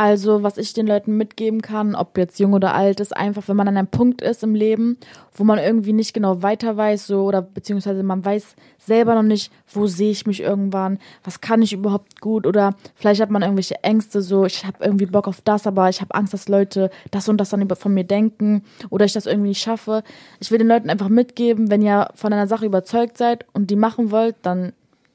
Also, 0.00 0.44
was 0.44 0.58
ich 0.58 0.74
den 0.74 0.86
Leuten 0.86 1.16
mitgeben 1.16 1.60
kann, 1.60 1.96
ob 1.96 2.16
jetzt 2.18 2.38
jung 2.38 2.52
oder 2.52 2.72
alt, 2.72 3.00
ist 3.00 3.16
einfach, 3.16 3.48
wenn 3.48 3.56
man 3.56 3.66
an 3.66 3.76
einem 3.76 3.88
Punkt 3.88 4.22
ist 4.22 4.44
im 4.44 4.54
Leben, 4.54 4.96
wo 5.34 5.42
man 5.42 5.58
irgendwie 5.58 5.92
nicht 5.92 6.14
genau 6.14 6.40
weiter 6.40 6.76
weiß, 6.76 7.08
so, 7.08 7.24
oder 7.24 7.42
beziehungsweise 7.42 8.04
man 8.04 8.24
weiß 8.24 8.54
selber 8.78 9.16
noch 9.16 9.24
nicht, 9.24 9.50
wo 9.66 9.88
sehe 9.88 10.12
ich 10.12 10.24
mich 10.24 10.40
irgendwann, 10.40 11.00
was 11.24 11.40
kann 11.40 11.62
ich 11.62 11.72
überhaupt 11.72 12.20
gut, 12.20 12.46
oder 12.46 12.76
vielleicht 12.94 13.20
hat 13.20 13.30
man 13.30 13.42
irgendwelche 13.42 13.82
Ängste, 13.82 14.22
so, 14.22 14.44
ich 14.44 14.64
habe 14.64 14.84
irgendwie 14.84 15.06
Bock 15.06 15.26
auf 15.26 15.40
das, 15.40 15.66
aber 15.66 15.88
ich 15.88 16.00
habe 16.00 16.14
Angst, 16.14 16.32
dass 16.32 16.48
Leute 16.48 16.90
das 17.10 17.28
und 17.28 17.38
das 17.38 17.50
dann 17.50 17.68
von 17.68 17.92
mir 17.92 18.04
denken, 18.04 18.62
oder 18.90 19.04
ich 19.04 19.14
das 19.14 19.26
irgendwie 19.26 19.48
nicht 19.48 19.62
schaffe. 19.62 20.04
Ich 20.38 20.52
will 20.52 20.58
den 20.58 20.68
Leuten 20.68 20.90
einfach 20.90 21.08
mitgeben, 21.08 21.72
wenn 21.72 21.82
ihr 21.82 22.08
von 22.14 22.32
einer 22.32 22.46
Sache 22.46 22.66
überzeugt 22.66 23.18
seid 23.18 23.46
und 23.52 23.68
die 23.68 23.74
machen 23.74 24.12
wollt, 24.12 24.36
dann 24.42 24.74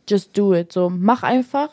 just 0.10 0.38
do 0.38 0.54
it, 0.54 0.74
so, 0.74 0.89
mach 0.89 1.24
einfach. 1.24 1.69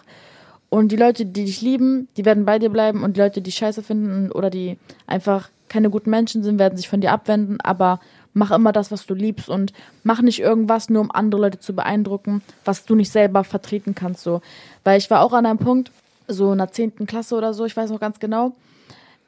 Und 0.71 0.93
die 0.93 0.97
Leute, 0.97 1.27
die 1.27 1.45
dich 1.45 1.61
lieben, 1.61 2.09
die 2.17 2.25
werden 2.25 2.45
bei 2.45 2.59
dir 2.59 2.71
bleiben 2.71 3.03
und 3.03 3.17
die 3.17 3.21
Leute, 3.21 3.43
die 3.43 3.53
Scheiße 3.53 3.83
finden 3.83 4.31
oder 4.31 4.51
die 4.51 4.79
einfach 5.07 5.51
keine 5.69 5.91
guten 5.91 6.11
Menschen 6.11 6.43
sind, 6.43 6.59
werden 6.59 6.77
sich 6.77 6.89
von 6.89 7.01
dir 7.01 7.13
abwenden. 7.13 7.61
Aber 7.61 8.01
mach 8.35 8.53
immer 8.53 8.73
das, 8.73 8.93
was 8.93 9.05
du 9.05 9.15
liebst 9.15 9.49
und 9.49 9.73
mach 10.05 10.23
nicht 10.23 10.41
irgendwas, 10.41 10.89
nur 10.89 11.03
um 11.03 11.11
andere 11.11 11.41
Leute 11.41 11.59
zu 11.59 11.75
beeindrucken, 11.75 12.43
was 12.65 12.85
du 12.85 12.95
nicht 12.95 13.11
selber 13.11 13.43
vertreten 13.43 13.95
kannst. 13.97 14.23
So. 14.23 14.43
Weil 14.85 14.99
ich 14.99 15.11
war 15.11 15.23
auch 15.23 15.33
an 15.33 15.45
einem 15.45 15.59
Punkt, 15.59 15.91
so 16.29 16.53
in 16.53 16.59
der 16.59 16.71
10. 16.71 17.07
Klasse 17.07 17.35
oder 17.35 17.53
so, 17.53 17.65
ich 17.65 17.77
weiß 17.77 17.91
noch 17.91 18.01
ganz 18.01 18.21
genau. 18.21 18.53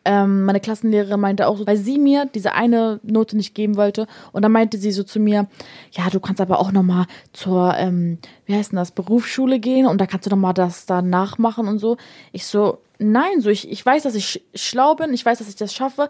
Ähm, 0.05 0.45
meine 0.45 0.61
Klassenlehrerin 0.61 1.21
meinte 1.21 1.47
auch 1.47 1.57
so, 1.57 1.67
weil 1.67 1.77
sie 1.77 1.99
mir 1.99 2.27
diese 2.35 2.53
eine 2.53 2.99
Note 3.03 3.37
nicht 3.37 3.55
geben 3.55 3.77
wollte. 3.77 4.07
Und 4.33 4.43
dann 4.43 4.53
meinte 4.53 4.79
sie 4.79 4.91
so 4.91 5.05
zu 5.05 5.21
mir, 5.21 5.47
ja, 5.93 6.11
du 6.11 6.19
kannst 6.19 6.41
aber 6.41 6.59
auch 6.59 6.73
nochmal 6.73 7.07
zur, 7.33 7.75
ähm, 7.77 8.19
wie 8.47 8.55
heißt 8.55 8.73
denn 8.73 8.79
das, 8.79 8.91
Berufsschule 8.91 9.61
gehen 9.61 9.87
und 9.87 10.01
da 10.01 10.07
kannst 10.07 10.27
du 10.27 10.31
nochmal 10.31 10.55
das 10.55 10.87
da 10.87 11.03
nachmachen 11.03 11.69
und 11.69 11.79
so. 11.79 11.97
Ich 12.33 12.47
so, 12.47 12.79
nein, 12.99 13.41
so 13.41 13.51
ich, 13.51 13.71
ich 13.71 13.85
weiß, 13.85 14.03
dass 14.03 14.15
ich 14.15 14.27
sch 14.27 14.41
schlau 14.55 14.95
bin, 14.95 15.15
ich 15.15 15.25
weiß, 15.25 15.39
dass 15.39 15.49
ich 15.49 15.57
das 15.57 15.73
schaffe. 15.73 16.09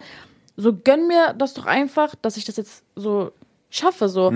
So 0.57 0.73
gönn 0.75 1.07
mir 1.07 1.35
das 1.37 1.55
doch 1.55 1.67
einfach, 1.67 2.15
dass 2.23 2.37
ich 2.37 2.45
das 2.45 2.57
jetzt 2.57 2.85
so 2.97 3.33
schaffe, 3.71 4.09
so. 4.09 4.31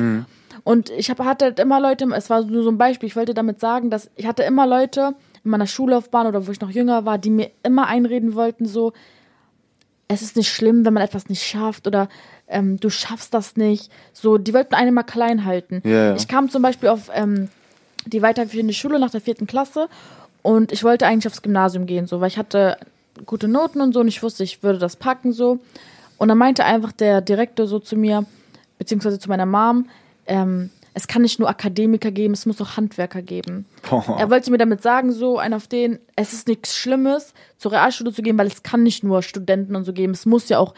Und 0.64 0.90
ich 0.90 1.10
hab, 1.10 1.18
hatte 1.20 1.44
halt 1.46 1.60
immer 1.60 1.80
Leute, 1.80 2.06
es 2.14 2.30
war 2.30 2.42
nur 2.42 2.62
so 2.62 2.70
ein 2.70 2.78
Beispiel, 2.78 3.06
ich 3.06 3.16
wollte 3.16 3.34
damit 3.34 3.60
sagen, 3.60 3.90
dass 3.90 4.10
ich 4.16 4.26
hatte 4.26 4.42
immer 4.42 4.66
Leute 4.66 5.14
in 5.44 5.50
meiner 5.50 5.66
Schullaufbahn 5.66 6.26
oder 6.26 6.46
wo 6.46 6.50
ich 6.50 6.60
noch 6.60 6.70
jünger 6.70 7.04
war, 7.04 7.18
die 7.18 7.30
mir 7.30 7.50
immer 7.62 7.86
einreden 7.86 8.34
wollten, 8.34 8.66
so, 8.66 8.92
es 10.08 10.22
ist 10.22 10.36
nicht 10.36 10.52
schlimm, 10.52 10.84
wenn 10.84 10.94
man 10.94 11.02
etwas 11.02 11.28
nicht 11.28 11.42
schafft 11.42 11.86
oder 11.86 12.08
ähm, 12.48 12.78
du 12.78 12.90
schaffst 12.90 13.34
das 13.34 13.56
nicht. 13.56 13.90
So, 14.12 14.38
die 14.38 14.54
wollten 14.54 14.74
einen 14.74 14.94
mal 14.94 15.02
klein 15.02 15.44
halten. 15.44 15.82
Ja, 15.84 15.90
ja. 15.90 16.14
Ich 16.14 16.28
kam 16.28 16.48
zum 16.48 16.62
Beispiel 16.62 16.88
auf 16.88 17.10
ähm, 17.12 17.48
die 18.06 18.22
weiterführende 18.22 18.72
Schule 18.74 18.98
nach 18.98 19.10
der 19.10 19.20
vierten 19.20 19.46
Klasse 19.46 19.88
und 20.42 20.70
ich 20.70 20.84
wollte 20.84 21.06
eigentlich 21.06 21.26
aufs 21.26 21.42
Gymnasium 21.42 21.86
gehen, 21.86 22.06
so, 22.06 22.20
weil 22.20 22.28
ich 22.28 22.38
hatte 22.38 22.76
gute 23.24 23.48
Noten 23.48 23.80
und 23.80 23.92
so 23.92 24.00
und 24.00 24.08
ich 24.08 24.22
wusste, 24.22 24.44
ich 24.44 24.62
würde 24.62 24.78
das 24.78 24.96
packen 24.96 25.32
so. 25.32 25.58
Und 26.18 26.28
dann 26.28 26.38
meinte 26.38 26.64
einfach 26.64 26.92
der 26.92 27.20
Direktor 27.20 27.66
so 27.66 27.78
zu 27.78 27.96
mir, 27.96 28.24
beziehungsweise 28.78 29.18
zu 29.18 29.28
meiner 29.28 29.46
Mom, 29.46 29.88
ähm, 30.26 30.70
es 30.98 31.06
kann 31.06 31.20
nicht 31.20 31.38
nur 31.38 31.50
Akademiker 31.50 32.10
geben, 32.10 32.32
es 32.32 32.46
muss 32.46 32.58
auch 32.62 32.78
Handwerker 32.78 33.20
geben. 33.20 33.66
Boah. 33.90 34.16
Er 34.18 34.30
wollte 34.30 34.50
mir 34.50 34.56
damit 34.56 34.82
sagen, 34.82 35.12
so 35.12 35.36
ein 35.36 35.52
auf 35.52 35.66
den, 35.66 35.98
es 36.16 36.32
ist 36.32 36.48
nichts 36.48 36.74
Schlimmes, 36.74 37.34
zur 37.58 37.72
Realschule 37.72 38.14
zu 38.14 38.22
gehen, 38.22 38.38
weil 38.38 38.46
es 38.46 38.62
kann 38.62 38.82
nicht 38.82 39.04
nur 39.04 39.22
Studenten 39.22 39.76
und 39.76 39.84
so 39.84 39.92
geben. 39.92 40.14
Es 40.14 40.24
muss 40.24 40.48
ja 40.48 40.58
auch, 40.58 40.72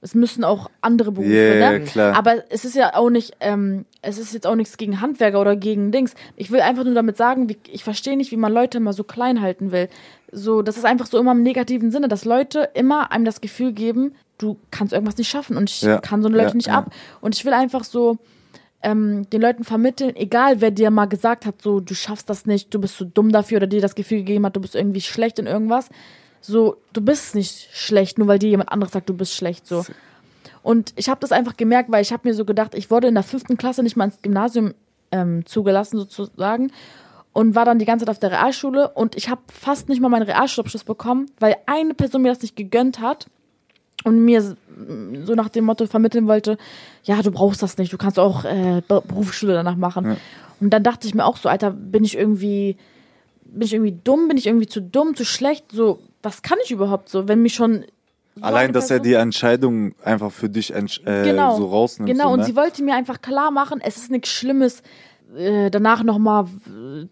es 0.00 0.14
müssen 0.14 0.44
auch 0.44 0.70
andere 0.80 1.10
Berufe, 1.10 1.28
Yeah, 1.28 1.72
ne? 1.72 1.80
klar. 1.80 2.14
Aber 2.14 2.44
es 2.50 2.64
ist 2.64 2.76
ja 2.76 2.94
auch 2.94 3.10
nicht, 3.10 3.32
ähm, 3.40 3.84
es 4.00 4.16
ist 4.18 4.32
jetzt 4.32 4.46
auch 4.46 4.54
nichts 4.54 4.76
gegen 4.76 5.00
Handwerker 5.00 5.40
oder 5.40 5.56
gegen 5.56 5.90
Dings. 5.90 6.14
Ich 6.36 6.52
will 6.52 6.60
einfach 6.60 6.84
nur 6.84 6.94
damit 6.94 7.16
sagen, 7.16 7.48
wie, 7.48 7.58
ich 7.68 7.82
verstehe 7.82 8.16
nicht, 8.16 8.30
wie 8.30 8.36
man 8.36 8.52
Leute 8.52 8.78
immer 8.78 8.92
so 8.92 9.02
klein 9.02 9.40
halten 9.40 9.72
will. 9.72 9.88
So, 10.30 10.62
das 10.62 10.76
ist 10.76 10.84
einfach 10.84 11.06
so 11.06 11.18
immer 11.18 11.32
im 11.32 11.42
negativen 11.42 11.90
Sinne, 11.90 12.06
dass 12.06 12.24
Leute 12.24 12.70
immer 12.74 13.10
einem 13.10 13.24
das 13.24 13.40
Gefühl 13.40 13.72
geben, 13.72 14.14
du 14.38 14.56
kannst 14.70 14.92
irgendwas 14.92 15.16
nicht 15.16 15.28
schaffen 15.30 15.56
und 15.56 15.68
ich 15.68 15.82
Ja, 15.82 15.98
kann 15.98 16.22
so 16.22 16.28
eine 16.28 16.36
Leute 16.36 16.50
ja, 16.50 16.54
nicht 16.54 16.68
ja. 16.68 16.74
ab. 16.78 16.92
Und 17.20 17.34
ich 17.34 17.44
will 17.44 17.52
einfach 17.52 17.82
so, 17.82 18.18
ähm, 18.84 19.28
den 19.30 19.40
Leuten 19.40 19.64
vermitteln, 19.64 20.14
egal 20.14 20.60
wer 20.60 20.70
dir 20.70 20.90
mal 20.90 21.06
gesagt 21.06 21.46
hat, 21.46 21.60
so 21.60 21.80
du 21.80 21.94
schaffst 21.94 22.30
das 22.30 22.46
nicht, 22.46 22.72
du 22.72 22.80
bist 22.80 22.96
zu 22.96 23.04
dumm 23.04 23.32
dafür 23.32 23.56
oder 23.56 23.66
dir 23.66 23.80
das 23.80 23.94
Gefühl 23.94 24.18
gegeben 24.18 24.46
hat, 24.46 24.54
du 24.54 24.60
bist 24.60 24.74
irgendwie 24.74 25.00
schlecht 25.00 25.38
in 25.38 25.46
irgendwas. 25.46 25.88
So, 26.40 26.76
du 26.92 27.00
bist 27.00 27.34
nicht 27.34 27.70
schlecht, 27.72 28.18
nur 28.18 28.28
weil 28.28 28.38
dir 28.38 28.50
jemand 28.50 28.70
anderes 28.70 28.92
sagt, 28.92 29.08
du 29.08 29.14
bist 29.14 29.34
schlecht. 29.34 29.66
So. 29.66 29.84
Und 30.62 30.92
ich 30.96 31.08
habe 31.08 31.20
das 31.20 31.32
einfach 31.32 31.56
gemerkt, 31.56 31.90
weil 31.90 32.02
ich 32.02 32.12
habe 32.12 32.28
mir 32.28 32.34
so 32.34 32.44
gedacht, 32.44 32.74
ich 32.74 32.90
wurde 32.90 33.08
in 33.08 33.14
der 33.14 33.22
fünften 33.22 33.56
Klasse 33.56 33.82
nicht 33.82 33.96
mal 33.96 34.04
ins 34.04 34.20
Gymnasium 34.20 34.74
ähm, 35.10 35.46
zugelassen 35.46 35.98
sozusagen 35.98 36.70
und 37.32 37.54
war 37.54 37.64
dann 37.64 37.78
die 37.78 37.86
ganze 37.86 38.04
Zeit 38.04 38.14
auf 38.14 38.20
der 38.20 38.32
Realschule 38.32 38.90
und 38.90 39.16
ich 39.16 39.30
habe 39.30 39.40
fast 39.50 39.88
nicht 39.88 40.00
mal 40.00 40.10
meinen 40.10 40.22
Realschulabschluss 40.22 40.84
bekommen, 40.84 41.30
weil 41.40 41.56
eine 41.66 41.94
Person 41.94 42.22
mir 42.22 42.28
das 42.28 42.42
nicht 42.42 42.56
gegönnt 42.56 43.00
hat 43.00 43.26
und 44.04 44.24
mir 44.24 44.56
so 45.24 45.34
nach 45.34 45.48
dem 45.48 45.64
Motto 45.64 45.86
vermitteln 45.86 46.28
wollte, 46.28 46.56
ja, 47.02 47.20
du 47.22 47.30
brauchst 47.30 47.62
das 47.62 47.78
nicht, 47.78 47.92
du 47.92 47.98
kannst 47.98 48.18
auch 48.18 48.44
äh, 48.44 48.82
Be- 48.86 49.02
Berufsschule 49.06 49.54
danach 49.54 49.76
machen. 49.76 50.16
Und 50.60 50.70
dann 50.70 50.82
dachte 50.82 51.06
ich 51.06 51.14
mir 51.14 51.24
auch 51.24 51.36
so, 51.36 51.48
Alter, 51.48 51.70
bin 51.70 52.04
ich 52.04 52.16
irgendwie, 52.16 52.76
bin 53.44 53.62
ich 53.62 53.72
irgendwie 53.72 53.98
dumm, 54.04 54.28
bin 54.28 54.36
ich 54.36 54.46
irgendwie 54.46 54.66
zu 54.66 54.80
dumm, 54.80 55.16
zu 55.16 55.24
schlecht, 55.24 55.66
so, 55.72 55.98
was 56.22 56.42
kann 56.42 56.58
ich 56.64 56.70
überhaupt 56.70 57.08
so, 57.08 57.28
wenn 57.28 57.42
mich 57.42 57.54
schon 57.54 57.84
so 58.36 58.42
Allein, 58.42 58.72
dass 58.72 58.90
er 58.90 58.98
die 58.98 59.12
Entscheidung 59.14 59.94
einfach 60.02 60.32
für 60.32 60.48
dich 60.48 60.74
äh, 60.74 60.84
genau, 61.04 61.56
so 61.56 61.66
rausnimmt. 61.66 62.10
Genau, 62.10 62.24
so, 62.24 62.32
und 62.32 62.40
ne? 62.40 62.44
sie 62.46 62.56
wollte 62.56 62.82
mir 62.82 62.94
einfach 62.94 63.20
klar 63.20 63.52
machen, 63.52 63.80
es 63.80 63.96
ist 63.96 64.10
nichts 64.10 64.28
Schlimmes, 64.28 64.82
äh, 65.36 65.70
danach 65.70 66.02
nochmal 66.02 66.46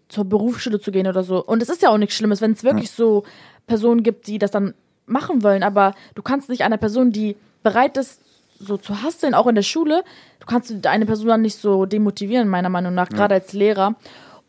zur 0.09 0.25
Berufsschule 0.25 0.81
zu 0.81 0.91
gehen 0.91 1.07
oder 1.07 1.23
so. 1.23 1.43
Und 1.43 1.61
es 1.61 1.69
ist 1.69 1.81
ja 1.81 1.89
auch 1.89 1.97
nichts 1.97 2.15
Schlimmes, 2.15 2.41
wenn 2.41 2.51
es 2.51 2.63
wirklich 2.63 2.91
so 2.91 3.23
Personen 3.67 4.03
gibt, 4.03 4.27
die 4.27 4.37
das 4.37 4.51
dann 4.51 4.73
machen 5.05 5.43
wollen, 5.43 5.63
aber 5.63 5.93
du 6.15 6.21
kannst 6.21 6.49
nicht 6.49 6.63
einer 6.63 6.77
Person, 6.77 7.11
die 7.11 7.35
bereit 7.61 7.97
ist, 7.97 8.21
so 8.59 8.77
zu 8.77 9.01
hasseln, 9.01 9.33
auch 9.33 9.47
in 9.47 9.55
der 9.55 9.61
Schule, 9.61 10.03
du 10.39 10.45
kannst 10.45 10.85
eine 10.85 11.05
Person 11.05 11.27
dann 11.27 11.41
nicht 11.41 11.57
so 11.57 11.85
demotivieren, 11.85 12.47
meiner 12.47 12.69
Meinung 12.69 12.93
nach, 12.93 13.09
gerade 13.09 13.35
als 13.35 13.53
Lehrer. 13.53 13.95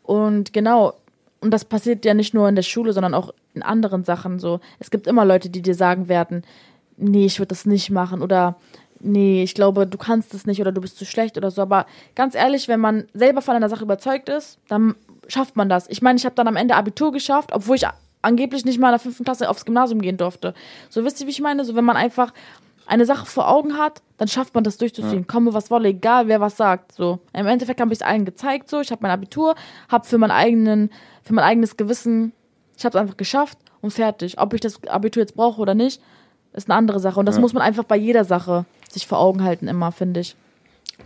Und 0.03 0.53
genau, 0.53 0.93
und 1.41 1.51
das 1.51 1.65
passiert 1.65 2.05
ja 2.05 2.13
nicht 2.13 2.33
nur 2.33 2.47
in 2.47 2.55
der 2.55 2.63
Schule, 2.63 2.93
sondern 2.93 3.13
auch 3.13 3.33
in 3.53 3.63
anderen 3.63 4.03
Sachen 4.03 4.39
so. 4.39 4.59
Es 4.79 4.91
gibt 4.91 5.07
immer 5.07 5.25
Leute, 5.25 5.49
die 5.49 5.61
dir 5.61 5.75
sagen 5.75 6.07
werden, 6.07 6.43
nee, 6.97 7.25
ich 7.25 7.39
würde 7.39 7.49
das 7.49 7.65
nicht 7.65 7.89
machen 7.89 8.21
oder 8.21 8.55
nee, 8.99 9.43
ich 9.43 9.53
glaube, 9.53 9.85
du 9.85 9.97
kannst 9.97 10.33
es 10.33 10.45
nicht 10.45 10.61
oder 10.61 10.71
du 10.71 10.81
bist 10.81 10.97
zu 10.97 11.05
schlecht 11.05 11.37
oder 11.37 11.51
so. 11.51 11.61
Aber 11.61 11.85
ganz 12.15 12.35
ehrlich, 12.35 12.67
wenn 12.67 12.79
man 12.79 13.07
selber 13.13 13.41
von 13.41 13.55
einer 13.55 13.69
Sache 13.69 13.83
überzeugt 13.83 14.29
ist, 14.29 14.59
dann 14.67 14.95
schafft 15.27 15.55
man 15.55 15.69
das. 15.69 15.89
Ich 15.89 16.01
meine, 16.01 16.17
ich 16.17 16.25
habe 16.25 16.35
dann 16.35 16.47
am 16.47 16.55
Ende 16.55 16.75
Abitur 16.75 17.11
geschafft, 17.11 17.51
obwohl 17.53 17.75
ich 17.75 17.85
angeblich 18.25 18.65
nicht 18.65 18.79
mal 18.79 18.89
in 18.89 18.93
der 18.93 18.99
fünften 18.99 19.23
Klasse 19.23 19.49
aufs 19.49 19.65
Gymnasium 19.65 20.01
gehen 20.01 20.17
durfte. 20.17 20.53
So 20.89 21.03
wisst 21.05 21.21
ihr, 21.21 21.27
wie 21.27 21.31
ich 21.31 21.41
meine? 21.41 21.63
So, 21.63 21.75
wenn 21.75 21.85
man 21.85 21.95
einfach 21.95 22.33
eine 22.87 23.05
Sache 23.05 23.25
vor 23.25 23.49
Augen 23.49 23.77
hat, 23.77 24.01
dann 24.17 24.27
schafft 24.27 24.53
man 24.53 24.63
das 24.63 24.77
durchzuziehen. 24.77 25.21
Ja. 25.21 25.25
Komme, 25.25 25.53
was 25.53 25.71
wolle, 25.71 25.89
egal 25.89 26.27
wer 26.27 26.41
was 26.41 26.57
sagt. 26.57 26.91
So. 26.91 27.19
Im 27.33 27.47
Endeffekt 27.47 27.81
habe 27.81 27.91
ich 27.93 27.99
es 27.99 28.05
allen 28.05 28.25
gezeigt. 28.25 28.69
So. 28.69 28.81
Ich 28.81 28.91
habe 28.91 29.01
mein 29.01 29.11
Abitur, 29.11 29.55
habe 29.89 30.05
für, 30.05 30.17
mein 30.17 30.31
eigenen, 30.31 30.89
für 31.23 31.33
mein 31.33 31.45
eigenes 31.45 31.77
Gewissen, 31.77 32.33
ich 32.77 32.85
habe 32.85 32.97
es 32.97 33.01
einfach 33.01 33.17
geschafft 33.17 33.57
und 33.81 33.91
fertig. 33.91 34.39
Ob 34.39 34.53
ich 34.53 34.61
das 34.61 34.83
Abitur 34.87 35.21
jetzt 35.21 35.35
brauche 35.35 35.61
oder 35.61 35.73
nicht, 35.73 36.01
ist 36.53 36.69
eine 36.69 36.77
andere 36.77 36.99
Sache. 36.99 37.19
Und 37.19 37.25
das 37.25 37.35
ja. 37.35 37.41
muss 37.41 37.53
man 37.53 37.63
einfach 37.63 37.83
bei 37.83 37.97
jeder 37.97 38.23
Sache 38.23 38.65
sich 38.89 39.07
vor 39.07 39.19
Augen 39.19 39.43
halten, 39.43 39.67
immer, 39.67 39.91
finde 39.91 40.21
ich 40.21 40.35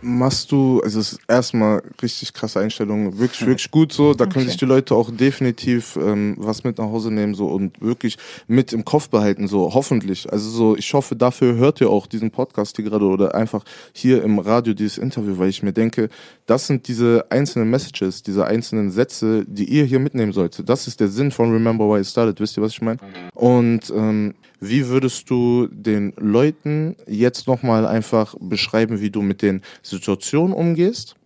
machst 0.02 0.52
du, 0.52 0.80
also 0.82 1.00
es 1.00 1.12
ist 1.12 1.20
erstmal 1.28 1.82
richtig 2.02 2.32
krasse 2.32 2.60
Einstellung, 2.60 3.18
wirklich, 3.18 3.46
wirklich 3.46 3.70
gut 3.70 3.92
so. 3.92 4.14
Da 4.14 4.24
okay. 4.24 4.34
können 4.34 4.46
sich 4.46 4.56
die 4.56 4.64
Leute 4.64 4.94
auch 4.94 5.10
definitiv 5.10 5.96
ähm, 5.96 6.34
was 6.38 6.64
mit 6.64 6.78
nach 6.78 6.86
Hause 6.86 7.10
nehmen 7.10 7.34
so 7.34 7.48
und 7.48 7.80
wirklich 7.80 8.16
mit 8.46 8.72
im 8.72 8.84
Kopf 8.84 9.08
behalten, 9.08 9.48
so 9.48 9.72
hoffentlich. 9.74 10.32
Also 10.32 10.48
so, 10.50 10.76
ich 10.76 10.92
hoffe, 10.94 11.16
dafür 11.16 11.54
hört 11.54 11.80
ihr 11.80 11.90
auch 11.90 12.06
diesen 12.06 12.30
Podcast 12.30 12.76
hier 12.76 12.84
gerade 12.84 13.04
oder 13.04 13.34
einfach 13.34 13.64
hier 13.92 14.22
im 14.22 14.38
Radio 14.38 14.74
dieses 14.74 14.98
Interview, 14.98 15.38
weil 15.38 15.48
ich 15.48 15.62
mir 15.62 15.72
denke, 15.72 16.08
das 16.46 16.66
sind 16.66 16.88
diese 16.88 17.26
einzelnen 17.30 17.70
Messages, 17.70 18.22
diese 18.22 18.46
einzelnen 18.46 18.90
Sätze, 18.90 19.44
die 19.46 19.64
ihr 19.64 19.84
hier 19.84 20.00
mitnehmen 20.00 20.32
solltet. 20.32 20.68
Das 20.68 20.86
ist 20.86 21.00
der 21.00 21.08
Sinn 21.08 21.30
von 21.30 21.52
Remember 21.52 21.88
Why 21.88 22.00
It 22.00 22.06
Started, 22.06 22.40
wisst 22.40 22.56
ihr, 22.56 22.62
was 22.62 22.72
ich 22.72 22.82
meine? 22.82 22.98
Und 23.34 23.90
ähm, 23.94 24.34
wie 24.60 24.88
würdest 24.88 25.30
du 25.30 25.68
den 25.70 26.12
Leuten 26.18 26.94
jetzt 27.06 27.46
nochmal 27.46 27.86
einfach 27.86 28.34
beschreiben, 28.38 29.00
wie 29.00 29.10
du 29.10 29.22
mit 29.22 29.40
den 29.40 29.62
Situationen 29.82 30.54
umgehst? 30.54 31.16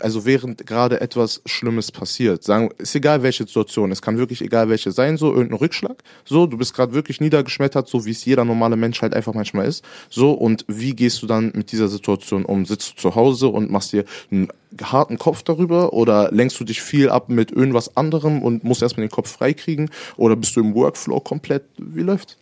also 0.00 0.24
während 0.24 0.66
gerade 0.66 1.00
etwas 1.00 1.42
Schlimmes 1.44 1.90
passiert. 1.90 2.44
Sagen, 2.44 2.70
ist 2.78 2.94
egal 2.94 3.22
welche 3.22 3.44
Situation, 3.44 3.90
es 3.90 4.00
kann 4.00 4.18
wirklich 4.18 4.40
egal 4.42 4.68
welche 4.68 4.92
sein, 4.92 5.16
so 5.16 5.32
irgendein 5.32 5.58
Rückschlag, 5.58 6.02
so, 6.24 6.46
du 6.46 6.56
bist 6.56 6.74
gerade 6.74 6.92
wirklich 6.92 7.20
niedergeschmettert, 7.20 7.88
so 7.88 8.04
wie 8.06 8.12
es 8.12 8.24
jeder 8.24 8.44
normale 8.44 8.76
Mensch 8.76 9.02
halt 9.02 9.14
einfach 9.14 9.34
manchmal 9.34 9.66
ist, 9.66 9.84
so, 10.08 10.32
und 10.32 10.64
wie 10.68 10.94
gehst 10.94 11.22
du 11.22 11.26
dann 11.26 11.52
mit 11.54 11.72
dieser 11.72 11.88
Situation 11.88 12.44
um? 12.44 12.64
Sitzt 12.64 12.92
du 12.92 12.96
zu 12.96 13.14
Hause 13.14 13.48
und 13.48 13.70
machst 13.70 13.92
dir 13.92 14.04
einen 14.30 14.48
harten 14.80 15.18
Kopf 15.18 15.42
darüber 15.42 15.92
oder 15.92 16.30
lenkst 16.30 16.58
du 16.60 16.64
dich 16.64 16.82
viel 16.82 17.08
ab 17.08 17.28
mit 17.28 17.50
irgendwas 17.50 17.96
anderem 17.96 18.42
und 18.42 18.62
musst 18.62 18.82
erstmal 18.82 19.06
den 19.06 19.12
Kopf 19.12 19.32
freikriegen 19.32 19.90
oder 20.16 20.36
bist 20.36 20.54
du 20.56 20.60
im 20.60 20.74
Workflow 20.74 21.20
komplett, 21.20 21.64
wie 21.78 22.02
läuft's? 22.02 22.36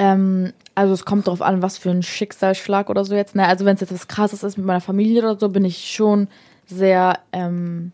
Ähm, 0.00 0.54
also 0.74 0.94
es 0.94 1.04
kommt 1.04 1.26
darauf 1.26 1.42
an, 1.42 1.60
was 1.60 1.76
für 1.76 1.90
ein 1.90 2.02
Schicksalsschlag 2.02 2.88
oder 2.88 3.04
so 3.04 3.14
jetzt. 3.14 3.34
Ne? 3.34 3.46
Also 3.46 3.66
wenn 3.66 3.74
es 3.74 3.82
jetzt 3.82 3.92
was 3.92 4.08
Krasses 4.08 4.42
ist 4.42 4.56
mit 4.56 4.66
meiner 4.66 4.80
Familie 4.80 5.20
oder 5.20 5.38
so, 5.38 5.50
bin 5.50 5.66
ich 5.66 5.90
schon 5.90 6.28
sehr 6.64 7.18
ähm, 7.32 7.92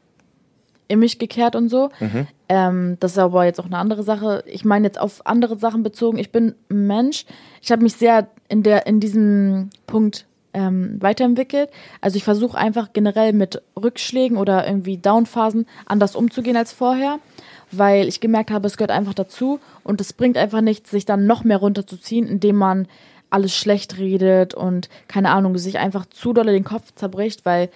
in 0.87 1.01
mich 1.01 1.19
gekehrt 1.19 1.57
und 1.57 1.69
so. 1.69 1.89
Mhm. 1.99 2.29
Ähm, 2.49 2.97
das 3.01 3.13
ist 3.13 3.19
aber 3.19 3.45
jetzt 3.45 3.59
auch 3.59 3.67
eine 3.67 3.79
andere 3.79 4.05
Sache. 4.05 4.45
Ich 4.47 4.65
meine 4.65 4.87
jetzt 4.87 5.01
auf 5.01 5.27
andere 5.27 5.59
Sachen 5.59 5.83
bezogen. 5.83 6.19
Ich 6.19 6.31
bin 6.31 6.55
ein 6.71 6.87
Mensch. 6.87 7.27
Ich 7.61 7.73
habe 7.73 7.83
mich 7.83 7.95
sehr 7.95 8.29
in 8.49 8.63
der 8.63 8.87
in 8.87 9.01
diesem 9.01 9.71
Punkt 9.89 10.27
ähm, 10.55 11.03
weiterentwickelt. 11.03 11.71
Also 12.01 12.19
ich 12.19 12.25
versuche 12.25 12.57
einfach 12.57 12.93
generell 12.93 13.33
mit 13.33 13.63
Rückschlägen 13.75 14.37
oder 14.37 14.65
irgendwie 14.65 14.97
Downphasen 14.97 15.67
anders 15.87 16.15
umzugehen 16.15 16.57
als 16.57 16.73
vorher 16.73 17.19
weil 17.73 18.09
ich 18.09 18.21
gemerkt 18.21 18.51
habe, 18.51 18.67
es 18.67 18.77
gehört 18.77 18.91
einfach 18.91 19.15
dazu 19.15 19.61
und 19.85 20.01
es 20.01 20.13
bringt 20.13 20.37
einfach 20.37 20.61
nichts, 20.61 20.91
sich 20.91 21.05
dann 21.05 21.27
noch 21.27 21.45
mehr 21.45 21.59
runterzuziehen, 21.59 22.27
indem 22.27 22.57
man 22.57 22.89
alles 23.31 23.57
schlecht 23.57 23.99
redet 23.99 24.55
und 24.55 24.89
keine 25.09 25.31
Ahnung, 25.31 25.59
sich 25.59 25.79
einfach 25.79 26.07
zu 26.07 26.33
doll 26.33 26.47
den 26.47 26.65
Kopf 26.65 26.95
zerbricht, 26.95 27.45
weil 27.45 27.71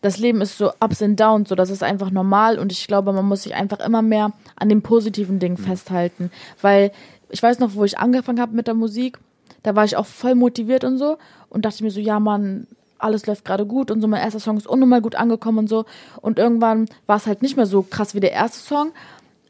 das 0.00 0.18
Leben 0.18 0.40
ist 0.40 0.56
so 0.56 0.70
ups 0.80 1.02
and 1.02 1.18
downs, 1.18 1.48
so 1.48 1.54
das 1.54 1.70
ist 1.70 1.82
einfach 1.82 2.10
normal 2.10 2.58
und 2.58 2.72
ich 2.72 2.86
glaube, 2.86 3.12
man 3.12 3.26
muss 3.26 3.42
sich 3.42 3.54
einfach 3.54 3.80
immer 3.80 4.02
mehr 4.02 4.32
an 4.56 4.68
den 4.68 4.82
positiven 4.82 5.38
Dingen 5.38 5.58
mhm. 5.58 5.64
festhalten, 5.64 6.30
weil 6.62 6.92
ich 7.28 7.42
weiß 7.42 7.58
noch, 7.58 7.74
wo 7.74 7.84
ich 7.84 7.98
angefangen 7.98 8.40
habe 8.40 8.56
mit 8.56 8.66
der 8.66 8.74
Musik, 8.74 9.18
da 9.62 9.76
war 9.76 9.84
ich 9.84 9.96
auch 9.96 10.06
voll 10.06 10.34
motiviert 10.34 10.84
und 10.84 10.98
so 10.98 11.18
und 11.50 11.64
dachte 11.64 11.82
mir 11.82 11.90
so, 11.90 12.00
ja, 12.00 12.20
Mann, 12.20 12.66
alles 12.98 13.26
läuft 13.26 13.44
gerade 13.44 13.66
gut 13.66 13.90
und 13.90 14.00
so, 14.00 14.08
mein 14.08 14.22
erster 14.22 14.40
Song 14.40 14.56
ist 14.56 14.66
unnormal 14.66 15.00
gut 15.00 15.14
angekommen 15.14 15.58
und 15.58 15.68
so. 15.68 15.84
Und 16.20 16.38
irgendwann 16.38 16.88
war 17.06 17.16
es 17.16 17.26
halt 17.26 17.42
nicht 17.42 17.56
mehr 17.56 17.66
so 17.66 17.82
krass 17.82 18.14
wie 18.14 18.20
der 18.20 18.32
erste 18.32 18.58
Song, 18.58 18.90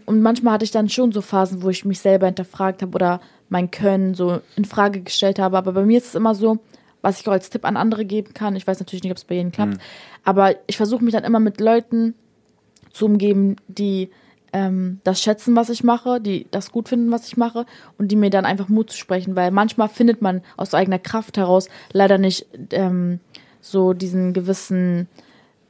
und 0.08 0.22
manchmal 0.22 0.54
hatte 0.54 0.64
ich 0.64 0.70
dann 0.70 0.88
schon 0.88 1.12
so 1.12 1.20
Phasen, 1.20 1.62
wo 1.62 1.68
ich 1.68 1.84
mich 1.84 2.00
selber 2.00 2.24
hinterfragt 2.24 2.80
habe 2.80 2.94
oder 2.94 3.20
mein 3.50 3.70
Können 3.70 4.14
so 4.14 4.40
in 4.56 4.64
Frage 4.64 5.02
gestellt 5.02 5.38
habe. 5.38 5.58
Aber 5.58 5.72
bei 5.72 5.84
mir 5.84 5.98
ist 5.98 6.06
es 6.06 6.14
immer 6.14 6.34
so, 6.34 6.60
was 7.02 7.20
ich 7.20 7.28
auch 7.28 7.32
als 7.32 7.50
Tipp 7.50 7.66
an 7.66 7.76
andere 7.76 8.06
geben 8.06 8.32
kann. 8.32 8.56
Ich 8.56 8.66
weiß 8.66 8.80
natürlich 8.80 9.02
nicht, 9.02 9.12
ob 9.12 9.18
es 9.18 9.24
bei 9.24 9.34
jedem 9.34 9.52
klappt. 9.52 9.74
Mhm. 9.74 9.80
Aber 10.24 10.54
ich 10.66 10.78
versuche 10.78 11.04
mich 11.04 11.12
dann 11.12 11.24
immer 11.24 11.40
mit 11.40 11.60
Leuten 11.60 12.14
zu 12.90 13.04
umgeben, 13.04 13.56
die 13.68 14.08
ähm, 14.54 15.00
das 15.04 15.20
schätzen, 15.20 15.54
was 15.56 15.68
ich 15.68 15.84
mache, 15.84 16.22
die 16.22 16.46
das 16.50 16.72
gut 16.72 16.88
finden, 16.88 17.10
was 17.10 17.28
ich 17.28 17.36
mache 17.36 17.66
und 17.98 18.08
die 18.08 18.16
mir 18.16 18.30
dann 18.30 18.46
einfach 18.46 18.70
Mut 18.70 18.90
zu 18.90 18.96
sprechen, 18.96 19.36
weil 19.36 19.50
manchmal 19.50 19.90
findet 19.90 20.22
man 20.22 20.40
aus 20.56 20.72
eigener 20.72 20.98
Kraft 20.98 21.36
heraus 21.36 21.68
leider 21.92 22.16
nicht 22.16 22.46
ähm, 22.70 23.20
so 23.60 23.92
diesen 23.92 24.32
gewissen 24.32 25.06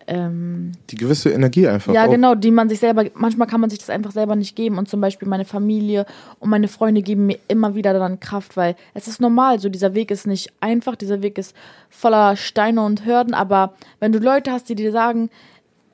ähm, 0.08 0.72
die 0.88 0.96
gewisse 0.96 1.30
Energie 1.30 1.68
einfach. 1.68 1.92
Ja, 1.92 2.06
auch. 2.06 2.10
genau, 2.10 2.34
die 2.34 2.50
man 2.50 2.70
sich 2.70 2.80
selber, 2.80 3.04
manchmal 3.14 3.46
kann 3.46 3.60
man 3.60 3.68
sich 3.68 3.78
das 3.78 3.90
einfach 3.90 4.10
selber 4.10 4.36
nicht 4.36 4.56
geben. 4.56 4.78
Und 4.78 4.88
zum 4.88 5.02
Beispiel 5.02 5.28
meine 5.28 5.44
Familie 5.44 6.06
und 6.40 6.48
meine 6.48 6.66
Freunde 6.66 7.02
geben 7.02 7.26
mir 7.26 7.38
immer 7.46 7.74
wieder 7.74 7.92
dann 7.92 8.18
Kraft, 8.18 8.56
weil 8.56 8.74
es 8.94 9.06
ist 9.06 9.20
normal, 9.20 9.60
so 9.60 9.68
dieser 9.68 9.94
Weg 9.94 10.10
ist 10.10 10.26
nicht 10.26 10.50
einfach, 10.60 10.96
dieser 10.96 11.20
Weg 11.20 11.36
ist 11.36 11.54
voller 11.90 12.36
Steine 12.36 12.82
und 12.82 13.04
Hürden, 13.04 13.34
aber 13.34 13.74
wenn 14.00 14.12
du 14.12 14.18
Leute 14.18 14.50
hast, 14.50 14.70
die 14.70 14.74
dir 14.74 14.92
sagen, 14.92 15.28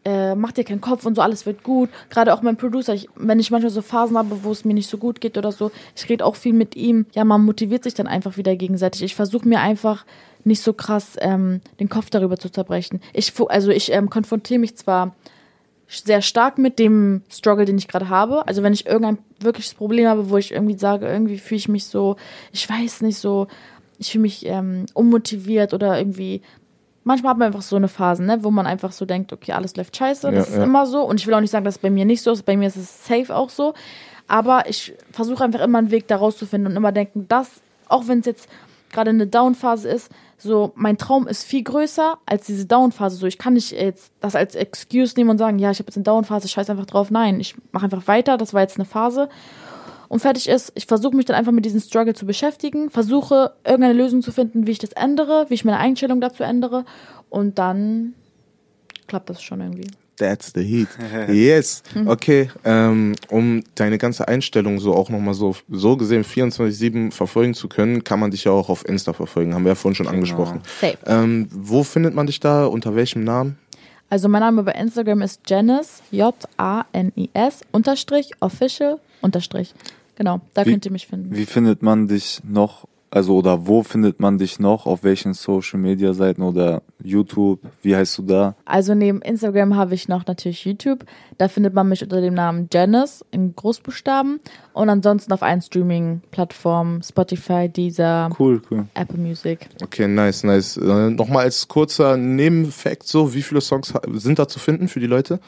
äh, 0.05 0.35
mach 0.35 0.53
dir 0.53 0.65
keinen 0.65 0.81
Kopf 0.81 1.07
und 1.07 1.17
so, 1.17 1.23
alles 1.23 1.47
wird 1.47 1.63
gut. 1.63 1.89
Gerade 2.11 2.35
auch 2.35 2.43
mein 2.43 2.57
Producer, 2.57 2.95
ich, 2.95 3.09
wenn 3.17 3.41
ich 3.41 3.51
manchmal 3.51 3.71
so 3.71 3.83
Phasen 3.83 4.17
habe, 4.17 4.45
wo 4.45 4.53
es 4.53 4.65
mir 4.65 4.75
nicht 4.75 4.89
so 4.89 4.99
gut 4.99 5.21
geht 5.21 5.39
oder 5.39 5.51
so, 5.51 5.73
ich 5.97 6.09
rede 6.09 6.25
auch 6.25 6.37
viel 6.37 6.53
mit 6.53 6.77
ihm. 6.77 7.07
Ja, 7.15 7.25
man 7.25 7.45
motiviert 7.45 7.85
sich 7.85 7.95
dann 7.95 8.07
einfach 8.07 8.37
wieder 8.37 8.55
gegenseitig. 8.55 9.03
Ich 9.03 9.15
versuche 9.15 9.49
mir 9.49 9.61
einfach 9.61 10.05
nicht 10.45 10.63
so 10.63 10.73
krass 10.73 11.17
ähm, 11.21 11.61
den 11.81 11.89
Kopf 11.89 12.11
darüber 12.11 12.37
zu 12.37 12.51
zerbrechen. 12.51 13.01
Ich, 13.13 13.33
also 13.49 13.71
ich 13.71 13.93
ähm, 13.93 14.11
konfrontiere 14.11 14.61
mich 14.61 14.77
zwar 14.77 15.15
sehr 15.89 16.23
stark 16.23 16.59
mit 16.59 16.79
dem 16.79 17.23
Struggle, 17.31 17.65
den 17.65 17.79
ich 17.79 17.89
gerade 17.89 18.09
habe. 18.09 18.47
Also 18.49 18.63
wenn 18.63 18.73
ich 18.73 18.87
irgendein 18.87 19.19
wirkliches 19.41 19.75
Problem 19.75 20.09
habe, 20.09 20.31
wo 20.31 20.37
ich 20.37 20.53
irgendwie 20.53 20.79
sage, 20.79 21.07
irgendwie 21.07 21.39
fühle 21.39 21.59
ich 21.59 21.69
mich 21.69 21.87
so, 21.87 22.17
ich 22.53 22.69
weiß 22.69 23.03
nicht 23.03 23.19
so, 23.19 23.47
ich 23.99 24.11
fühle 24.13 24.23
mich 24.23 24.47
ähm, 24.47 24.87
unmotiviert 24.95 25.75
oder 25.75 25.99
irgendwie. 25.99 26.43
Manchmal 27.07 27.31
hat 27.31 27.39
man 27.39 27.47
einfach 27.47 27.63
so 27.63 27.77
eine 27.77 27.89
Phase, 27.89 28.25
ne, 28.25 28.39
wo 28.43 28.51
man 28.51 28.67
einfach 28.67 28.93
so 28.93 29.05
denkt, 29.05 29.33
okay, 29.33 29.53
alles 29.53 29.77
läuft 29.77 29.95
scheiße, 29.95 30.31
das 30.31 30.49
ja, 30.49 30.55
ist 30.55 30.59
ja. 30.59 30.65
immer 30.65 30.87
so. 30.87 31.03
Und 31.03 31.21
ich 31.21 31.27
will 31.27 31.35
auch 31.35 31.41
nicht 31.41 31.51
sagen, 31.51 31.65
dass 31.65 31.75
es 31.75 31.83
bei 31.83 31.91
mir 31.91 32.07
nicht 32.07 32.23
so 32.23 32.33
ist. 32.33 32.45
Bei 32.45 32.57
mir 32.57 32.69
ist 32.69 32.77
es 32.77 33.05
safe 33.07 33.35
auch 33.35 33.51
so. 33.51 33.75
Aber 34.27 34.69
ich 34.69 34.95
versuche 35.11 35.45
einfach 35.45 35.61
immer 35.61 35.79
einen 35.79 35.91
Weg 35.91 36.09
da 36.09 36.17
rauszufinden 36.17 36.73
und 36.73 36.77
immer 36.79 36.93
denken, 36.93 37.29
dass, 37.29 37.61
auch 37.89 38.09
wenn 38.09 38.21
es 38.21 38.27
jetzt 38.27 38.49
gerade 38.95 39.11
eine 39.11 39.27
Downphase 39.27 39.89
ist, 39.89 40.11
so 40.39 40.73
mein 40.75 40.97
Traum 40.97 41.27
ist 41.27 41.45
viel 41.45 41.63
größer 41.63 42.19
als 42.25 42.47
diese 42.47 42.67
Downphase. 42.67 43.17
So, 43.17 43.27
ich 43.27 43.39
kann 43.39 43.55
nicht 43.55 43.73
jetzt 43.73 44.13
das 44.21 44.35
als 44.35 44.55
Excuse 44.55 45.15
nehmen 45.17 45.31
und 45.31 45.39
sagen, 45.39 45.59
ja, 45.59 45.71
ich 45.71 45.79
habe 45.79 45.89
jetzt 45.89 45.97
eine 45.97 46.05
Downphase, 46.05 46.49
scheiß 46.49 46.71
einfach 46.71 46.87
drauf. 46.87 47.11
Nein, 47.11 47.41
ich 47.41 47.55
mache 47.73 47.85
einfach 47.85 48.07
weiter. 48.09 48.39
Das 48.39 48.55
war 48.55 48.63
jetzt 48.63 48.77
eine 48.77 48.87
Phase 48.87 49.29
und 50.09 50.21
fertig 50.21 50.49
ist. 50.49 50.73
Ich 50.75 50.87
versuche 50.87 51.17
mich 51.17 51.27
dann 51.27 51.37
einfach 51.37 51.53
mit 51.53 51.65
diesem 51.65 51.81
Struggle 51.81 52.15
zu 52.15 52.27
beschäftigen, 52.27 52.91
versuche 52.91 53.53
irgendeine 53.65 53.95
Lösung 53.95 54.23
zu 54.23 54.33
finden, 54.33 54.67
wie 54.67 54.71
ich 54.71 54.79
das 54.79 54.93
ändere, 54.93 55.47
wie 55.49 55.55
ich 55.55 55.65
meine 55.65 55.79
Einstellung 55.79 56.21
dazu 56.21 56.43
ändere 56.43 56.85
und 57.31 57.59
dann 57.59 58.15
klappt 59.07 59.31
das 59.31 59.43
schon 59.43 59.61
irgendwie. 59.61 59.89
That's 60.17 60.53
the 60.55 60.63
heat. 60.63 60.89
Yes. 61.29 61.83
Okay, 62.07 62.51
ähm, 62.65 63.15
um 63.29 63.63
deine 63.75 63.99
ganze 63.99 64.29
Einstellung 64.29 64.79
so 64.79 64.95
auch 64.95 65.11
nochmal 65.11 65.35
so, 65.35 65.57
so 65.69 65.97
gesehen 65.97 66.25
24-7 66.25 67.13
verfolgen 67.13 67.55
zu 67.55 67.69
können, 67.69 68.05
kann 68.05 68.21
man 68.21 68.31
dich 68.31 68.45
ja 68.45 68.53
auch 68.53 68.69
auf 68.69 68.87
Insta 68.89 69.13
verfolgen. 69.13 69.55
Haben 69.55 69.65
wir 69.65 69.71
ja 69.71 69.75
vorhin 69.75 69.97
schon 69.97 70.07
genau. 70.07 70.17
angesprochen. 70.17 70.61
Safe. 70.81 70.99
Ähm, 71.07 71.49
wo 71.51 71.83
findet 71.83 72.15
man 72.15 72.27
dich 72.27 72.41
da? 72.41 72.67
Unter 72.67 72.95
welchem 72.95 73.25
Namen? 73.25 73.59
Also 74.11 74.29
mein 74.29 74.41
Name 74.41 74.63
bei 74.63 74.73
Instagram 74.73 75.23
ist 75.23 75.41
Janice, 75.47 76.03
J-A-N-I-S, 76.11 77.63
Unterstrich, 77.73 78.31
Official, 78.41 79.01
Unterstrich. 79.23 79.75
Genau, 80.17 80.41
da 80.53 80.65
wie, 80.65 80.71
könnt 80.71 80.85
ihr 80.85 80.93
mich 80.93 81.07
finden. 81.07 81.35
Wie 81.35 81.47
findet 81.47 81.83
man 81.83 82.07
dich 82.07 82.41
noch 82.45 82.87
Also 83.15 83.37
oder 83.37 83.69
wo 83.69 83.85
findet 83.85 84.19
man 84.19 84.39
dich 84.39 84.59
noch? 84.59 84.87
Auf 84.87 85.05
welchen 85.05 85.35
Social 85.35 85.79
Media 85.79 86.13
Seiten 86.15 86.43
oder 86.43 86.83
YouTube? 87.01 87.61
Wie 87.81 87.95
heißt 87.95 88.19
du 88.19 88.23
da? 88.23 88.57
Also 88.65 88.95
neben 88.97 89.23
Instagram 89.23 89.77
habe 89.77 89.95
ich 89.95 90.09
noch 90.09 90.27
natürlich 90.27 90.65
YouTube. 90.65 91.05
Da 91.39 91.47
findet 91.47 91.75
man 91.75 91.89
mich 91.89 92.03
unter 92.03 92.21
dem 92.21 92.35
Namen 92.35 92.69
Janice 92.73 93.25
in 93.31 93.55
Großbuchstaben. 93.55 94.41
Und 94.73 94.89
ansonsten 94.89 95.33
auf 95.33 95.45
allen 95.45 95.63
Streaming-Plattformen, 95.63 97.05
Spotify, 97.05 97.69
Deezer, 97.69 98.31
Cool, 98.37 98.61
cool. 98.69 98.87
Apple 98.95 99.19
Music. 99.19 99.69
Okay, 99.81 100.09
nice, 100.09 100.43
nice. 100.43 100.77
Äh, 100.77 101.11
Nochmal 101.11 101.45
als 101.45 101.69
kurzer 101.69 102.17
Nebenfakt 102.17 103.05
so, 103.05 103.33
wie 103.33 103.43
viele 103.43 103.61
Songs 103.61 103.95
sind 104.15 104.41
da 104.41 104.49
zu 104.49 104.59
finden 104.59 104.89
für 104.89 104.99
die 104.99 105.07
Leute? 105.07 105.39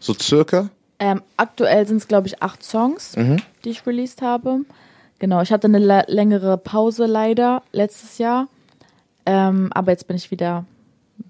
So 0.00 0.12
circa? 0.12 0.70
Ähm, 0.98 1.22
aktuell 1.36 1.86
sind 1.86 1.98
es, 1.98 2.08
glaube 2.08 2.26
ich, 2.26 2.42
acht 2.42 2.64
Songs, 2.64 3.16
Mhm. 3.16 3.36
die 3.64 3.70
ich 3.70 3.86
released 3.86 4.22
habe. 4.22 4.62
Genau, 5.18 5.40
ich 5.42 5.50
hatte 5.52 5.66
eine 5.66 5.78
lä- 5.78 6.04
längere 6.10 6.58
Pause 6.58 7.06
leider 7.06 7.62
letztes 7.72 8.18
Jahr. 8.18 8.48
Ähm, 9.24 9.70
aber 9.72 9.92
jetzt 9.92 10.06
bin 10.06 10.16
ich 10.16 10.30
wieder 10.30 10.64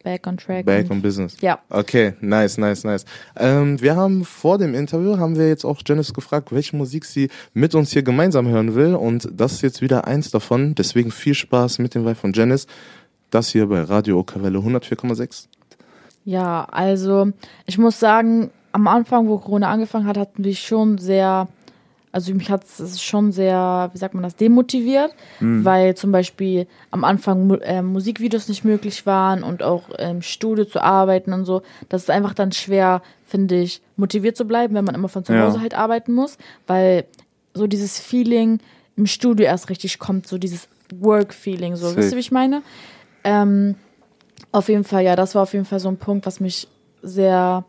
back 0.03 0.27
on 0.27 0.37
track. 0.37 0.67
Back 0.67 0.91
on 0.91 1.01
Business. 1.01 1.41
Ja. 1.41 1.61
Okay, 1.71 2.15
nice, 2.21 2.59
nice, 2.59 2.85
nice. 2.85 3.05
Ähm, 3.37 3.81
wir 3.81 3.97
haben 3.97 4.25
vor 4.25 4.59
dem 4.59 4.75
Interview, 4.75 5.19
haben 5.19 5.37
wir 5.39 5.49
jetzt 5.49 5.65
auch 5.65 5.81
Janice 5.87 6.13
gefragt, 6.13 6.53
welche 6.53 6.77
Musik 6.77 7.05
sie 7.05 7.29
mit 7.55 7.75
uns 7.75 7.93
hier 7.93 8.03
gemeinsam 8.03 8.49
hören 8.49 8.75
will. 8.75 8.95
Und 8.95 9.29
das 9.33 9.53
ist 9.53 9.63
jetzt 9.63 9.81
wieder 9.83 10.07
eins 10.07 10.31
davon. 10.31 10.75
Deswegen 10.75 11.11
viel 11.11 11.35
Spaß 11.35 11.79
mit 11.79 11.95
dem 11.95 12.03
Vibe 12.05 12.17
von 12.17 12.33
Janice. 12.33 12.67
Das 13.31 13.49
hier 13.51 13.67
bei 13.69 13.83
Radio 13.83 14.19
Okawelle 14.19 14.59
104,6. 14.59 15.47
Ja, 16.25 16.65
also 16.71 17.29
ich 17.67 17.79
muss 17.79 18.01
sagen, 18.01 18.51
am 18.73 18.89
Anfang, 18.89 19.29
wo 19.29 19.39
Corona 19.39 19.71
angefangen 19.71 20.07
hat, 20.07 20.19
hat 20.19 20.39
mich 20.39 20.61
schon 20.61 20.99
sehr, 20.99 21.49
also 22.17 22.33
mich 22.33 22.51
hat 22.51 22.65
es 22.65 23.03
schon 23.03 23.31
sehr, 23.31 23.91
wie 23.93 23.99
sagt 23.99 24.15
man 24.15 24.23
das, 24.23 24.37
demotiviert, 24.37 25.15
weil 25.39 25.95
zum 25.95 26.13
Beispiel 26.13 26.67
am 26.91 27.05
Anfang 27.05 27.51
äh, 27.61 27.83
Musikvideos 27.83 28.49
nicht 28.49 28.65
möglich 28.65 29.05
waren 29.05 29.43
und 29.43 29.63
auch 29.63 29.91
im 29.91 30.23
Studio 30.23 30.65
zu 30.65 30.83
arbeiten 30.83 31.35
und 31.35 31.45
so. 31.45 31.61
Das 31.91 32.05
ist 32.05 32.11
einfach 32.11 32.33
dann 32.33 32.53
schwer, 32.53 33.03
finde 33.27 33.57
ich, 33.57 33.83
motiviert 33.97 34.35
zu 34.35 34.47
bleiben, 34.47 34.75
wenn 34.75 34.87
man 34.87 34.95
immer 34.95 35.11
von 35.11 35.27
zu 35.27 35.35
Ja. 35.35 35.45
Hause 35.45 35.61
halt 35.61 35.75
arbeiten 35.75 36.15
muss, 36.15 36.39
weil 36.67 37.05
so 37.53 37.67
dieses 37.67 37.99
Feeling 37.99 38.61
im 38.97 39.05
Studio 39.05 39.45
erst 39.45 39.69
richtig 39.69 39.99
kommt, 39.99 40.27
so 40.27 40.39
dieses 40.39 40.69
Work-Feeling, 40.99 41.77
so. 41.77 41.89
Safe. 41.89 41.99
Wisst 41.99 42.13
ihr, 42.13 42.17
wie 42.17 42.21
ich 42.21 42.33
meine? 42.33 42.63
Ähm, 43.25 43.75
auf 44.53 44.71
jeden 44.71 44.85
Fall, 44.85 45.05
ja, 45.05 45.17
das 45.17 45.35
war 45.35 45.43
auf 45.43 45.53
jeden 45.53 45.67
Fall 45.67 45.81
so 45.81 45.91
ein 45.91 45.99
Punkt, 45.99 46.25
was 46.25 46.41
mich 46.41 46.67
sehr 47.03 47.67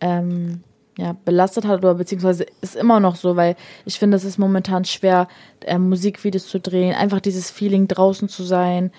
ähm, 0.00 0.62
ja, 0.98 1.14
belastet 1.24 1.64
hat 1.64 1.78
oder 1.78 1.94
beziehungsweise 1.94 2.44
ist 2.60 2.74
immer 2.76 2.98
noch 2.98 3.14
so, 3.16 3.36
weil 3.36 3.54
ich 3.86 3.98
finde, 4.00 4.16
es 4.16 4.24
ist 4.24 4.36
momentan 4.36 4.84
schwer, 4.84 5.28
ähm, 5.64 5.88
Musikvideos 5.88 6.48
zu 6.48 6.58
drehen, 6.58 6.94
einfach 6.94 7.20
dieses 7.20 7.50
Feeling 7.50 7.86
draußen 7.88 8.28
zu 8.28 8.42
sein, 8.42 8.90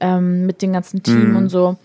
ähm, 0.00 0.46
mit 0.46 0.62
dem 0.62 0.72
ganzen 0.72 1.02
Team 1.02 1.30
Mhm. 1.30 1.36
und 1.36 1.48
so. 1.48 1.76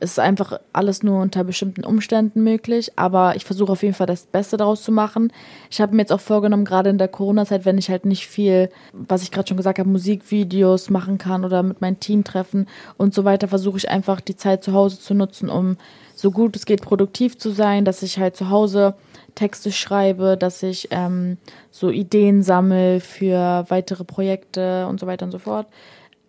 Es 0.00 0.10
ist 0.10 0.18
einfach 0.18 0.58
alles 0.72 1.04
nur 1.04 1.22
unter 1.22 1.44
bestimmten 1.44 1.84
Umständen 1.84 2.42
möglich, 2.42 2.90
aber 2.96 3.36
ich 3.36 3.44
versuche 3.44 3.70
auf 3.72 3.82
jeden 3.84 3.94
Fall 3.94 4.08
das 4.08 4.26
Beste 4.26 4.56
daraus 4.56 4.82
zu 4.82 4.90
machen. 4.90 5.32
Ich 5.70 5.80
habe 5.80 5.94
mir 5.94 6.02
jetzt 6.02 6.12
auch 6.12 6.20
vorgenommen, 6.20 6.64
gerade 6.64 6.90
in 6.90 6.98
der 6.98 7.06
Corona-Zeit, 7.08 7.64
wenn 7.64 7.78
ich 7.78 7.88
halt 7.88 8.04
nicht 8.04 8.26
viel, 8.26 8.68
was 8.92 9.22
ich 9.22 9.30
gerade 9.30 9.46
schon 9.46 9.56
gesagt 9.56 9.78
habe, 9.78 9.88
Musikvideos 9.88 10.90
machen 10.90 11.18
kann 11.18 11.44
oder 11.44 11.62
mit 11.62 11.80
meinem 11.80 12.00
Team 12.00 12.24
treffen 12.24 12.66
und 12.98 13.14
so 13.14 13.24
weiter, 13.24 13.46
versuche 13.48 13.78
ich 13.78 13.88
einfach 13.88 14.20
die 14.20 14.36
Zeit 14.36 14.64
zu 14.64 14.72
Hause 14.72 14.98
zu 14.98 15.14
nutzen, 15.14 15.48
um 15.48 15.76
so 16.24 16.30
gut 16.30 16.56
es 16.56 16.64
geht 16.64 16.80
produktiv 16.80 17.36
zu 17.36 17.50
sein, 17.50 17.84
dass 17.84 18.02
ich 18.02 18.18
halt 18.18 18.34
zu 18.34 18.48
Hause 18.48 18.94
Texte 19.34 19.70
schreibe, 19.70 20.38
dass 20.38 20.62
ich 20.62 20.88
ähm, 20.90 21.36
so 21.70 21.90
Ideen 21.90 22.42
sammle 22.42 23.00
für 23.00 23.66
weitere 23.68 24.04
Projekte 24.04 24.86
und 24.86 24.98
so 24.98 25.06
weiter 25.06 25.26
und 25.26 25.32
so 25.32 25.38
fort. 25.38 25.66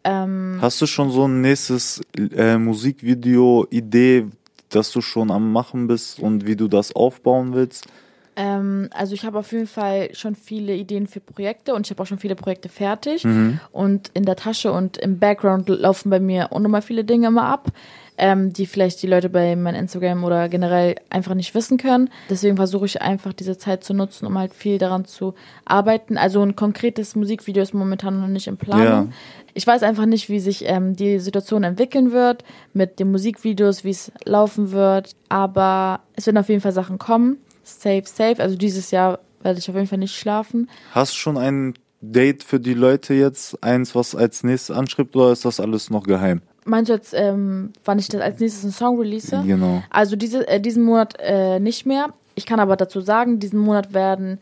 Ähm, 0.03 0.57
Hast 0.59 0.81
du 0.81 0.85
schon 0.85 1.11
so 1.11 1.27
ein 1.29 1.39
nächstes 1.39 2.01
äh, 2.17 2.57
Musikvideo-Idee, 2.57 4.25
das 4.67 4.91
du 4.91 4.99
schon 4.99 5.31
am 5.31 5.53
machen 5.53 5.87
bist 5.87 6.19
und 6.19 6.45
wie 6.45 6.57
du 6.57 6.67
das 6.67 6.93
aufbauen 6.93 7.53
willst? 7.53 7.87
Ähm, 8.35 8.89
also 8.91 9.13
ich 9.13 9.23
habe 9.23 9.39
auf 9.39 9.53
jeden 9.53 9.67
Fall 9.67 10.13
schon 10.13 10.35
viele 10.35 10.75
Ideen 10.75 11.07
für 11.07 11.21
Projekte 11.21 11.73
und 11.73 11.87
ich 11.87 11.91
habe 11.91 12.03
auch 12.03 12.07
schon 12.07 12.19
viele 12.19 12.35
Projekte 12.35 12.67
fertig. 12.67 13.23
Mhm. 13.23 13.61
Und 13.71 14.11
in 14.13 14.25
der 14.25 14.35
Tasche 14.35 14.73
und 14.73 14.97
im 14.97 15.19
Background 15.19 15.69
laufen 15.69 16.09
bei 16.09 16.19
mir 16.19 16.49
unnormal 16.51 16.81
viele 16.81 17.05
Dinge 17.05 17.27
immer 17.27 17.45
ab, 17.45 17.71
ähm, 18.17 18.53
die 18.53 18.65
vielleicht 18.65 19.01
die 19.01 19.07
Leute 19.07 19.29
bei 19.29 19.55
meinem 19.55 19.75
Instagram 19.75 20.23
oder 20.23 20.49
generell 20.49 20.95
einfach 21.09 21.33
nicht 21.33 21.53
wissen 21.55 21.77
können. 21.77 22.09
Deswegen 22.29 22.55
versuche 22.55 22.85
ich 22.85 23.01
einfach 23.01 23.33
diese 23.33 23.57
Zeit 23.57 23.83
zu 23.83 23.93
nutzen, 23.93 24.25
um 24.25 24.37
halt 24.37 24.53
viel 24.53 24.77
daran 24.77 25.05
zu 25.05 25.33
arbeiten. 25.65 26.17
Also 26.17 26.41
ein 26.41 26.55
konkretes 26.55 27.15
Musikvideo 27.15 27.63
ist 27.63 27.73
momentan 27.73 28.19
noch 28.19 28.27
nicht 28.27 28.47
in 28.47 28.57
Planung. 28.57 28.85
Ja. 28.85 29.07
Ich 29.53 29.65
weiß 29.65 29.83
einfach 29.83 30.05
nicht, 30.05 30.29
wie 30.29 30.39
sich 30.39 30.65
ähm, 30.65 30.95
die 30.95 31.19
Situation 31.19 31.63
entwickeln 31.63 32.11
wird 32.11 32.43
mit 32.73 32.99
den 32.99 33.11
Musikvideos, 33.11 33.83
wie 33.83 33.91
es 33.91 34.11
laufen 34.23 34.71
wird. 34.71 35.15
Aber 35.29 36.01
es 36.15 36.25
werden 36.25 36.37
auf 36.37 36.49
jeden 36.49 36.61
Fall 36.61 36.73
Sachen 36.73 36.97
kommen. 36.97 37.37
Safe, 37.63 38.03
safe. 38.05 38.41
Also 38.41 38.57
dieses 38.57 38.91
Jahr 38.91 39.19
werde 39.41 39.59
ich 39.59 39.69
auf 39.69 39.75
jeden 39.75 39.87
Fall 39.87 39.97
nicht 39.97 40.15
schlafen. 40.15 40.69
Hast 40.91 41.13
du 41.13 41.17
schon 41.17 41.37
ein 41.37 41.73
Date 42.01 42.43
für 42.43 42.59
die 42.59 42.73
Leute 42.73 43.13
jetzt? 43.13 43.63
Eins, 43.63 43.95
was 43.95 44.15
als 44.15 44.43
nächstes 44.43 44.75
anschreibt 44.75 45.15
oder 45.15 45.31
ist 45.31 45.45
das 45.45 45.59
alles 45.59 45.89
noch 45.89 46.03
geheim? 46.03 46.41
Meinst 46.65 46.89
du 46.89 46.93
jetzt, 46.93 47.13
ähm, 47.15 47.73
wann 47.85 47.99
ich 47.99 48.07
das 48.07 48.21
als 48.21 48.39
nächstes 48.39 48.63
einen 48.63 48.73
Song 48.73 48.99
release? 48.99 49.39
Genau. 49.45 49.83
Also 49.89 50.15
diese, 50.15 50.47
äh, 50.47 50.59
diesen 50.59 50.83
Monat 50.83 51.15
äh, 51.19 51.59
nicht 51.59 51.85
mehr. 51.85 52.09
Ich 52.33 52.45
kann 52.45 52.59
aber 52.59 52.75
dazu 52.75 53.01
sagen, 53.01 53.39
diesen 53.39 53.59
Monat 53.59 53.93
werden 53.93 54.39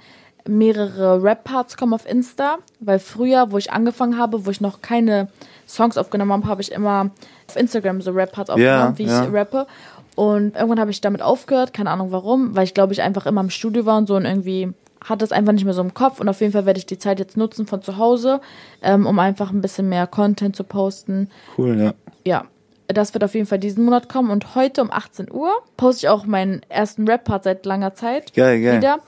mehrere 0.48 1.22
Rap-Parts 1.22 1.78
kommen 1.78 1.94
auf 1.94 2.10
Insta, 2.10 2.58
weil 2.80 3.00
früher, 3.00 3.52
wo 3.52 3.58
ich 3.58 3.72
angefangen 3.72 4.18
habe, 4.18 4.46
wo 4.46 4.52
ich 4.52 4.62
noch 4.62 4.82
keine 4.82 5.30
Songs 5.68 5.98
aufgenommen 5.98 6.32
habe, 6.32 6.48
habe 6.48 6.62
ich 6.62 6.72
immer 6.72 7.12
auf 7.48 7.56
Instagram 7.56 8.02
so 8.02 8.12
Rap-Parts 8.12 8.50
aufgenommen, 8.50 8.98
wie 8.98 9.04
ja. 9.04 9.24
ich 9.24 9.34
rappe. 9.34 9.68
Und 10.16 10.56
irgendwann 10.56 10.80
habe 10.80 10.92
ich 10.92 11.02
damit 11.02 11.22
aufgehört, 11.22 11.74
keine 11.74 11.90
Ahnung 11.90 12.12
warum, 12.12 12.56
weil 12.56 12.66
ich 12.66 12.74
glaube 12.74 12.94
ich 12.94 13.02
einfach 13.02 13.26
immer 13.26 13.42
im 13.42 13.50
Studio 13.50 13.86
war 13.86 13.98
und 13.98 14.08
so 14.08 14.16
und 14.16 14.26
irgendwie 14.26 14.74
hatte 15.04 15.26
es 15.26 15.32
einfach 15.32 15.52
nicht 15.52 15.66
mehr 15.66 15.74
so 15.74 15.82
im 15.82 15.94
Kopf 15.94 16.20
und 16.20 16.30
auf 16.30 16.40
jeden 16.40 16.54
Fall 16.54 16.66
werde 16.66 16.78
ich 16.78 16.86
die 16.86 16.98
Zeit 16.98 17.20
jetzt 17.20 17.36
nutzen 17.36 17.68
von 17.68 17.82
zu 17.82 17.98
Hause, 17.98 18.40
ähm, 18.82 19.06
um 19.06 19.20
einfach 19.20 19.52
ein 19.52 19.62
bisschen 19.62 19.90
mehr 19.90 20.08
Content 20.08 20.56
zu 20.56 20.64
posten 20.64 21.30
Cool, 21.58 21.80
ja. 21.82 21.94
Ja, 22.26 22.46
das 22.88 23.14
wird 23.14 23.24
auf 23.24 23.34
jeden 23.34 23.46
Fall 23.46 23.60
diesen 23.60 23.86
Monat 23.86 24.10
kommen. 24.10 24.30
Und 24.30 24.56
heute 24.56 24.82
um 24.82 24.92
18 24.92 25.32
Uhr 25.32 25.52
poste 25.78 26.06
ich 26.06 26.10
auch 26.10 26.26
meinen 26.26 26.62
ersten 26.70 27.08
Rap-Part 27.08 27.44
seit 27.46 27.66
langer 27.66 27.94
Zeit 27.96 28.34
Geil, 28.34 28.62
geil. 28.62 28.78
wieder. 28.78 29.00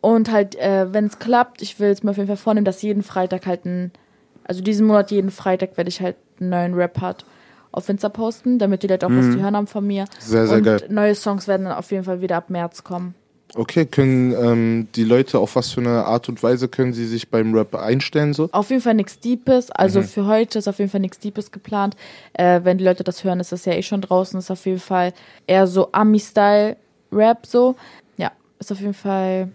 Und 0.00 0.30
halt, 0.32 0.56
äh, 0.56 0.92
wenn 0.92 1.06
es 1.06 1.18
klappt, 1.18 1.62
ich 1.62 1.78
will 1.80 1.90
es 1.90 2.02
mir 2.02 2.10
auf 2.10 2.16
jeden 2.16 2.26
Fall 2.26 2.36
vornehmen, 2.36 2.64
dass 2.64 2.82
jeden 2.82 3.02
Freitag 3.02 3.46
halt 3.46 3.64
ein, 3.64 3.92
also 4.44 4.62
diesen 4.62 4.86
Monat 4.86 5.10
jeden 5.10 5.30
Freitag 5.30 5.76
werde 5.76 5.88
ich 5.88 6.00
halt 6.00 6.16
einen 6.40 6.50
neuen 6.50 6.74
Rap-Part 6.74 7.24
auf 7.70 7.88
Insta 7.88 8.08
posten, 8.10 8.58
damit 8.58 8.82
die 8.82 8.86
Leute 8.86 9.06
auch 9.06 9.10
was 9.10 9.30
zu 9.32 9.40
hören 9.40 9.56
haben 9.56 9.66
von 9.66 9.86
mir. 9.86 10.04
Sehr, 10.18 10.46
sehr 10.46 10.58
Und 10.58 10.62
geil. 10.64 10.84
neue 10.90 11.14
Songs 11.14 11.48
werden 11.48 11.64
dann 11.64 11.74
auf 11.74 11.90
jeden 11.90 12.04
Fall 12.04 12.20
wieder 12.20 12.36
ab 12.36 12.50
März 12.50 12.84
kommen. 12.84 13.14
Okay, 13.54 13.84
können 13.84 14.32
ähm, 14.32 14.88
die 14.94 15.04
Leute 15.04 15.38
auf 15.38 15.56
was 15.56 15.72
für 15.72 15.80
eine 15.80 16.06
Art 16.06 16.28
und 16.28 16.42
Weise 16.42 16.68
können 16.68 16.94
sie 16.94 17.06
sich 17.06 17.28
beim 17.28 17.54
Rap 17.54 17.74
einstellen 17.74 18.32
so? 18.32 18.48
Auf 18.52 18.70
jeden 18.70 18.80
Fall 18.80 18.94
nichts 18.94 19.18
Deepes. 19.18 19.70
Also 19.70 20.02
für 20.02 20.26
heute 20.26 20.58
ist 20.58 20.68
auf 20.68 20.78
jeden 20.78 20.90
Fall 20.90 21.00
nichts 21.00 21.18
Deepes 21.18 21.50
geplant. 21.50 21.96
Äh, 22.32 22.60
wenn 22.64 22.78
die 22.78 22.84
Leute 22.84 23.04
das 23.04 23.24
hören, 23.24 23.40
ist 23.40 23.52
das 23.52 23.64
ja 23.66 23.74
eh 23.74 23.82
schon 23.82 24.00
draußen. 24.00 24.38
Ist 24.38 24.50
auf 24.50 24.64
jeden 24.64 24.80
Fall 24.80 25.12
eher 25.46 25.66
so 25.66 25.90
Ami-Style-Rap 25.92 27.46
so. 27.46 27.76
Ja, 28.16 28.32
ist 28.58 28.72
auf 28.72 28.80
jeden 28.80 28.94
Fall 28.94 29.50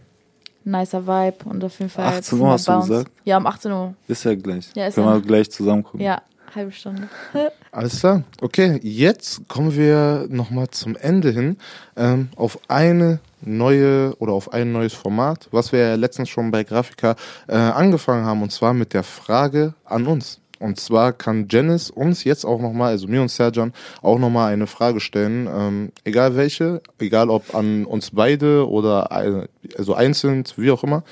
ein 0.66 0.72
nicer 0.72 1.08
Vibe 1.08 1.50
und 1.50 1.64
auf 1.64 1.80
jeden 1.80 1.90
Fall. 1.90 2.06
18 2.06 2.20
bisschen 2.20 2.42
Uhr 2.42 2.52
hast 2.52 2.68
du 2.68 2.80
gesagt? 2.80 3.12
Ja, 3.26 3.38
um 3.38 3.48
18 3.48 3.72
Uhr. 3.72 3.96
Ist 4.08 4.24
ja 4.24 4.36
gleich. 4.36 4.70
Ja, 4.76 4.88
ist 4.88 4.96
Können 4.96 5.08
ja 5.08 5.14
wir 5.16 5.22
gleich 5.22 5.50
zusammen 5.50 5.84
gucken. 5.84 6.02
Ja, 6.02 6.22
halbe 6.54 6.72
Stunde. 6.72 7.10
Alles 7.72 8.00
klar. 8.00 8.24
Okay, 8.42 8.80
jetzt 8.84 9.48
kommen 9.48 9.76
wir 9.76 10.28
nochmal 10.30 10.68
zum 10.70 10.96
Ende 10.96 11.32
hin 11.32 11.58
ähm, 11.96 12.30
auf 12.36 12.60
eine 12.68 13.20
neue 13.42 14.16
oder 14.20 14.34
auf 14.34 14.54
ein 14.54 14.72
neues 14.72 14.94
Format, 14.94 15.48
was 15.52 15.72
wir 15.72 15.80
ja 15.80 15.96
letztens 15.96 16.30
schon 16.30 16.52
bei 16.52 16.64
Grafika 16.64 17.16
äh, 17.48 17.56
angefangen 17.56 18.26
haben, 18.26 18.42
und 18.42 18.52
zwar 18.52 18.74
mit 18.74 18.94
der 18.94 19.04
Frage 19.04 19.74
an 19.86 20.08
uns. 20.08 20.40
Und 20.60 20.80
zwar 20.80 21.14
kann 21.14 21.48
Janice 21.50 21.92
uns 21.92 22.24
jetzt 22.24 22.46
auch 22.46 22.60
nochmal, 22.60 22.90
also 22.90 23.08
mir 23.08 23.22
und 23.22 23.30
Serjan, 23.30 23.74
auch 24.02 24.18
nochmal 24.18 24.54
eine 24.54 24.66
Frage 24.66 25.00
stellen, 25.00 25.48
ähm, 25.48 25.92
egal 26.04 26.36
welche, 26.36 26.82
egal 27.00 27.30
ob 27.30 27.54
an 27.54 27.86
uns 27.86 28.12
beide 28.12 28.68
oder 28.68 29.10
äh, 29.12 29.48
also 29.78 29.94
einzeln, 29.94 30.44
wie 30.56 30.72
auch 30.72 30.84
immer. 30.84 31.04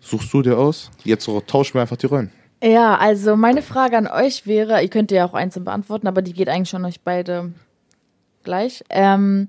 Suchst 0.00 0.32
du 0.32 0.42
dir 0.42 0.56
aus? 0.56 0.90
Jetzt 1.02 1.28
tauschen 1.48 1.74
wir 1.74 1.80
einfach 1.80 1.96
die 1.96 2.06
Rollen. 2.06 2.30
Ja, 2.62 2.96
also 2.96 3.36
meine 3.36 3.60
Frage 3.60 3.98
an 3.98 4.06
euch 4.06 4.46
wäre, 4.46 4.80
ihr 4.80 4.88
könnt 4.88 5.10
ja 5.10 5.26
auch 5.26 5.34
einzeln 5.34 5.64
beantworten, 5.64 6.06
aber 6.06 6.22
die 6.22 6.32
geht 6.32 6.48
eigentlich 6.48 6.70
schon 6.70 6.84
euch 6.84 7.00
beide 7.00 7.52
gleich. 8.44 8.84
Ähm, 8.88 9.48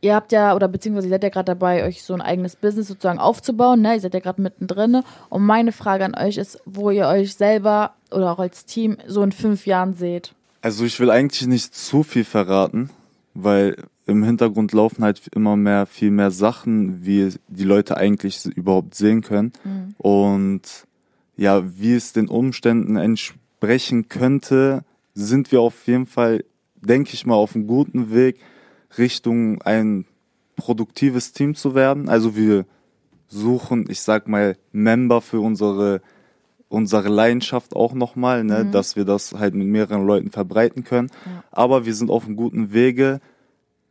ihr 0.00 0.14
habt 0.14 0.32
ja, 0.32 0.54
oder 0.54 0.68
beziehungsweise 0.68 1.08
ihr 1.08 1.12
seid 1.12 1.22
ja 1.22 1.28
gerade 1.28 1.46
dabei, 1.46 1.84
euch 1.84 2.02
so 2.02 2.14
ein 2.14 2.20
eigenes 2.20 2.56
Business 2.56 2.88
sozusagen 2.88 3.18
aufzubauen, 3.18 3.80
ne? 3.80 3.94
Ihr 3.94 4.00
seid 4.00 4.14
ja 4.14 4.20
gerade 4.20 4.42
mittendrin. 4.42 5.02
Und 5.28 5.44
meine 5.44 5.72
Frage 5.72 6.04
an 6.04 6.14
euch 6.14 6.36
ist, 6.36 6.60
wo 6.64 6.90
ihr 6.90 7.06
euch 7.06 7.34
selber 7.34 7.94
oder 8.10 8.32
auch 8.32 8.38
als 8.38 8.64
Team 8.64 8.96
so 9.06 9.22
in 9.22 9.32
fünf 9.32 9.66
Jahren 9.66 9.94
seht. 9.94 10.34
Also 10.62 10.84
ich 10.84 10.98
will 11.00 11.10
eigentlich 11.10 11.46
nicht 11.46 11.74
zu 11.74 12.02
viel 12.02 12.24
verraten, 12.24 12.90
weil 13.34 13.76
im 14.06 14.24
Hintergrund 14.24 14.72
laufen 14.72 15.04
halt 15.04 15.20
immer 15.34 15.56
mehr, 15.56 15.86
viel 15.86 16.10
mehr 16.10 16.30
Sachen, 16.30 17.04
wie 17.04 17.34
die 17.48 17.64
Leute 17.64 17.96
eigentlich 17.96 18.44
überhaupt 18.46 18.94
sehen 18.94 19.20
können. 19.20 19.52
Und 19.98 20.62
ja, 21.36 21.62
wie 21.78 21.94
es 21.94 22.12
den 22.12 22.28
Umständen 22.28 23.16
brechen 23.60 24.08
könnte, 24.08 24.82
sind 25.14 25.52
wir 25.52 25.60
auf 25.60 25.86
jeden 25.86 26.06
Fall, 26.06 26.44
denke 26.76 27.10
ich 27.12 27.26
mal, 27.26 27.34
auf 27.34 27.54
einem 27.54 27.66
guten 27.66 28.12
Weg 28.12 28.38
Richtung 28.96 29.60
ein 29.62 30.06
produktives 30.56 31.32
Team 31.32 31.54
zu 31.54 31.74
werden. 31.74 32.08
Also 32.08 32.36
wir 32.36 32.64
suchen, 33.28 33.86
ich 33.88 34.00
sag 34.00 34.28
mal, 34.28 34.56
Member 34.72 35.20
für 35.20 35.40
unsere 35.40 36.00
unsere 36.68 37.08
Leidenschaft 37.08 37.74
auch 37.74 37.94
nochmal, 37.94 38.44
ne, 38.44 38.64
mhm. 38.64 38.72
dass 38.72 38.96
wir 38.96 39.04
das 39.04 39.32
halt 39.32 39.54
mit 39.54 39.66
mehreren 39.68 40.06
Leuten 40.06 40.30
verbreiten 40.30 40.84
können. 40.84 41.10
Ja. 41.24 41.44
Aber 41.50 41.86
wir 41.86 41.94
sind 41.94 42.10
auf 42.10 42.26
einem 42.26 42.36
guten 42.36 42.72
Wege, 42.72 43.20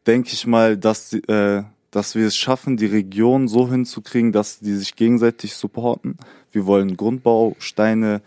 denke 0.06 0.30
ich 0.34 0.46
mal, 0.46 0.78
dass, 0.78 1.14
äh, 1.14 1.64
dass 1.92 2.16
wir 2.16 2.28
es 2.28 2.38
schaffen, 2.38 2.78
die 2.78 2.86
Region 2.86 3.48
so 3.48 3.70
hinzukriegen, 3.70 4.32
dass 4.32 4.60
die 4.60 4.76
sich 4.76 4.96
gegenseitig 4.96 5.56
supporten. 5.56 6.18
Wir 6.52 6.66
wollen 6.66 6.98
Grundbausteine 6.98 8.22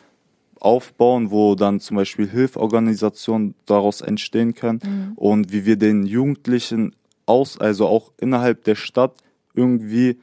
aufbauen, 0.61 1.31
wo 1.31 1.55
dann 1.55 1.81
zum 1.81 1.97
Beispiel 1.97 2.29
Hilfsorganisationen 2.29 3.55
daraus 3.67 4.01
entstehen 4.01 4.55
können 4.55 4.81
mhm. 4.85 5.13
und 5.17 5.53
wie 5.53 5.67
wir 5.67 5.77
den 5.77 6.07
Jugendlichen 6.07 6.95
aus, 7.27 7.59
also 7.59 7.87
auch 7.87 8.13
innerhalb 8.19 8.65
der 8.65 8.75
Stadt 8.75 9.15
irgendwie 9.55 10.19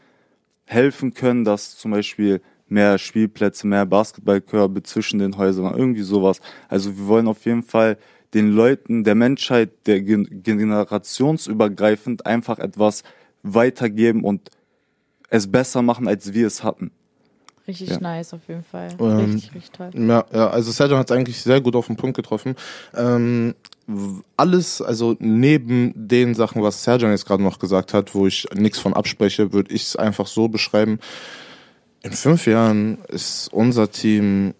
helfen 0.66 1.14
können, 1.14 1.44
dass 1.44 1.78
zum 1.78 1.92
Beispiel 1.92 2.42
mehr 2.70 2.98
Spielplätze, 2.98 3.68
mehr 3.68 3.86
Basketballkörbe 3.86 4.84
zwischen 4.84 5.20
den 5.20 5.38
Häusern, 5.38 5.74
irgendwie 5.76 6.02
sowas. 6.02 6.42
Also 6.68 6.98
wir 6.98 7.08
wollen 7.08 7.28
auf 7.28 7.46
jeden 7.46 7.64
Fall 7.64 7.98
den 8.34 8.52
Leuten, 8.52 9.06
der 9.06 9.16
Menschheit, 9.16 9.88
der 9.88 10.02
generationsübergreifend 10.02 12.26
einfach 12.26 12.60
etwas 12.60 13.04
weitergeben 13.42 14.24
und 14.24 14.52
es 15.30 15.50
besser 15.50 15.82
machen, 15.82 16.08
als 16.08 16.34
wir 16.34 16.48
es 16.48 16.64
hatten. 16.64 16.92
Richtig 17.68 17.90
ja. 17.90 18.00
nice 18.00 18.34
auf 18.34 18.48
jeden 18.48 18.64
Fall. 18.64 18.90
Ähm, 19.00 19.18
richtig, 19.18 19.54
richtig 19.54 19.72
toll. 19.72 19.90
Ja, 19.94 20.26
ja 20.32 20.50
also 20.50 20.72
Sergio 20.72 20.98
hat 20.98 21.10
es 21.10 21.16
eigentlich 21.16 21.42
sehr 21.42 21.60
gut 21.60 21.76
auf 21.76 21.88
den 21.88 21.98
Punkt 21.98 22.16
getroffen. 22.16 22.56
Ähm, 22.96 23.56
alles, 24.38 24.82
also 24.82 25.16
neben 25.20 25.94
den 25.96 26.34
Sachen, 26.34 26.62
was 26.62 26.84
Sergio 26.84 27.10
jetzt 27.10 27.26
gerade 27.26 27.44
noch 27.44 27.60
gesagt 27.60 27.94
hat, 27.94 28.16
wo 28.16 28.28
ich 28.28 28.48
nichts 28.54 28.80
von 28.80 28.94
abspreche, 28.94 29.52
würde 29.54 29.74
ich 29.74 29.84
es 29.84 29.96
einfach 29.96 30.28
so 30.28 30.48
beschreiben. 30.48 31.00
In 32.04 32.14
fünf 32.14 32.48
Jahren 32.48 33.00
ist 33.10 33.52
unser 33.52 33.92
Team 33.92 34.54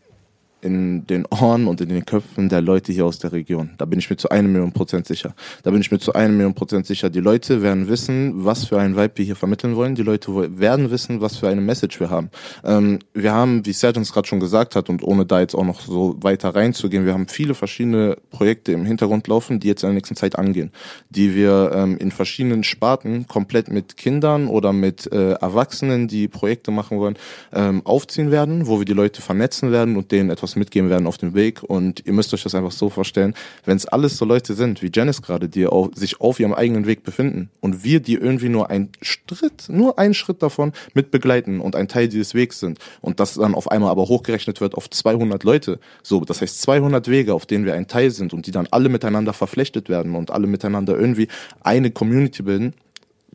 in 0.62 1.06
den 1.08 1.26
Ohren 1.26 1.68
und 1.68 1.82
in 1.82 1.90
den 1.90 2.06
Köpfen 2.06 2.50
der 2.50 2.62
Leute 2.62 2.92
hier 2.92 3.06
aus 3.06 3.20
der 3.20 3.32
Region. 3.32 3.72
Da 3.78 3.86
bin 3.86 4.00
ich 4.00 4.10
mir 4.10 4.18
zu 4.18 4.30
einem 4.30 4.52
Million 4.52 4.72
Prozent 4.72 5.06
sicher. 5.06 5.36
Da 5.64 5.72
bin 5.72 5.82
ich 5.82 5.92
mir 5.92 6.00
zu 6.00 6.14
einem 6.14 6.38
Million 6.38 6.54
Prozent 6.54 6.86
sicher. 6.86 7.10
Die 7.10 7.20
Leute 7.20 7.62
werden 7.62 7.88
wissen, 7.88 8.46
was 8.46 8.66
für 8.66 8.80
ein 8.80 8.96
Vibe 8.96 9.14
wir 9.16 9.26
hier 9.26 9.36
vermitteln 9.36 9.76
wollen. 9.76 9.96
Die 9.96 10.04
Leute 10.04 10.60
werden 10.60 10.90
wissen, 10.90 11.22
was 11.22 11.38
für 11.38 11.48
eine 11.48 11.62
Message 11.62 12.00
wir 12.00 12.10
haben. 12.10 12.30
Ähm, 12.64 13.00
wir 13.14 13.34
haben, 13.34 13.66
wie 13.66 13.74
Sergeant 13.74 14.06
es 14.06 14.14
gerade 14.14 14.28
schon 14.28 14.40
gesagt 14.40 14.76
hat, 14.76 14.90
und 14.90 15.04
ohne 15.04 15.26
da 15.26 15.40
jetzt 15.40 15.56
auch 15.56 15.66
noch 15.66 15.82
so 15.82 16.16
weiter 16.22 16.50
reinzugehen, 16.50 17.06
wir 17.06 17.14
haben 17.14 17.28
viele 17.28 17.54
verschiedene 17.54 18.18
Projekte 18.32 18.72
im 18.72 18.86
Hintergrund 18.86 19.28
laufen, 19.28 19.60
die 19.60 19.68
jetzt 19.68 19.84
in 19.84 19.90
der 19.90 19.96
nächsten 19.96 20.16
Zeit 20.16 20.38
angehen, 20.38 20.72
die 21.10 21.36
wir 21.36 21.72
ähm, 21.74 21.98
in 21.98 22.12
verschiedenen 22.12 22.64
Sparten 22.64 23.28
komplett 23.28 23.70
mit 23.70 23.98
Kindern 23.98 24.48
oder 24.48 24.74
mit 24.74 25.12
äh, 25.12 25.34
Erwachsenen, 25.34 26.08
die 26.08 26.28
Projekte 26.28 26.72
machen 26.72 26.98
wollen, 26.98 27.18
ähm, 27.54 27.82
aufziehen 27.86 28.32
werden, 28.32 28.68
wo 28.68 28.80
wir 28.80 28.86
die 28.86 28.94
Leute 28.94 29.22
vernetzen 29.22 29.72
werden 29.72 29.98
und 29.98 30.12
denen 30.12 30.30
etwas 30.30 30.47
etwas 30.48 30.56
mitgeben 30.56 30.90
werden 30.90 31.08
auf 31.08 31.18
dem 31.18 31.34
Weg. 31.34 31.64
Und 31.64 32.06
ihr 32.06 32.14
müsst 32.14 32.34
euch 32.34 32.44
das 32.44 32.56
einfach 32.56 32.72
so 32.72 32.90
vorstellen, 32.90 33.34
wenn 33.66 33.76
es 33.76 33.86
alles 33.86 34.18
so 34.18 34.26
Leute 34.26 34.54
sind, 34.54 34.82
wie 34.82 34.90
Janice 34.94 35.22
gerade, 35.22 35.50
die 35.50 35.68
auch, 35.68 35.90
sich 35.94 36.22
auf 36.22 36.40
ihrem 36.40 36.54
eigenen 36.54 36.86
Weg 36.86 37.04
befinden 37.04 37.50
und 37.60 37.84
wir, 37.84 38.00
die 38.00 38.14
irgendwie 38.14 38.50
nur 38.50 38.70
einen 38.70 38.90
Schritt, 39.02 39.68
nur 39.68 40.00
einen 40.00 40.14
Schritt 40.14 40.42
davon 40.42 40.72
mit 40.94 41.12
begleiten 41.12 41.60
und 41.60 41.76
ein 41.76 41.88
Teil 41.88 42.08
dieses 42.08 42.34
Wegs 42.34 42.60
sind 42.60 42.80
und 43.02 43.20
das 43.20 43.34
dann 43.34 43.56
auf 43.56 43.70
einmal 43.70 43.92
aber 43.92 44.08
hochgerechnet 44.08 44.62
wird 44.62 44.76
auf 44.76 44.90
200 44.90 45.44
Leute, 45.44 45.80
so, 46.02 46.22
das 46.22 46.42
heißt 46.42 46.62
200 46.62 47.08
Wege, 47.10 47.34
auf 47.34 47.46
denen 47.46 47.66
wir 47.66 47.74
ein 47.74 47.88
Teil 47.88 48.12
sind 48.12 48.34
und 48.34 48.48
die 48.48 48.52
dann 48.52 48.68
alle 48.72 48.90
miteinander 48.90 49.34
verflechtet 49.34 49.90
werden 49.90 50.16
und 50.16 50.32
alle 50.32 50.48
miteinander 50.48 50.98
irgendwie 50.98 51.28
eine 51.62 51.92
Community 51.92 52.44
bilden, 52.44 52.74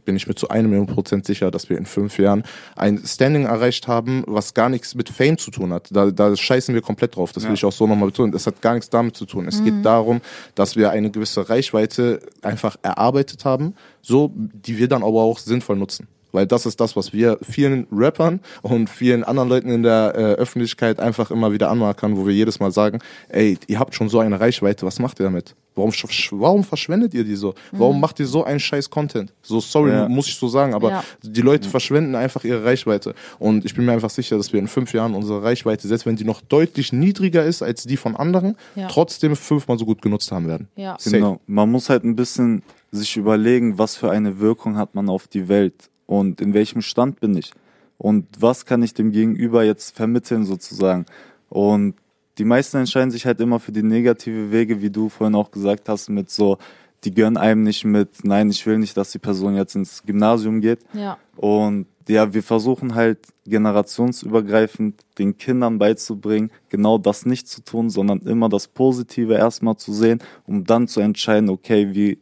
bin 0.04 0.16
ich 0.16 0.26
mir 0.26 0.34
zu 0.34 0.48
einem 0.48 0.70
Million 0.70 0.86
Prozent 0.86 1.26
sicher, 1.26 1.50
dass 1.50 1.70
wir 1.70 1.78
in 1.78 1.86
fünf 1.86 2.18
Jahren 2.18 2.42
ein 2.76 3.00
Standing 3.04 3.44
erreicht 3.44 3.88
haben, 3.88 4.24
was 4.26 4.54
gar 4.54 4.68
nichts 4.68 4.94
mit 4.94 5.08
Fame 5.08 5.38
zu 5.38 5.50
tun 5.50 5.72
hat. 5.72 5.88
Da, 5.90 6.10
da 6.10 6.36
scheißen 6.36 6.74
wir 6.74 6.82
komplett 6.82 7.16
drauf. 7.16 7.32
Das 7.32 7.44
ja. 7.44 7.48
will 7.48 7.54
ich 7.54 7.64
auch 7.64 7.72
so 7.72 7.86
nochmal 7.86 8.08
betonen. 8.08 8.32
Das 8.32 8.46
hat 8.46 8.60
gar 8.60 8.74
nichts 8.74 8.90
damit 8.90 9.16
zu 9.16 9.26
tun. 9.26 9.46
Es 9.48 9.60
mhm. 9.60 9.64
geht 9.64 9.84
darum, 9.84 10.20
dass 10.54 10.76
wir 10.76 10.90
eine 10.90 11.10
gewisse 11.10 11.48
Reichweite 11.48 12.20
einfach 12.42 12.76
erarbeitet 12.82 13.44
haben, 13.44 13.74
so, 14.00 14.32
die 14.34 14.78
wir 14.78 14.88
dann 14.88 15.02
aber 15.02 15.22
auch 15.22 15.38
sinnvoll 15.38 15.76
nutzen. 15.76 16.08
Weil 16.32 16.46
das 16.46 16.64
ist 16.66 16.80
das, 16.80 16.96
was 16.96 17.12
wir 17.12 17.38
vielen 17.42 17.86
Rappern 17.92 18.40
und 18.62 18.88
vielen 18.88 19.22
anderen 19.22 19.50
Leuten 19.50 19.68
in 19.68 19.82
der 19.82 20.14
äh, 20.16 20.20
Öffentlichkeit 20.34 20.98
einfach 20.98 21.30
immer 21.30 21.52
wieder 21.52 21.70
anmarkern, 21.70 22.16
wo 22.16 22.26
wir 22.26 22.34
jedes 22.34 22.58
Mal 22.58 22.72
sagen, 22.72 23.00
ey, 23.28 23.58
ihr 23.66 23.78
habt 23.78 23.94
schon 23.94 24.08
so 24.08 24.18
eine 24.18 24.40
Reichweite, 24.40 24.86
was 24.86 24.98
macht 24.98 25.20
ihr 25.20 25.24
damit? 25.24 25.54
Warum, 25.74 25.92
warum 26.32 26.64
verschwendet 26.64 27.14
ihr 27.14 27.24
die 27.24 27.36
so? 27.36 27.54
Warum 27.70 27.96
mhm. 27.96 28.00
macht 28.00 28.20
ihr 28.20 28.26
so 28.26 28.44
einen 28.44 28.60
scheiß 28.60 28.90
Content? 28.90 29.32
So, 29.42 29.60
sorry, 29.60 29.92
ja. 29.92 30.08
muss 30.08 30.28
ich 30.28 30.36
so 30.36 30.48
sagen, 30.48 30.74
aber 30.74 30.90
ja. 30.90 31.04
die 31.22 31.40
Leute 31.40 31.68
verschwenden 31.68 32.14
einfach 32.14 32.44
ihre 32.44 32.64
Reichweite. 32.64 33.14
Und 33.38 33.64
ich 33.64 33.74
bin 33.74 33.86
mir 33.86 33.92
einfach 33.92 34.10
sicher, 34.10 34.36
dass 34.36 34.52
wir 34.52 34.60
in 34.60 34.68
fünf 34.68 34.92
Jahren 34.92 35.14
unsere 35.14 35.42
Reichweite, 35.42 35.88
selbst 35.88 36.04
wenn 36.04 36.16
die 36.16 36.24
noch 36.24 36.40
deutlich 36.42 36.92
niedriger 36.92 37.44
ist 37.44 37.62
als 37.62 37.84
die 37.84 37.96
von 37.96 38.16
anderen, 38.16 38.56
ja. 38.74 38.88
trotzdem 38.88 39.34
fünfmal 39.34 39.78
so 39.78 39.86
gut 39.86 40.02
genutzt 40.02 40.30
haben 40.30 40.46
werden. 40.46 40.68
Ja. 40.76 40.96
Genau. 41.04 41.40
Man 41.46 41.70
muss 41.70 41.88
halt 41.88 42.04
ein 42.04 42.16
bisschen 42.16 42.62
sich 42.90 43.16
überlegen, 43.16 43.78
was 43.78 43.96
für 43.96 44.10
eine 44.10 44.40
Wirkung 44.40 44.76
hat 44.76 44.94
man 44.94 45.08
auf 45.08 45.26
die 45.26 45.48
Welt 45.48 45.88
und 46.06 46.40
in 46.40 46.52
welchem 46.52 46.82
Stand 46.82 47.20
bin 47.20 47.36
ich 47.36 47.52
und 47.96 48.26
was 48.38 48.66
kann 48.66 48.82
ich 48.82 48.94
dem 48.94 49.12
Gegenüber 49.12 49.64
jetzt 49.64 49.96
vermitteln 49.96 50.44
sozusagen. 50.44 51.06
Und 51.48 51.94
die 52.38 52.44
meisten 52.44 52.78
entscheiden 52.78 53.10
sich 53.10 53.26
halt 53.26 53.40
immer 53.40 53.60
für 53.60 53.72
die 53.72 53.82
negative 53.82 54.50
Wege, 54.50 54.80
wie 54.80 54.90
du 54.90 55.08
vorhin 55.08 55.34
auch 55.34 55.50
gesagt 55.50 55.88
hast, 55.88 56.08
mit 56.08 56.30
so, 56.30 56.58
die 57.04 57.12
gönnen 57.12 57.36
einem 57.36 57.62
nicht 57.62 57.84
mit, 57.84 58.24
nein, 58.24 58.50
ich 58.50 58.64
will 58.66 58.78
nicht, 58.78 58.96
dass 58.96 59.12
die 59.12 59.18
Person 59.18 59.56
jetzt 59.56 59.74
ins 59.74 60.02
Gymnasium 60.02 60.60
geht. 60.60 60.80
Ja. 60.94 61.18
Und 61.36 61.86
ja, 62.08 62.32
wir 62.32 62.42
versuchen 62.42 62.94
halt 62.94 63.18
generationsübergreifend 63.46 65.00
den 65.18 65.36
Kindern 65.36 65.78
beizubringen, 65.78 66.50
genau 66.68 66.98
das 66.98 67.26
nicht 67.26 67.48
zu 67.48 67.62
tun, 67.62 67.90
sondern 67.90 68.20
immer 68.20 68.48
das 68.48 68.68
Positive 68.68 69.34
erstmal 69.34 69.76
zu 69.76 69.92
sehen, 69.92 70.20
um 70.46 70.64
dann 70.64 70.88
zu 70.88 71.00
entscheiden, 71.00 71.48
okay, 71.48 71.94
wie 71.94 72.18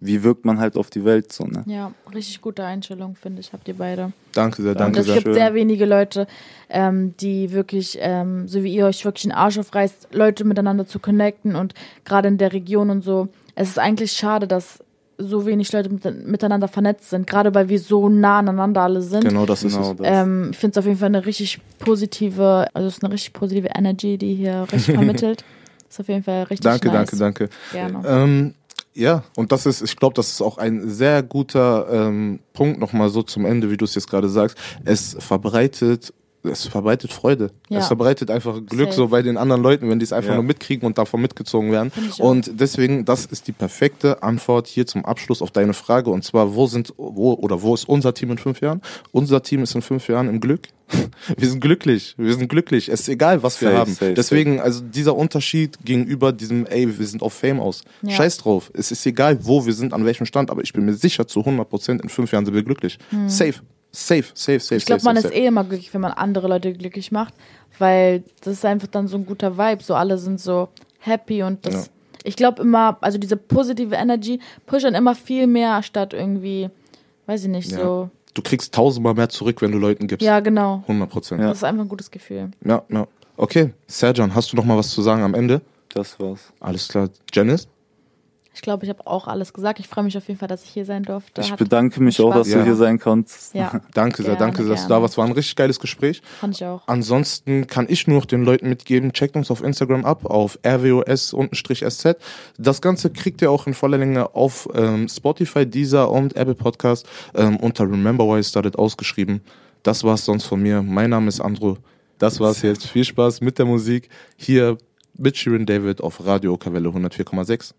wie 0.00 0.22
wirkt 0.22 0.44
man 0.44 0.58
halt 0.58 0.76
auf 0.76 0.90
die 0.90 1.04
Welt 1.04 1.32
so, 1.32 1.44
ne? 1.44 1.64
Ja, 1.66 1.92
richtig 2.14 2.40
gute 2.40 2.64
Einstellung, 2.64 3.16
finde 3.16 3.40
ich, 3.40 3.52
habt 3.52 3.66
ihr 3.68 3.74
beide. 3.74 4.12
Danke 4.32 4.62
sehr, 4.62 4.74
danke 4.74 5.00
Und 5.00 5.04
sehr. 5.04 5.16
Es 5.16 5.24
gibt 5.24 5.34
sehr 5.34 5.54
wenige 5.54 5.86
Leute, 5.86 6.26
ähm, 6.68 7.14
die 7.20 7.52
wirklich, 7.52 7.98
ähm, 8.00 8.46
so 8.46 8.62
wie 8.62 8.74
ihr 8.74 8.86
euch 8.86 9.04
wirklich 9.04 9.22
den 9.22 9.32
Arsch 9.32 9.58
aufreißt, 9.58 10.08
Leute 10.12 10.44
miteinander 10.44 10.86
zu 10.86 10.98
connecten 10.98 11.56
und 11.56 11.74
gerade 12.04 12.28
in 12.28 12.38
der 12.38 12.52
Region 12.52 12.90
und 12.90 13.02
so. 13.02 13.28
Es 13.54 13.68
ist 13.68 13.78
eigentlich 13.78 14.12
schade, 14.12 14.46
dass 14.46 14.78
so 15.18 15.46
wenig 15.46 15.72
Leute 15.72 15.90
mit, 15.90 16.26
miteinander 16.26 16.68
vernetzt 16.68 17.10
sind, 17.10 17.26
gerade 17.26 17.52
weil 17.54 17.68
wir 17.68 17.80
so 17.80 18.08
nah 18.08 18.38
aneinander 18.38 18.82
alle 18.82 19.02
sind. 19.02 19.24
Genau, 19.24 19.46
das 19.46 19.64
ist 19.64 19.74
genau 19.74 19.92
es. 19.92 19.98
Ähm, 20.02 20.50
ich 20.52 20.58
finde 20.58 20.72
es 20.72 20.78
auf 20.78 20.86
jeden 20.86 20.98
Fall 20.98 21.06
eine 21.06 21.26
richtig 21.26 21.60
positive, 21.80 22.68
also 22.72 22.86
es 22.86 22.98
ist 22.98 23.04
eine 23.04 23.12
richtig 23.12 23.32
positive 23.32 23.68
Energy, 23.74 24.16
die 24.16 24.34
hier 24.36 24.66
richtig 24.72 24.94
vermittelt. 24.94 25.44
ist 25.90 25.98
auf 25.98 26.08
jeden 26.08 26.22
Fall 26.22 26.44
richtig 26.44 26.60
Danke, 26.60 26.86
nice. 26.88 27.10
danke, 27.10 27.16
danke. 27.16 27.48
Gerne. 27.72 28.08
Ähm, 28.08 28.54
ja, 28.98 29.22
und 29.36 29.52
das 29.52 29.64
ist, 29.64 29.80
ich 29.80 29.96
glaube, 29.96 30.14
das 30.14 30.28
ist 30.28 30.42
auch 30.42 30.58
ein 30.58 30.90
sehr 30.90 31.22
guter 31.22 31.86
ähm, 31.88 32.40
Punkt 32.52 32.80
nochmal 32.80 33.10
so 33.10 33.22
zum 33.22 33.46
Ende, 33.46 33.70
wie 33.70 33.76
du 33.76 33.84
es 33.84 33.94
jetzt 33.94 34.10
gerade 34.10 34.28
sagst. 34.28 34.58
Es 34.84 35.16
verbreitet 35.20 36.12
es 36.50 36.66
verbreitet 36.66 37.12
Freude. 37.12 37.50
Ja. 37.68 37.78
Es 37.78 37.86
verbreitet 37.86 38.30
einfach 38.30 38.54
Glück 38.66 38.88
Safe. 38.88 38.96
so 38.96 39.08
bei 39.08 39.22
den 39.22 39.36
anderen 39.36 39.62
Leuten, 39.62 39.88
wenn 39.88 39.98
die 39.98 40.04
es 40.04 40.12
einfach 40.12 40.30
ja. 40.30 40.36
nur 40.36 40.44
mitkriegen 40.44 40.86
und 40.86 40.98
davon 40.98 41.20
mitgezogen 41.20 41.72
werden. 41.72 41.92
Und 42.18 42.60
deswegen, 42.60 43.04
das 43.04 43.26
ist 43.26 43.46
die 43.46 43.52
perfekte 43.52 44.22
Antwort 44.22 44.66
hier 44.66 44.86
zum 44.86 45.04
Abschluss 45.04 45.42
auf 45.42 45.50
deine 45.50 45.74
Frage. 45.74 46.10
Und 46.10 46.24
zwar, 46.24 46.54
wo 46.54 46.66
sind, 46.66 46.92
wo 46.96 47.34
oder 47.34 47.62
wo 47.62 47.74
ist 47.74 47.88
unser 47.88 48.14
Team 48.14 48.30
in 48.32 48.38
fünf 48.38 48.60
Jahren? 48.60 48.82
Unser 49.12 49.42
Team 49.42 49.62
ist 49.62 49.74
in 49.74 49.82
fünf 49.82 50.08
Jahren 50.08 50.28
im 50.28 50.40
Glück. 50.40 50.68
wir 51.36 51.48
sind 51.48 51.60
glücklich. 51.60 52.14
Wir 52.16 52.34
sind 52.34 52.48
glücklich. 52.48 52.88
Es 52.88 53.00
ist 53.00 53.08
egal, 53.08 53.42
was 53.42 53.60
wir 53.60 53.68
safe, 53.68 53.80
haben. 53.80 53.92
Safe, 53.92 54.14
Deswegen, 54.14 54.60
also 54.60 54.82
dieser 54.82 55.14
Unterschied 55.16 55.78
gegenüber 55.84 56.32
diesem, 56.32 56.66
ey, 56.66 56.98
wir 56.98 57.06
sind 57.06 57.22
auf 57.22 57.34
Fame 57.34 57.60
aus. 57.60 57.82
Ja. 58.02 58.12
Scheiß 58.12 58.38
drauf. 58.38 58.70
Es 58.74 58.90
ist 58.90 59.04
egal, 59.06 59.38
wo 59.42 59.66
wir 59.66 59.74
sind, 59.74 59.92
an 59.92 60.04
welchem 60.04 60.26
Stand, 60.26 60.50
aber 60.50 60.62
ich 60.62 60.72
bin 60.72 60.84
mir 60.84 60.94
sicher, 60.94 61.26
zu 61.26 61.40
100 61.40 61.68
Prozent 61.68 62.02
in 62.02 62.08
fünf 62.08 62.32
Jahren 62.32 62.46
sind 62.46 62.54
wir 62.54 62.62
glücklich. 62.62 62.98
Hm. 63.10 63.28
Safe. 63.28 63.54
Safe, 63.90 64.24
safe, 64.34 64.60
safe. 64.60 64.76
Ich 64.76 64.86
glaube, 64.86 65.02
man 65.04 65.16
safe, 65.16 65.28
ist 65.28 65.34
eh 65.34 65.46
immer 65.46 65.64
glücklich, 65.64 65.92
wenn 65.94 66.00
man 66.00 66.12
andere 66.12 66.48
Leute 66.48 66.72
glücklich 66.72 67.10
macht, 67.10 67.34
weil 67.78 68.22
das 68.42 68.54
ist 68.54 68.64
einfach 68.64 68.88
dann 68.88 69.08
so 69.08 69.16
ein 69.16 69.26
guter 69.26 69.56
Vibe. 69.56 69.82
So 69.82 69.94
alle 69.94 70.18
sind 70.18 70.40
so 70.40 70.68
happy 71.00 71.42
und 71.42 71.64
das. 71.66 71.74
Ja. 71.74 71.92
Ich 72.24 72.36
glaube 72.36 72.62
immer, 72.62 72.98
also 73.00 73.16
diese 73.16 73.36
positive 73.36 73.94
Energy 73.94 74.40
pusht 74.66 74.84
dann 74.84 74.94
immer 74.94 75.14
viel 75.14 75.46
mehr 75.46 75.82
statt 75.82 76.12
irgendwie, 76.12 76.68
weiß 77.26 77.44
ich 77.44 77.48
nicht, 77.48 77.70
ja. 77.70 77.78
so 77.78 78.10
du 78.38 78.42
kriegst 78.42 78.74
tausendmal 78.74 79.14
mehr 79.14 79.28
zurück, 79.28 79.60
wenn 79.60 79.72
du 79.72 79.78
Leuten 79.78 80.06
gibst. 80.06 80.24
Ja, 80.24 80.40
genau. 80.40 80.82
100 80.82 81.10
Prozent. 81.10 81.40
Ja. 81.40 81.48
Das 81.48 81.58
ist 81.58 81.64
einfach 81.64 81.82
ein 81.82 81.88
gutes 81.88 82.10
Gefühl. 82.10 82.50
Ja, 82.64 82.82
ja. 82.88 83.06
Okay, 83.36 83.72
Serjan, 83.86 84.34
hast 84.34 84.52
du 84.52 84.56
noch 84.56 84.64
mal 84.64 84.76
was 84.76 84.90
zu 84.90 85.02
sagen 85.02 85.22
am 85.22 85.34
Ende? 85.34 85.60
Das 85.94 86.18
war's. 86.20 86.52
Alles 86.60 86.88
klar. 86.88 87.08
Janice? 87.32 87.68
Ich 88.54 88.62
glaube, 88.62 88.84
ich 88.84 88.90
habe 88.90 89.06
auch 89.06 89.28
alles 89.28 89.52
gesagt. 89.52 89.78
Ich 89.78 89.86
freue 89.86 90.02
mich 90.04 90.16
auf 90.18 90.26
jeden 90.26 90.40
Fall, 90.40 90.48
dass 90.48 90.64
ich 90.64 90.70
hier 90.70 90.84
sein 90.84 91.04
durfte. 91.04 91.40
Ich 91.42 91.52
Hat 91.52 91.58
bedanke 91.58 92.02
mich 92.02 92.20
auch, 92.20 92.32
Spaß 92.32 92.38
dass 92.38 92.48
du 92.52 92.58
Ja. 92.58 92.64
hier 92.64 92.74
sein 92.74 92.98
konntest. 92.98 93.54
Ja, 93.54 93.80
Danke 93.94 94.16
sehr, 94.22 94.34
Gerne, 94.34 94.38
danke 94.38 94.62
sehr, 94.64 94.72
dass 94.74 94.82
du 94.82 94.88
da 94.88 95.00
warst. 95.00 95.16
War 95.16 95.26
ein 95.26 95.32
richtig 95.32 95.54
geiles 95.54 95.78
Gespräch. 95.78 96.22
fand 96.40 96.56
ich 96.56 96.64
auch. 96.64 96.82
Ansonsten 96.86 97.66
kann 97.68 97.86
ich 97.88 98.06
nur 98.08 98.18
noch 98.18 98.26
den 98.26 98.44
Leuten 98.44 98.68
mitgeben, 98.68 99.12
checkt 99.12 99.36
uns 99.36 99.50
auf 99.52 99.62
Instagram 99.62 100.04
ab, 100.04 100.24
auf 100.24 100.58
rwos-sz. 100.66 102.16
Das 102.58 102.80
Ganze 102.80 103.10
kriegt 103.10 103.42
ihr 103.42 103.50
auch 103.50 103.66
in 103.66 103.74
voller 103.74 103.98
Länge 103.98 104.34
auf 104.34 104.68
ähm, 104.74 105.08
Spotify, 105.08 105.64
Deezer 105.66 106.10
und 106.10 106.34
Apple 106.36 106.54
Podcast 106.56 107.06
ähm, 107.34 107.56
unter 107.58 107.84
Remember 107.84 108.24
Why 108.26 108.40
I 108.40 108.44
Started 108.44 108.76
ausgeschrieben. 108.76 109.40
Das 109.82 110.02
war's 110.04 110.24
sonst 110.24 110.44
von 110.44 110.60
mir. 110.60 110.82
Mein 110.82 111.10
Name 111.10 111.28
ist 111.28 111.40
Andro. 111.40 111.78
Das 112.18 112.40
war's 112.40 112.62
jetzt. 112.62 112.86
Viel 112.86 113.04
Spaß 113.04 113.40
mit 113.40 113.58
der 113.58 113.66
Musik 113.66 114.08
hier 114.36 114.76
mit 115.16 115.36
Shirin 115.36 115.66
David 115.66 116.00
auf 116.00 116.24
Radio 116.26 116.54
Okavelle 116.54 116.88
104,6. 116.88 117.72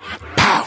Pow! 0.00 0.66